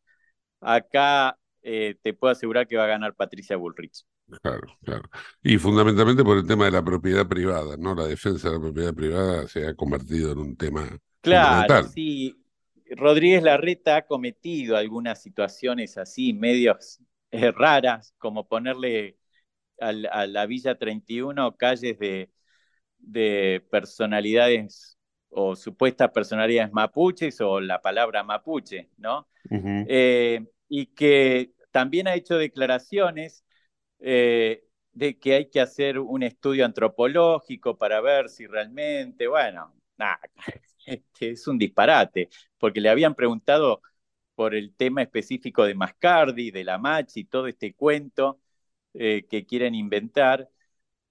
Acá 0.60 1.38
eh, 1.62 1.96
te 2.02 2.14
puedo 2.14 2.32
asegurar 2.32 2.66
que 2.66 2.76
va 2.76 2.84
a 2.84 2.88
ganar 2.88 3.14
Patricia 3.14 3.56
Bullrich. 3.56 4.04
Claro, 4.42 4.76
claro. 4.84 5.08
Y 5.42 5.58
fundamentalmente 5.58 6.22
por 6.22 6.36
el 6.36 6.46
tema 6.46 6.66
de 6.66 6.70
la 6.70 6.84
propiedad 6.84 7.26
privada, 7.26 7.76
¿no? 7.76 7.94
La 7.94 8.06
defensa 8.06 8.48
de 8.48 8.54
la 8.56 8.60
propiedad 8.60 8.94
privada 8.94 9.48
se 9.48 9.66
ha 9.66 9.74
convertido 9.74 10.32
en 10.32 10.38
un 10.38 10.56
tema. 10.56 10.88
Claro, 11.20 11.84
sí. 11.88 12.36
Rodríguez 12.92 13.42
Larreta 13.42 13.96
ha 13.96 14.02
cometido 14.02 14.76
algunas 14.76 15.22
situaciones 15.22 15.96
así, 15.96 16.32
medios 16.32 17.00
raras, 17.32 18.14
como 18.18 18.48
ponerle 18.48 19.18
a, 19.80 19.92
la 20.26 20.46
Villa 20.46 20.76
31 20.76 21.56
calles 21.56 21.98
de, 21.98 22.30
de 22.98 23.64
personalidades 23.70 24.98
o 25.30 25.56
supuestas 25.56 26.10
personalidades 26.10 26.72
mapuches 26.72 27.40
o 27.40 27.60
la 27.60 27.80
palabra 27.80 28.22
mapuche, 28.24 28.90
¿no? 28.98 29.28
Eh, 29.48 30.44
y 30.68 30.86
que 30.86 31.52
también 31.70 32.08
ha 32.08 32.14
hecho 32.14 32.36
declaraciones 32.36 33.44
eh, 34.00 34.64
de 34.92 35.18
que 35.18 35.34
hay 35.34 35.50
que 35.50 35.60
hacer 35.60 35.98
un 35.98 36.22
estudio 36.22 36.64
antropológico 36.64 37.78
para 37.78 38.00
ver 38.00 38.28
si 38.28 38.46
realmente, 38.46 39.28
bueno, 39.28 39.72
este, 40.86 41.30
es 41.30 41.46
un 41.46 41.58
disparate, 41.58 42.28
porque 42.58 42.80
le 42.80 42.88
habían 42.88 43.14
preguntado 43.14 43.82
por 44.40 44.54
el 44.54 44.74
tema 44.74 45.02
específico 45.02 45.64
de 45.64 45.74
Mascardi, 45.74 46.50
de 46.50 46.64
la 46.64 46.78
Machi, 46.78 47.24
todo 47.24 47.46
este 47.46 47.74
cuento 47.74 48.40
eh, 48.94 49.26
que 49.28 49.44
quieren 49.44 49.74
inventar. 49.74 50.48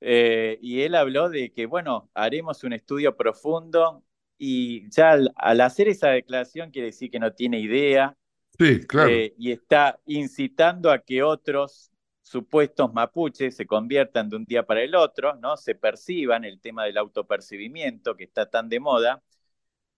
Eh, 0.02 0.58
y 0.64 0.82
él 0.82 0.96
habló 0.96 1.30
de 1.30 1.52
que, 1.52 1.68
bueno, 1.68 2.10
haremos 2.16 2.64
un 2.64 2.74
estudio 2.74 3.16
profundo 3.16 4.04
y 4.40 4.90
ya 4.90 5.12
al, 5.36 5.62
hacer 5.62 5.90
esa 5.90 6.10
declaración 6.10 6.72
quiere 6.72 6.88
decir 6.88 7.12
que 7.12 7.20
no 7.20 7.32
tiene 7.32 7.60
idea. 7.60 8.18
Sí, 8.58 8.80
claro. 8.88 9.12
Eh, 9.12 9.36
y 9.38 9.52
está 9.52 10.00
incitando 10.08 10.90
a 10.90 10.98
que 10.98 11.22
otros 11.22 11.92
supuestos 12.24 12.92
mapuches 12.92 13.56
se 13.56 13.68
conviertan 13.68 14.28
de 14.32 14.38
un 14.38 14.46
día 14.46 14.66
para 14.66 14.82
el 14.82 14.96
otro, 14.96 15.36
¿no? 15.36 15.56
Se 15.56 15.76
perciban 15.76 16.46
el 16.46 16.60
tema 16.60 16.84
del 16.86 16.98
autopercibimiento 16.98 18.18
que 18.18 18.24
está 18.24 18.50
tan 18.50 18.70
de 18.70 18.80
moda 18.80 19.22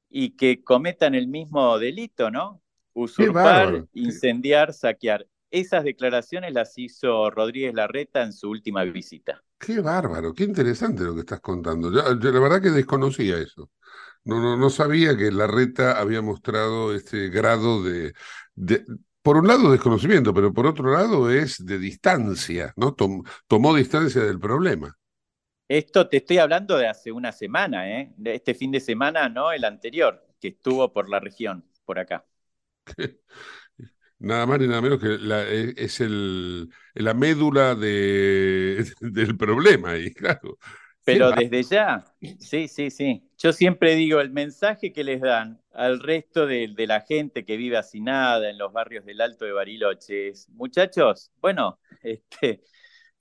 y 0.10 0.32
que 0.32 0.66
cometan 0.66 1.16
el 1.16 1.30
mismo 1.30 1.80
delito, 1.80 2.30
¿no? 2.30 2.61
Usurpar, 2.94 3.86
incendiar, 3.94 4.74
saquear. 4.74 5.28
Esas 5.50 5.84
declaraciones 5.84 6.54
las 6.54 6.78
hizo 6.78 7.30
Rodríguez 7.30 7.74
Larreta 7.74 8.24
en 8.24 8.32
su 8.32 8.50
última 8.50 8.84
visita. 8.84 9.44
Qué 9.58 9.80
bárbaro, 9.80 10.34
qué 10.34 10.44
interesante 10.46 11.04
lo 11.04 11.14
que 11.14 11.22
estás 11.22 11.42
contando. 11.42 11.92
Yo, 11.92 12.02
la 12.32 12.40
verdad 12.40 12.62
que 12.62 12.70
desconocía 12.70 13.38
eso. 13.38 13.70
No, 14.24 14.40
no, 14.40 14.56
no 14.56 14.70
sabía 14.70 15.18
que 15.18 15.32
Larreta 15.32 16.00
había 16.00 16.22
mostrado 16.22 16.96
este 16.96 17.30
grado 17.30 17.84
de, 17.84 18.14
por 19.22 19.38
un 19.38 19.48
lado 19.48 19.72
desconocimiento, 19.72 20.34
pero 20.34 20.54
por 20.54 20.68
otro 20.68 20.92
lado 20.92 21.30
es 21.30 21.64
de 21.66 21.78
distancia, 21.78 22.74
¿no? 22.76 22.96
tomó 23.48 23.76
distancia 23.76 24.22
del 24.24 24.40
problema. 24.40 24.98
Esto 25.68 26.08
te 26.10 26.18
estoy 26.18 26.38
hablando 26.38 26.78
de 26.78 26.88
hace 26.88 27.12
una 27.12 27.32
semana, 27.32 27.90
¿eh? 27.90 28.14
este 28.26 28.54
fin 28.54 28.72
de 28.72 28.80
semana, 28.80 29.30
no 29.30 29.52
el 29.52 29.64
anterior, 29.64 30.26
que 30.40 30.50
estuvo 30.50 30.92
por 30.92 31.10
la 31.10 31.20
región, 31.20 31.66
por 31.86 31.98
acá. 31.98 32.26
Nada 34.22 34.46
más 34.46 34.60
ni 34.60 34.68
nada 34.68 34.82
menos 34.82 35.00
que 35.00 35.16
e, 35.16 35.74
es 35.78 36.00
el, 36.00 36.70
la 36.94 37.16
médula 37.16 37.74
de, 37.74 38.86
del 39.02 39.36
problema, 39.36 39.98
y 39.98 40.14
claro. 40.14 40.58
Pero 41.04 41.32
desde 41.32 41.64
ya, 41.64 42.06
sí, 42.40 42.68
sí, 42.68 42.92
sí. 42.92 43.24
Yo 43.40 43.52
siempre 43.52 43.96
digo, 43.96 44.22
el 44.22 44.30
mensaje 44.30 44.94
que 44.94 45.04
les 45.04 45.20
dan 45.20 45.60
al 45.74 46.00
resto 46.00 46.46
de, 46.46 46.72
la 46.78 47.02
gente 47.02 47.44
que 47.44 47.58
vive 47.58 47.78
hacinada 47.78 48.48
en 48.48 48.60
los 48.60 48.72
barrios 48.72 49.04
del 49.06 49.22
Alto 49.22 49.46
de 49.46 49.54
Bariloche 49.54 50.28
es, 50.28 50.48
muchachos, 50.50 51.32
bueno, 51.42 51.80
este, 52.04 52.62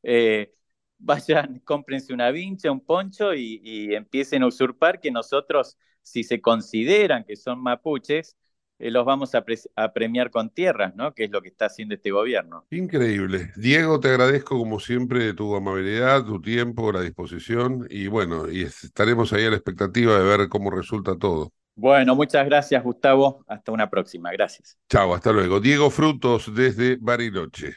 eh, 0.03 0.53
vayan, 0.99 1.61
cómprense 1.61 2.13
una 2.13 2.31
vincha, 2.31 2.71
un 2.71 2.85
poncho 2.85 3.33
y, 3.33 3.63
y 3.65 3.95
empiecen 3.95 4.43
a 4.43 4.49
usurpar 4.49 5.01
que 5.01 5.11
nosotros, 5.11 5.79
si 6.03 6.23
se 6.23 6.43
consideran 6.43 7.25
que 7.25 7.37
son 7.37 7.63
mapuches, 7.63 8.37
eh, 8.81 8.91
los 8.91 9.05
vamos 9.05 9.35
a, 9.35 9.45
premiar 9.93 10.31
con 10.31 10.51
tierras, 10.51 10.95
¿no? 10.97 11.13
Que 11.15 11.25
es 11.25 11.31
lo 11.31 11.43
que 11.43 11.49
está 11.49 11.67
haciendo 11.67 11.95
este 11.95 12.11
gobierno. 12.11 12.65
Increíble. 12.71 13.53
Diego, 13.57 14.01
te 14.01 14.09
agradezco 14.09 14.59
como 14.59 14.81
siempre 14.81 15.35
tu 15.35 15.55
amabilidad, 15.55 16.25
tu 16.25 16.41
tiempo, 16.41 16.91
la 16.91 17.03
disposición 17.03 17.87
y 17.91 18.07
bueno, 18.07 18.51
y 18.51 18.63
estaremos 18.63 19.33
ahí 19.33 19.45
a 19.45 19.51
la 19.51 19.57
expectativa 19.57 20.19
de 20.19 20.25
ver 20.25 20.49
cómo 20.49 20.71
resulta 20.71 21.17
todo. 21.17 21.53
Bueno, 21.77 22.15
muchas 22.15 22.45
gracias 22.47 22.83
Gustavo. 22.83 23.45
Hasta 23.47 23.73
una 23.73 23.89
próxima. 23.89 24.31
Gracias. 24.33 24.79
Chao, 24.89 25.15
hasta 25.15 25.33
luego. 25.33 25.61
Diego 25.61 25.91
Frutos 25.91 26.55
desde 26.55 26.97
Bariloche. 27.01 27.77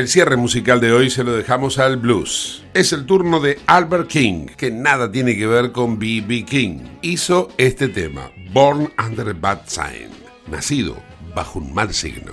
El 0.00 0.08
cierre 0.08 0.38
musical 0.38 0.80
de 0.80 0.92
hoy 0.92 1.10
se 1.10 1.24
lo 1.24 1.32
dejamos 1.36 1.78
al 1.78 1.98
blues. 1.98 2.64
Es 2.72 2.94
el 2.94 3.04
turno 3.04 3.38
de 3.38 3.58
Albert 3.66 4.08
King, 4.08 4.46
que 4.46 4.70
nada 4.70 5.12
tiene 5.12 5.36
que 5.36 5.46
ver 5.46 5.72
con 5.72 5.98
B.B. 5.98 6.46
King. 6.46 6.78
Hizo 7.02 7.50
este 7.58 7.86
tema, 7.86 8.30
Born 8.50 8.90
Under 8.98 9.28
a 9.28 9.34
Bad 9.34 9.66
Sign, 9.66 10.08
nacido 10.50 10.96
bajo 11.34 11.58
un 11.58 11.74
mal 11.74 11.92
signo. 11.92 12.32